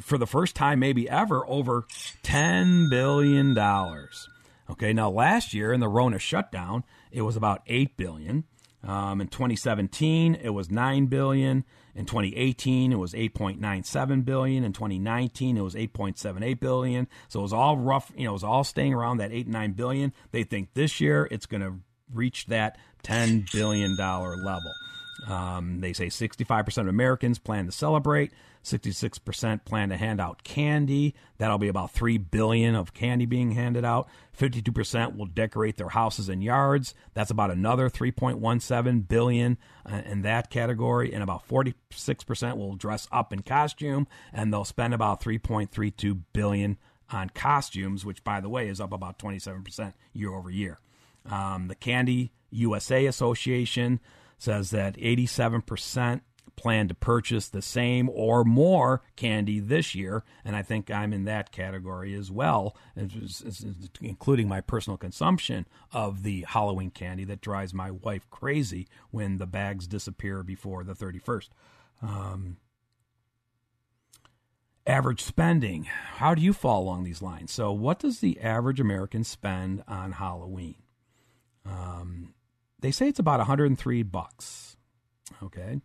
for 0.00 0.16
the 0.16 0.26
first 0.26 0.56
time 0.56 0.78
maybe 0.78 1.06
ever 1.08 1.44
over 1.46 1.84
ten 2.22 2.88
billion 2.88 3.52
dollars. 3.54 4.28
Okay, 4.70 4.94
now 4.94 5.10
last 5.10 5.52
year 5.52 5.74
in 5.74 5.80
the 5.80 5.88
Rona 5.88 6.18
shutdown, 6.18 6.84
it 7.10 7.22
was 7.22 7.36
about 7.36 7.62
eight 7.66 7.96
billion. 7.96 8.44
Um, 8.82 9.20
in 9.20 9.28
2017, 9.28 10.36
it 10.36 10.50
was 10.50 10.70
nine 10.70 11.06
billion. 11.06 11.64
In 11.94 12.04
2018, 12.04 12.92
it 12.92 12.96
was 12.96 13.14
8.97 13.14 14.24
billion. 14.24 14.64
In 14.64 14.72
2019, 14.72 15.56
it 15.56 15.60
was 15.62 15.74
8.78 15.74 16.60
billion. 16.60 17.08
So 17.28 17.40
it 17.40 17.42
was 17.42 17.52
all 17.52 17.78
rough. 17.78 18.12
You 18.16 18.24
know, 18.24 18.30
it 18.30 18.34
was 18.34 18.44
all 18.44 18.64
staying 18.64 18.94
around 18.94 19.16
that 19.16 19.32
eight 19.32 19.48
nine 19.48 19.72
billion. 19.72 20.12
They 20.30 20.44
think 20.44 20.74
this 20.74 21.00
year 21.00 21.26
it's 21.30 21.46
going 21.46 21.62
to 21.62 21.76
reach 22.12 22.46
that 22.46 22.78
10 23.02 23.46
billion 23.52 23.96
dollar 23.96 24.36
level. 24.36 24.72
Um, 25.28 25.80
they 25.80 25.92
say 25.92 26.06
65% 26.06 26.78
of 26.78 26.88
Americans 26.88 27.38
plan 27.38 27.66
to 27.66 27.72
celebrate. 27.72 28.32
66% 28.66 29.64
plan 29.64 29.90
to 29.90 29.96
hand 29.96 30.20
out 30.20 30.42
candy. 30.42 31.14
That'll 31.38 31.58
be 31.58 31.68
about 31.68 31.92
3 31.92 32.18
billion 32.18 32.74
of 32.74 32.92
candy 32.92 33.24
being 33.24 33.52
handed 33.52 33.84
out. 33.84 34.08
52% 34.36 35.16
will 35.16 35.26
decorate 35.26 35.76
their 35.76 35.90
houses 35.90 36.28
and 36.28 36.42
yards. 36.42 36.92
That's 37.14 37.30
about 37.30 37.52
another 37.52 37.88
3.17 37.88 39.06
billion 39.06 39.56
uh, 39.90 40.02
in 40.04 40.22
that 40.22 40.50
category 40.50 41.12
and 41.12 41.22
about 41.22 41.46
46% 41.48 42.56
will 42.56 42.74
dress 42.74 43.06
up 43.12 43.32
in 43.32 43.42
costume 43.42 44.08
and 44.32 44.52
they'll 44.52 44.64
spend 44.64 44.94
about 44.94 45.22
3.32 45.22 46.22
billion 46.32 46.76
on 47.10 47.30
costumes, 47.30 48.04
which 48.04 48.24
by 48.24 48.40
the 48.40 48.48
way 48.48 48.68
is 48.68 48.80
up 48.80 48.92
about 48.92 49.18
27% 49.18 49.94
year 50.12 50.34
over 50.34 50.50
year. 50.50 50.80
Um, 51.30 51.68
the 51.68 51.76
Candy 51.76 52.32
USA 52.50 53.06
Association 53.06 54.00
says 54.38 54.70
that 54.70 54.96
87% 54.96 56.20
plan 56.56 56.88
to 56.88 56.94
purchase 56.94 57.48
the 57.48 57.62
same 57.62 58.08
or 58.08 58.42
more 58.42 59.02
candy 59.14 59.60
this 59.60 59.94
year, 59.94 60.24
and 60.44 60.56
I 60.56 60.62
think 60.62 60.90
I'm 60.90 61.12
in 61.12 61.24
that 61.24 61.52
category 61.52 62.14
as 62.14 62.30
well, 62.30 62.76
including 64.00 64.48
my 64.48 64.60
personal 64.62 64.96
consumption 64.96 65.66
of 65.92 66.22
the 66.22 66.46
Halloween 66.48 66.90
candy 66.90 67.24
that 67.24 67.42
drives 67.42 67.74
my 67.74 67.90
wife 67.90 68.28
crazy 68.30 68.88
when 69.10 69.36
the 69.36 69.46
bags 69.46 69.86
disappear 69.86 70.42
before 70.42 70.82
the 70.82 70.94
31st. 70.94 71.48
Um, 72.02 72.56
average 74.86 75.22
spending. 75.22 75.84
How 75.84 76.34
do 76.34 76.42
you 76.42 76.52
fall 76.52 76.82
along 76.82 77.04
these 77.04 77.22
lines? 77.22 77.52
So, 77.52 77.72
what 77.72 77.98
does 77.98 78.20
the 78.20 78.40
average 78.40 78.80
American 78.80 79.24
spend 79.24 79.82
on 79.86 80.12
Halloween? 80.12 80.76
Um, 81.64 82.34
they 82.86 82.92
say 82.92 83.08
it's 83.08 83.18
about 83.18 83.38
103 83.38 84.02
bucks. 84.04 84.76
Okay. 85.42 85.80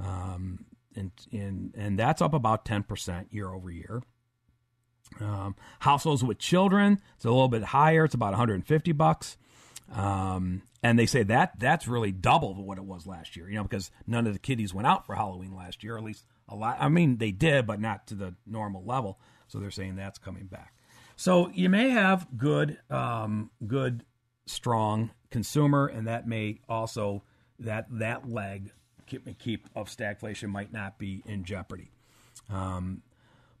Um, 0.00 0.64
and, 0.96 1.12
and, 1.30 1.72
and 1.76 1.96
that's 1.96 2.20
up 2.20 2.34
about 2.34 2.64
10% 2.64 3.26
year 3.30 3.48
over 3.48 3.70
year. 3.70 4.02
Um, 5.20 5.54
households 5.78 6.24
with 6.24 6.38
children, 6.38 7.00
it's 7.14 7.24
a 7.24 7.30
little 7.30 7.46
bit 7.46 7.62
higher. 7.62 8.04
It's 8.04 8.14
about 8.14 8.30
150 8.30 8.90
bucks. 8.92 9.36
Um, 9.92 10.62
and 10.82 10.98
they 10.98 11.06
say 11.06 11.22
that 11.22 11.56
that's 11.60 11.86
really 11.86 12.10
double 12.10 12.54
what 12.64 12.78
it 12.78 12.84
was 12.84 13.06
last 13.06 13.36
year, 13.36 13.48
you 13.48 13.54
know, 13.54 13.62
because 13.62 13.92
none 14.08 14.26
of 14.26 14.32
the 14.32 14.40
kiddies 14.40 14.74
went 14.74 14.88
out 14.88 15.06
for 15.06 15.14
Halloween 15.14 15.54
last 15.54 15.84
year, 15.84 15.96
at 15.96 16.02
least 16.02 16.24
a 16.48 16.56
lot. 16.56 16.78
I 16.80 16.88
mean, 16.88 17.18
they 17.18 17.30
did, 17.30 17.64
but 17.64 17.80
not 17.80 18.08
to 18.08 18.16
the 18.16 18.34
normal 18.44 18.84
level. 18.84 19.20
So 19.46 19.60
they're 19.60 19.70
saying 19.70 19.94
that's 19.94 20.18
coming 20.18 20.46
back. 20.46 20.74
So 21.14 21.48
you 21.50 21.68
may 21.68 21.90
have 21.90 22.26
good, 22.36 22.78
um, 22.90 23.50
good, 23.64 24.04
strong 24.50 25.10
consumer, 25.30 25.86
and 25.86 26.06
that 26.06 26.26
may 26.26 26.60
also 26.68 27.22
that 27.58 27.86
that 27.90 28.28
leg 28.28 28.72
keep, 29.06 29.38
keep 29.38 29.68
of 29.74 29.88
stagflation 29.88 30.48
might 30.48 30.72
not 30.72 30.98
be 30.98 31.22
in 31.26 31.44
jeopardy. 31.44 31.90
Um, 32.50 33.02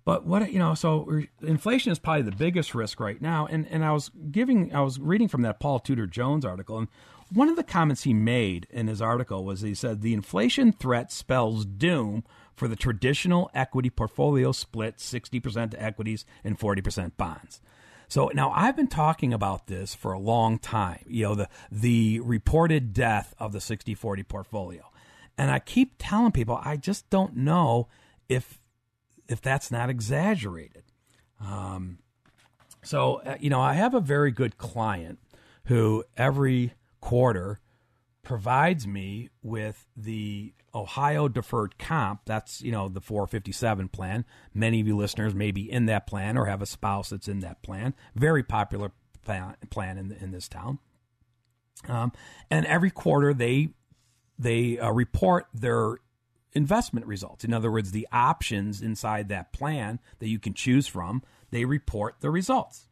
but 0.04 0.24
what 0.24 0.50
you 0.50 0.58
know, 0.58 0.74
so 0.74 1.22
inflation 1.42 1.92
is 1.92 1.98
probably 1.98 2.22
the 2.22 2.32
biggest 2.32 2.74
risk 2.74 3.00
right 3.00 3.20
now. 3.20 3.46
And 3.46 3.66
and 3.68 3.84
I 3.84 3.92
was 3.92 4.10
giving, 4.30 4.74
I 4.74 4.80
was 4.80 4.98
reading 4.98 5.28
from 5.28 5.42
that 5.42 5.60
Paul 5.60 5.78
Tudor 5.78 6.06
Jones 6.06 6.44
article, 6.44 6.78
and 6.78 6.88
one 7.32 7.48
of 7.48 7.56
the 7.56 7.62
comments 7.62 8.02
he 8.02 8.14
made 8.14 8.66
in 8.70 8.88
his 8.88 9.00
article 9.00 9.44
was 9.44 9.60
he 9.60 9.74
said 9.74 10.02
the 10.02 10.14
inflation 10.14 10.72
threat 10.72 11.12
spells 11.12 11.64
doom 11.64 12.24
for 12.56 12.66
the 12.66 12.76
traditional 12.76 13.50
equity 13.54 13.88
portfolio 13.88 14.52
split 14.52 14.96
60% 14.98 15.70
to 15.70 15.82
equities 15.82 16.26
and 16.44 16.58
40% 16.58 17.12
bonds. 17.16 17.60
So 18.10 18.28
now 18.34 18.50
I've 18.50 18.74
been 18.74 18.88
talking 18.88 19.32
about 19.32 19.68
this 19.68 19.94
for 19.94 20.12
a 20.12 20.18
long 20.18 20.58
time. 20.58 21.04
You 21.06 21.22
know, 21.26 21.34
the 21.36 21.48
the 21.70 22.18
reported 22.20 22.92
death 22.92 23.34
of 23.38 23.52
the 23.52 23.60
60-40 23.60 24.26
portfolio. 24.26 24.82
And 25.38 25.48
I 25.48 25.60
keep 25.60 25.94
telling 25.96 26.32
people 26.32 26.60
I 26.60 26.76
just 26.76 27.08
don't 27.08 27.36
know 27.36 27.86
if 28.28 28.60
if 29.28 29.40
that's 29.40 29.70
not 29.70 29.90
exaggerated. 29.90 30.82
Um, 31.40 32.00
so 32.82 33.22
uh, 33.24 33.36
you 33.38 33.48
know, 33.48 33.60
I 33.60 33.74
have 33.74 33.94
a 33.94 34.00
very 34.00 34.32
good 34.32 34.58
client 34.58 35.20
who 35.66 36.02
every 36.16 36.72
quarter 37.00 37.60
provides 38.22 38.86
me 38.86 39.30
with 39.42 39.86
the 39.96 40.52
Ohio 40.74 41.28
deferred 41.28 41.78
comp. 41.78 42.20
That's 42.26 42.62
you 42.62 42.72
know 42.72 42.88
the 42.88 43.00
457 43.00 43.88
plan. 43.88 44.24
Many 44.54 44.80
of 44.80 44.86
you 44.86 44.96
listeners 44.96 45.34
may 45.34 45.50
be 45.50 45.70
in 45.70 45.86
that 45.86 46.06
plan 46.06 46.36
or 46.36 46.46
have 46.46 46.62
a 46.62 46.66
spouse 46.66 47.10
that's 47.10 47.28
in 47.28 47.40
that 47.40 47.62
plan. 47.62 47.94
Very 48.14 48.42
popular 48.42 48.92
plan 49.24 49.98
in 49.98 50.12
in 50.12 50.30
this 50.30 50.48
town. 50.48 50.78
Um, 51.88 52.12
and 52.50 52.66
every 52.66 52.90
quarter 52.90 53.32
they 53.32 53.70
they 54.38 54.78
uh, 54.78 54.90
report 54.90 55.46
their 55.52 55.98
investment 56.52 57.06
results. 57.06 57.44
In 57.44 57.52
other 57.52 57.70
words, 57.70 57.92
the 57.92 58.08
options 58.12 58.80
inside 58.82 59.28
that 59.28 59.52
plan 59.52 60.00
that 60.18 60.28
you 60.28 60.38
can 60.38 60.54
choose 60.54 60.86
from, 60.86 61.22
they 61.50 61.64
report 61.64 62.16
the 62.20 62.30
results. 62.30 62.88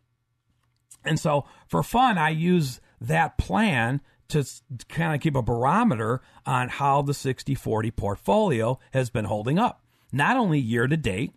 And 1.04 1.18
so 1.18 1.44
for 1.66 1.82
fun, 1.82 2.18
I 2.18 2.30
use 2.30 2.80
that 3.00 3.38
plan 3.38 4.00
to 4.28 4.44
kind 4.88 5.14
of 5.14 5.20
keep 5.20 5.34
a 5.34 5.42
barometer 5.42 6.20
on 6.44 6.68
how 6.68 7.02
the 7.02 7.14
60 7.14 7.54
40 7.54 7.90
portfolio 7.92 8.78
has 8.92 9.10
been 9.10 9.24
holding 9.24 9.58
up, 9.58 9.82
not 10.12 10.36
only 10.36 10.58
year 10.58 10.86
to 10.86 10.96
date, 10.96 11.34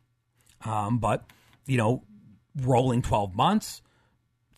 um, 0.65 0.99
but, 0.99 1.23
you 1.65 1.77
know, 1.77 2.03
rolling 2.61 3.01
12 3.01 3.33
months, 3.33 3.81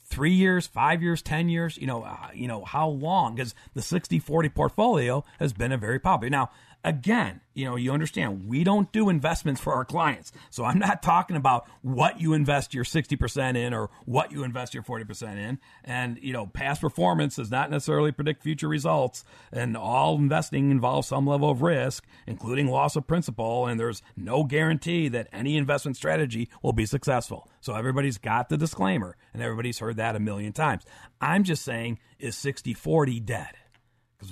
three 0.05 0.33
years, 0.33 0.65
five 0.65 1.01
years, 1.01 1.21
10 1.21 1.49
years, 1.49 1.77
you 1.77 1.87
know, 1.87 2.03
uh, 2.03 2.29
you 2.33 2.47
know, 2.47 2.65
how 2.65 2.87
long? 2.87 3.35
Because 3.35 3.53
the 3.73 3.81
60 3.81 4.19
40 4.19 4.49
portfolio 4.49 5.23
has 5.39 5.53
been 5.53 5.71
a 5.71 5.77
very 5.77 5.99
popular. 5.99 6.29
Now, 6.29 6.49
again, 6.83 7.41
you 7.53 7.65
know, 7.65 7.75
you 7.75 7.91
understand 7.93 8.47
we 8.47 8.63
don't 8.63 8.91
do 8.91 9.09
investments 9.09 9.61
for 9.61 9.73
our 9.73 9.85
clients. 9.85 10.31
So 10.49 10.65
I'm 10.65 10.79
not 10.79 11.01
talking 11.01 11.35
about 11.35 11.65
what 11.81 12.19
you 12.19 12.33
invest 12.33 12.73
your 12.73 12.83
60% 12.83 13.55
in 13.55 13.73
or 13.73 13.89
what 14.05 14.31
you 14.31 14.43
invest 14.43 14.73
your 14.73 14.83
40% 14.83 15.37
in. 15.37 15.59
And, 15.83 16.19
you 16.21 16.33
know, 16.33 16.47
past 16.47 16.81
performance 16.81 17.35
does 17.35 17.51
not 17.51 17.71
necessarily 17.71 18.11
predict 18.11 18.43
future 18.43 18.67
results. 18.67 19.23
And 19.51 19.77
all 19.77 20.15
investing 20.15 20.71
involves 20.71 21.07
some 21.07 21.27
level 21.27 21.49
of 21.49 21.61
risk, 21.61 22.05
including 22.27 22.67
loss 22.67 22.95
of 22.95 23.07
principal. 23.07 23.67
And 23.67 23.79
there's 23.79 24.01
no 24.17 24.43
guarantee 24.43 25.07
that 25.09 25.29
any 25.31 25.55
investment 25.55 25.95
strategy 25.95 26.49
will 26.61 26.73
be 26.73 26.85
successful. 26.85 27.49
So 27.61 27.75
everybody's 27.75 28.17
got 28.17 28.49
the 28.49 28.57
disclaimer 28.57 29.15
and 29.33 29.41
everybody's 29.41 29.79
heard 29.79 29.97
that 29.97 30.15
a 30.15 30.19
million 30.19 30.53
times. 30.53 30.83
I'm 31.21 31.43
just 31.43 31.63
saying, 31.63 31.99
is 32.19 32.35
60 32.35 32.73
40 32.73 33.19
dead? 33.19 33.51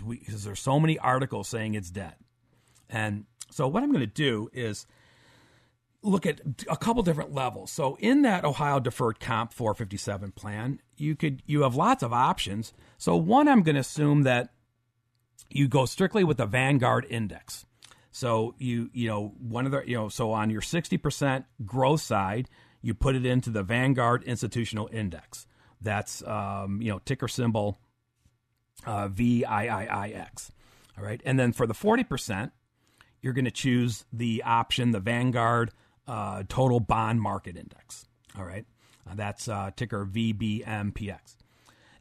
Because 0.08 0.46
there's 0.46 0.60
so 0.60 0.80
many 0.80 0.98
articles 0.98 1.48
saying 1.48 1.76
it's 1.76 1.90
dead. 1.90 2.16
And 2.92 3.26
so 3.50 3.68
what 3.68 3.84
I'm 3.84 3.90
going 3.92 4.02
to 4.02 4.08
do 4.08 4.50
is 4.54 4.86
look 6.04 6.26
at 6.26 6.42
a 6.70 6.78
couple 6.78 7.04
different 7.04 7.34
levels. 7.34 7.72
So 7.72 7.98
in 8.00 8.24
that 8.24 8.44
Ohio 8.44 8.80
deferred 8.80 9.20
comp 9.20 9.54
457 9.54 10.32
plan, 10.32 10.80
you 10.98 11.16
could 11.16 11.42
you 11.46 11.62
have 11.62 11.76
lots 11.76 12.04
of 12.04 12.14
options. 12.14 12.74
So 12.98 13.16
one 13.16 13.48
I'm 13.48 13.64
going 13.64 13.76
to 13.76 13.82
assume 13.82 14.24
that 14.24 14.50
you 15.50 15.68
go 15.68 15.86
strictly 15.86 16.24
with 16.24 16.38
the 16.38 16.46
Vanguard 16.46 17.06
index. 17.10 17.66
So 18.12 18.56
you 18.58 18.90
you 18.94 19.08
know 19.08 19.34
one 19.40 19.66
of 19.66 19.72
the 19.72 19.84
you 19.86 19.96
know 19.96 20.10
so 20.10 20.32
on 20.32 20.50
your 20.50 20.62
60% 20.62 21.46
growth 21.66 22.02
side, 22.02 22.50
you 22.82 22.94
put 22.94 23.16
it 23.16 23.26
into 23.26 23.50
the 23.50 23.64
Vanguard 23.64 24.24
Institutional 24.24 24.90
Index. 24.92 25.46
That's 25.82 26.26
um, 26.28 26.82
you 26.82 26.92
know 26.92 27.00
ticker 27.00 27.28
symbol 27.28 27.80
uh, 28.86 29.08
VIIIX. 29.08 30.52
All 30.98 31.06
right, 31.06 31.22
and 31.26 31.40
then 31.40 31.54
for 31.54 31.66
the 31.66 31.74
40%, 31.74 32.52
you're 33.22 33.34
going 33.34 33.46
to 33.46 33.52
choose 33.52 34.06
the 34.12 34.44
option, 34.44 34.92
the 34.92 35.00
Vanguard 35.00 35.72
uh, 36.08 36.44
Total 36.50 36.80
Bond 36.80 37.22
Market 37.22 37.56
Index. 37.56 38.06
All 38.38 38.46
right. 38.46 38.66
Uh, 39.10 39.16
that's 39.16 39.48
uh, 39.48 39.72
ticker 39.76 40.06
VBMPX. 40.06 41.38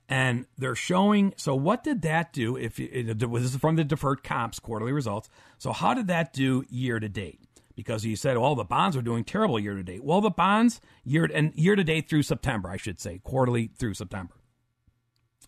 And 0.09 0.47
they're 0.59 0.75
showing. 0.75 1.35
So, 1.37 1.55
what 1.55 1.85
did 1.85 2.03
that 2.03 2.33
do? 2.33 2.57
If 2.57 2.77
this 2.77 3.43
is 3.43 3.57
from 3.57 3.77
the 3.77 3.85
deferred 3.85 4.25
comps 4.25 4.59
quarterly 4.59 4.93
results. 4.93 5.31
So, 5.59 5.73
how 5.73 5.95
did 5.95 6.09
that 6.09 6.33
do 6.33 6.65
year 6.69 6.99
to 6.99 7.09
date? 7.09 7.41
Because 7.77 8.05
you 8.05 8.17
said, 8.17 8.37
well, 8.37 8.57
the 8.57 8.65
bonds 8.65 8.97
are 8.97 9.03
doing 9.03 9.23
terrible 9.23 9.59
year 9.59 9.75
to 9.75 9.85
date. 9.85 10.03
Well, 10.03 10.21
the 10.21 10.31
bonds 10.31 10.81
year 11.05 11.31
and 11.33 11.55
year 11.55 11.77
to 11.77 11.85
date 11.85 12.09
through 12.09 12.25
September, 12.25 12.69
I 12.69 12.77
should 12.77 13.01
say, 13.01 13.21
quarterly 13.23 13.71
through 13.79 13.95
September. 13.95 14.35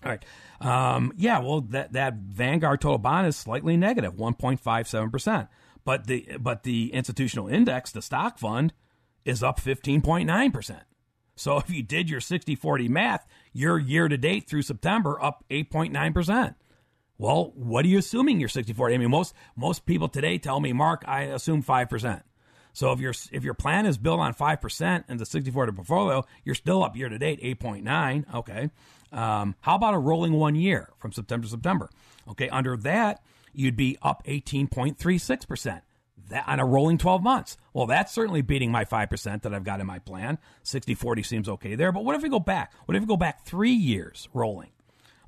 All 0.04 0.10
right. 0.10 0.24
Um, 0.60 1.12
yeah, 1.16 1.40
well, 1.40 1.60
that, 1.60 1.92
that 1.92 2.14
Vanguard 2.14 2.80
total 2.80 2.98
bond 2.98 3.26
is 3.26 3.36
slightly 3.36 3.76
negative, 3.76 4.14
1.57%. 4.14 5.48
But 5.84 6.06
the, 6.06 6.36
but 6.40 6.62
the 6.62 6.92
institutional 6.92 7.48
index, 7.48 7.90
the 7.90 8.02
stock 8.02 8.38
fund, 8.38 8.72
is 9.24 9.42
up 9.42 9.60
15.9%. 9.60 10.80
So 11.34 11.56
if 11.56 11.70
you 11.70 11.82
did 11.82 12.10
your 12.10 12.20
60 12.20 12.54
40 12.54 12.88
math, 12.88 13.26
your 13.52 13.78
year 13.78 14.08
to 14.08 14.16
date 14.16 14.48
through 14.48 14.62
September 14.62 15.22
up 15.22 15.44
8.9%. 15.50 16.54
Well, 17.18 17.52
what 17.54 17.84
are 17.84 17.88
you 17.88 17.98
assuming 17.98 18.40
your 18.40 18.48
60 18.48 18.72
40? 18.72 18.94
I 18.94 18.98
mean, 18.98 19.10
most, 19.10 19.34
most 19.56 19.86
people 19.86 20.08
today 20.08 20.38
tell 20.38 20.60
me, 20.60 20.72
Mark, 20.72 21.04
I 21.06 21.22
assume 21.22 21.62
5%. 21.62 22.22
So 22.72 22.92
if 22.92 23.00
your 23.00 23.12
if 23.30 23.44
your 23.44 23.54
plan 23.54 23.86
is 23.86 23.98
built 23.98 24.20
on 24.20 24.32
five 24.32 24.60
percent 24.60 25.04
and 25.08 25.20
the 25.20 25.26
60 25.26 25.50
40 25.50 25.72
portfolio, 25.72 26.24
you're 26.44 26.54
still 26.54 26.82
up 26.82 26.96
year 26.96 27.08
to 27.08 27.18
date 27.18 27.40
8.9. 27.42 28.34
Okay. 28.34 28.70
Um, 29.12 29.56
how 29.60 29.74
about 29.74 29.92
a 29.94 29.98
rolling 29.98 30.32
one 30.32 30.54
year 30.54 30.88
from 30.98 31.12
September 31.12 31.44
to 31.44 31.50
September? 31.50 31.90
Okay, 32.30 32.48
under 32.48 32.76
that 32.78 33.22
you'd 33.52 33.76
be 33.76 33.98
up 34.02 34.24
18.36 34.26 35.46
percent 35.46 35.82
that 36.32 36.48
on 36.48 36.60
a 36.60 36.64
rolling 36.64 36.98
12 36.98 37.22
months. 37.22 37.56
Well, 37.72 37.86
that's 37.86 38.12
certainly 38.12 38.42
beating 38.42 38.70
my 38.72 38.84
5% 38.84 39.42
that 39.42 39.54
I've 39.54 39.64
got 39.64 39.80
in 39.80 39.86
my 39.86 39.98
plan. 39.98 40.38
60 40.62 40.94
40 40.94 41.22
seems 41.22 41.48
okay 41.48 41.74
there. 41.74 41.92
But 41.92 42.04
what 42.04 42.16
if 42.16 42.22
we 42.22 42.28
go 42.28 42.40
back? 42.40 42.72
What 42.86 42.96
if 42.96 43.02
we 43.02 43.06
go 43.06 43.16
back 43.16 43.44
three 43.44 43.72
years 43.72 44.28
rolling? 44.34 44.70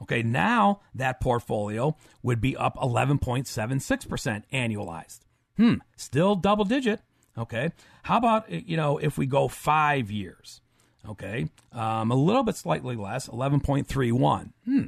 Okay, 0.02 0.22
now 0.22 0.80
that 0.94 1.20
portfolio 1.20 1.96
would 2.22 2.40
be 2.40 2.56
up 2.56 2.76
11.76% 2.76 4.42
annualized. 4.52 5.20
Hmm, 5.56 5.74
still 5.96 6.34
double 6.34 6.64
digit. 6.64 7.00
Okay, 7.38 7.70
how 8.02 8.18
about, 8.18 8.50
you 8.50 8.76
know, 8.76 8.98
if 8.98 9.16
we 9.16 9.26
go 9.26 9.48
five 9.48 10.10
years? 10.10 10.60
Okay, 11.08 11.48
um, 11.72 12.10
a 12.10 12.14
little 12.14 12.42
bit 12.42 12.56
slightly 12.56 12.96
less, 12.96 13.28
11.31. 13.28 14.52
Hmm, 14.64 14.84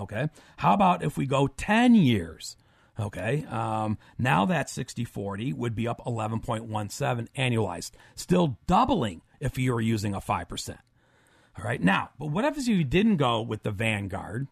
okay, 0.00 0.28
how 0.56 0.74
about 0.74 1.02
if 1.02 1.16
we 1.16 1.26
go 1.26 1.48
10 1.48 1.94
years? 1.94 2.56
Okay. 2.98 3.44
Um, 3.50 3.98
now 4.18 4.46
that 4.46 4.70
60 4.70 5.04
40 5.04 5.52
would 5.52 5.74
be 5.74 5.86
up 5.86 6.02
11.17 6.06 7.28
annualized, 7.36 7.92
still 8.14 8.58
doubling 8.66 9.22
if 9.40 9.58
you 9.58 9.74
were 9.74 9.80
using 9.80 10.14
a 10.14 10.20
5%. 10.20 10.78
All 11.58 11.64
right. 11.64 11.82
Now, 11.82 12.10
but 12.18 12.26
what 12.26 12.44
if 12.44 12.66
you 12.66 12.84
didn't 12.84 13.16
go 13.16 13.40
with 13.42 13.62
the 13.62 13.70
Vanguard? 13.70 14.48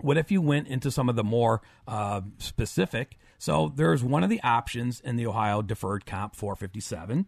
What 0.00 0.16
if 0.16 0.30
you 0.30 0.40
went 0.40 0.68
into 0.68 0.90
some 0.90 1.08
of 1.08 1.16
the 1.16 1.24
more 1.24 1.60
uh, 1.86 2.20
specific? 2.38 3.18
So 3.38 3.72
there's 3.74 4.04
one 4.04 4.22
of 4.22 4.30
the 4.30 4.42
options 4.42 5.00
in 5.00 5.16
the 5.16 5.26
Ohio 5.26 5.62
Deferred 5.62 6.06
Comp 6.06 6.36
457 6.36 7.26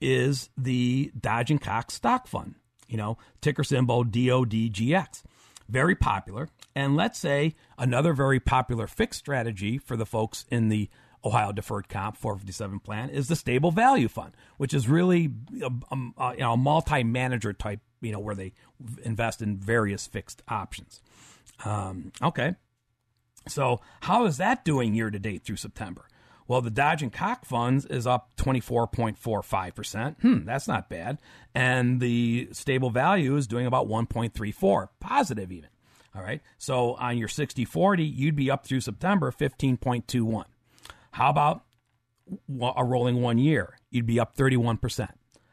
is 0.00 0.50
the 0.56 1.12
Dodge 1.18 1.50
and 1.50 1.60
Cox 1.60 1.94
Stock 1.94 2.26
Fund, 2.26 2.54
you 2.88 2.96
know, 2.96 3.18
ticker 3.40 3.64
symbol 3.64 4.04
DODGX 4.04 5.22
very 5.68 5.94
popular. 5.94 6.48
And 6.74 6.96
let's 6.96 7.18
say 7.18 7.54
another 7.78 8.12
very 8.12 8.40
popular 8.40 8.86
fixed 8.86 9.18
strategy 9.18 9.78
for 9.78 9.96
the 9.96 10.06
folks 10.06 10.44
in 10.50 10.68
the 10.68 10.88
Ohio 11.24 11.50
Deferred 11.52 11.88
Comp 11.88 12.16
457 12.16 12.80
plan 12.80 13.10
is 13.10 13.28
the 13.28 13.36
Stable 13.36 13.72
Value 13.72 14.08
Fund, 14.08 14.32
which 14.58 14.72
is 14.72 14.88
really 14.88 15.32
a, 15.60 15.70
a, 15.90 16.32
you 16.34 16.40
know, 16.40 16.52
a 16.52 16.56
multi-manager 16.56 17.52
type, 17.52 17.80
you 18.00 18.12
know, 18.12 18.20
where 18.20 18.34
they 18.34 18.52
invest 19.02 19.42
in 19.42 19.56
various 19.56 20.06
fixed 20.06 20.42
options. 20.48 21.00
Um, 21.64 22.12
okay. 22.22 22.54
So 23.48 23.80
how 24.00 24.26
is 24.26 24.36
that 24.36 24.64
doing 24.64 24.94
year 24.94 25.10
to 25.10 25.18
date 25.18 25.44
through 25.44 25.56
September? 25.56 26.06
Well, 26.48 26.60
the 26.60 26.70
Dodge 26.70 27.02
and 27.02 27.12
Cox 27.12 27.48
funds 27.48 27.86
is 27.86 28.06
up 28.06 28.36
24.45%. 28.36 30.20
Hmm, 30.20 30.44
that's 30.44 30.68
not 30.68 30.88
bad. 30.88 31.18
And 31.54 32.00
the 32.00 32.48
stable 32.52 32.90
value 32.90 33.36
is 33.36 33.46
doing 33.46 33.66
about 33.66 33.88
1.34, 33.88 34.88
positive 35.00 35.50
even. 35.50 35.70
All 36.14 36.22
right. 36.22 36.40
So 36.56 36.94
on 36.94 37.18
your 37.18 37.28
60 37.28 37.64
40, 37.64 38.04
you'd 38.04 38.36
be 38.36 38.50
up 38.50 38.64
through 38.64 38.80
September 38.80 39.30
15.21. 39.30 40.44
How 41.12 41.30
about 41.30 41.62
a 42.76 42.84
rolling 42.84 43.20
one 43.20 43.38
year? 43.38 43.78
You'd 43.90 44.06
be 44.06 44.18
up 44.18 44.36
31%. 44.36 45.08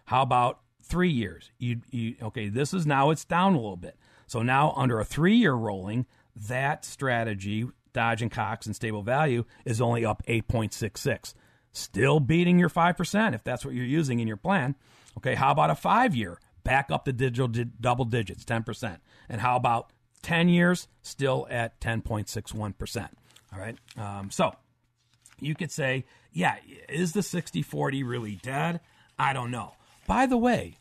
How 0.05 0.21
about 0.21 0.59
three 0.81 1.11
years? 1.11 1.51
You'd, 1.57 1.83
you, 1.89 2.15
okay, 2.21 2.49
this 2.49 2.73
is 2.73 2.85
now 2.85 3.09
it's 3.09 3.25
down 3.25 3.53
a 3.53 3.57
little 3.57 3.77
bit. 3.77 3.97
So 4.27 4.41
now 4.41 4.73
under 4.77 4.99
a 4.99 5.05
three 5.05 5.35
year 5.35 5.53
rolling, 5.53 6.05
that 6.35 6.85
strategy 6.85 7.67
Dodge 7.93 8.21
and 8.21 8.31
Cox 8.31 8.65
and 8.65 8.75
stable 8.75 9.03
value 9.03 9.45
is 9.65 9.81
only 9.81 10.05
up 10.05 10.23
8.66. 10.27 11.33
Still 11.71 12.19
beating 12.19 12.59
your 12.59 12.69
5% 12.69 13.33
if 13.33 13.43
that's 13.43 13.65
what 13.65 13.73
you're 13.73 13.85
using 13.85 14.19
in 14.19 14.27
your 14.27 14.37
plan. 14.37 14.75
Okay, 15.17 15.35
how 15.35 15.51
about 15.51 15.69
a 15.69 15.75
five 15.75 16.15
year? 16.15 16.39
Back 16.63 16.91
up 16.91 17.05
the 17.05 17.13
digital 17.13 17.47
di- 17.47 17.65
double 17.79 18.05
digits, 18.05 18.45
10%. 18.45 18.97
And 19.29 19.41
how 19.41 19.55
about 19.55 19.91
10 20.21 20.49
years? 20.49 20.87
Still 21.01 21.47
at 21.49 21.79
10.61%. 21.81 23.09
All 23.53 23.59
right, 23.59 23.77
um, 23.97 24.31
so 24.31 24.53
you 25.39 25.55
could 25.55 25.71
say, 25.71 26.05
yeah, 26.31 26.55
is 26.89 27.13
the 27.13 27.23
60 27.23 27.61
40 27.61 28.03
really 28.03 28.35
dead? 28.35 28.79
I 29.17 29.33
don't 29.33 29.51
know. 29.51 29.73
By 30.07 30.25
the 30.25 30.37
way, 30.37 30.77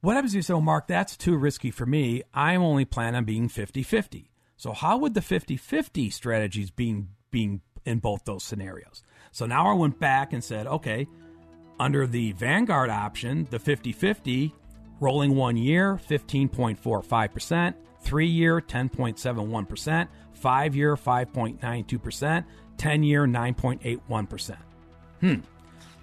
what 0.00 0.14
happens 0.14 0.32
if 0.32 0.36
you 0.36 0.42
say, 0.42 0.60
Mark, 0.60 0.86
that's 0.86 1.16
too 1.16 1.36
risky 1.36 1.70
for 1.70 1.86
me? 1.86 2.22
I'm 2.32 2.62
only 2.62 2.84
planning 2.84 3.16
on 3.16 3.24
being 3.24 3.48
50 3.48 3.82
50. 3.82 4.30
So 4.56 4.72
how 4.72 4.96
would 4.98 5.14
the 5.14 5.20
50-50 5.20 6.12
strategies 6.12 6.70
being 6.70 7.08
being 7.30 7.60
in 7.84 7.98
both 7.98 8.24
those 8.24 8.44
scenarios? 8.44 9.02
So 9.32 9.46
now 9.46 9.66
I 9.66 9.72
went 9.72 9.98
back 9.98 10.32
and 10.32 10.42
said, 10.42 10.66
okay, 10.66 11.06
under 11.80 12.06
the 12.06 12.32
Vanguard 12.32 12.90
option, 12.90 13.48
the 13.50 13.58
50-50 13.58 14.52
rolling 15.00 15.34
one 15.34 15.56
year 15.56 16.00
15.45%, 16.08 17.74
3 18.00 18.26
year 18.26 18.60
10.71%, 18.60 20.08
5 20.32 20.76
year 20.76 20.96
5.92%, 20.96 22.44
10 22.76 23.02
year 23.02 23.26
9.81%. 23.26 24.56
Hmm. 25.20 25.34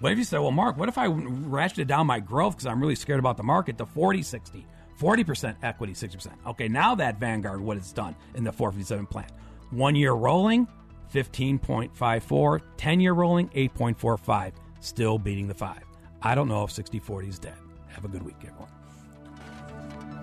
What 0.00 0.12
if 0.12 0.18
you 0.18 0.24
say, 0.24 0.38
well, 0.38 0.50
Mark, 0.50 0.76
what 0.76 0.88
if 0.88 0.98
I 0.98 1.06
ratcheted 1.06 1.86
down 1.86 2.08
my 2.08 2.18
growth 2.18 2.54
because 2.54 2.66
I'm 2.66 2.80
really 2.80 2.96
scared 2.96 3.20
about 3.20 3.36
the 3.36 3.44
market 3.44 3.78
to 3.78 3.86
40 3.86 4.22
60? 4.22 4.66
40% 5.02 5.56
equity, 5.64 5.94
60%. 5.94 6.28
Okay, 6.46 6.68
now 6.68 6.94
that 6.94 7.18
Vanguard, 7.18 7.60
what 7.60 7.76
it's 7.76 7.92
done 7.92 8.14
in 8.36 8.44
the 8.44 8.52
457 8.52 9.06
plan. 9.06 9.26
One 9.70 9.96
year 9.96 10.12
rolling, 10.12 10.68
15.54. 11.12 12.60
10 12.76 13.00
year 13.00 13.12
rolling, 13.12 13.48
8.45. 13.48 14.52
Still 14.80 15.18
beating 15.18 15.48
the 15.48 15.54
five. 15.54 15.82
I 16.22 16.36
don't 16.36 16.46
know 16.46 16.62
if 16.62 16.70
60 16.70 17.00
40 17.00 17.28
is 17.28 17.38
dead. 17.40 17.56
Have 17.88 18.04
a 18.04 18.08
good 18.08 18.22
week, 18.22 18.36
everyone. 18.38 18.68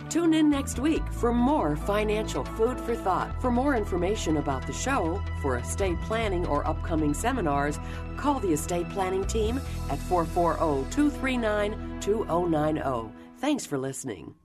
Tune 0.10 0.34
in 0.34 0.50
next 0.50 0.80
week 0.80 1.04
for 1.12 1.34
more 1.34 1.76
financial 1.76 2.44
food 2.44 2.80
for 2.80 2.96
thought. 2.96 3.40
For 3.42 3.52
more 3.52 3.76
information 3.76 4.38
about 4.38 4.66
the 4.66 4.74
show, 4.74 5.22
for 5.42 5.58
estate 5.58 6.00
planning 6.02 6.48
or 6.48 6.66
upcoming 6.66 7.14
seminars, 7.14 7.80
call 8.18 8.40
the 8.40 8.54
estate 8.54 8.90
planning 8.90 9.26
team 9.26 9.60
at 9.90 10.00
440 10.00 10.90
239 10.90 12.00
2090. 12.00 13.14
Thanks 13.40 13.66
for 13.66 13.78
listening. 13.78 14.39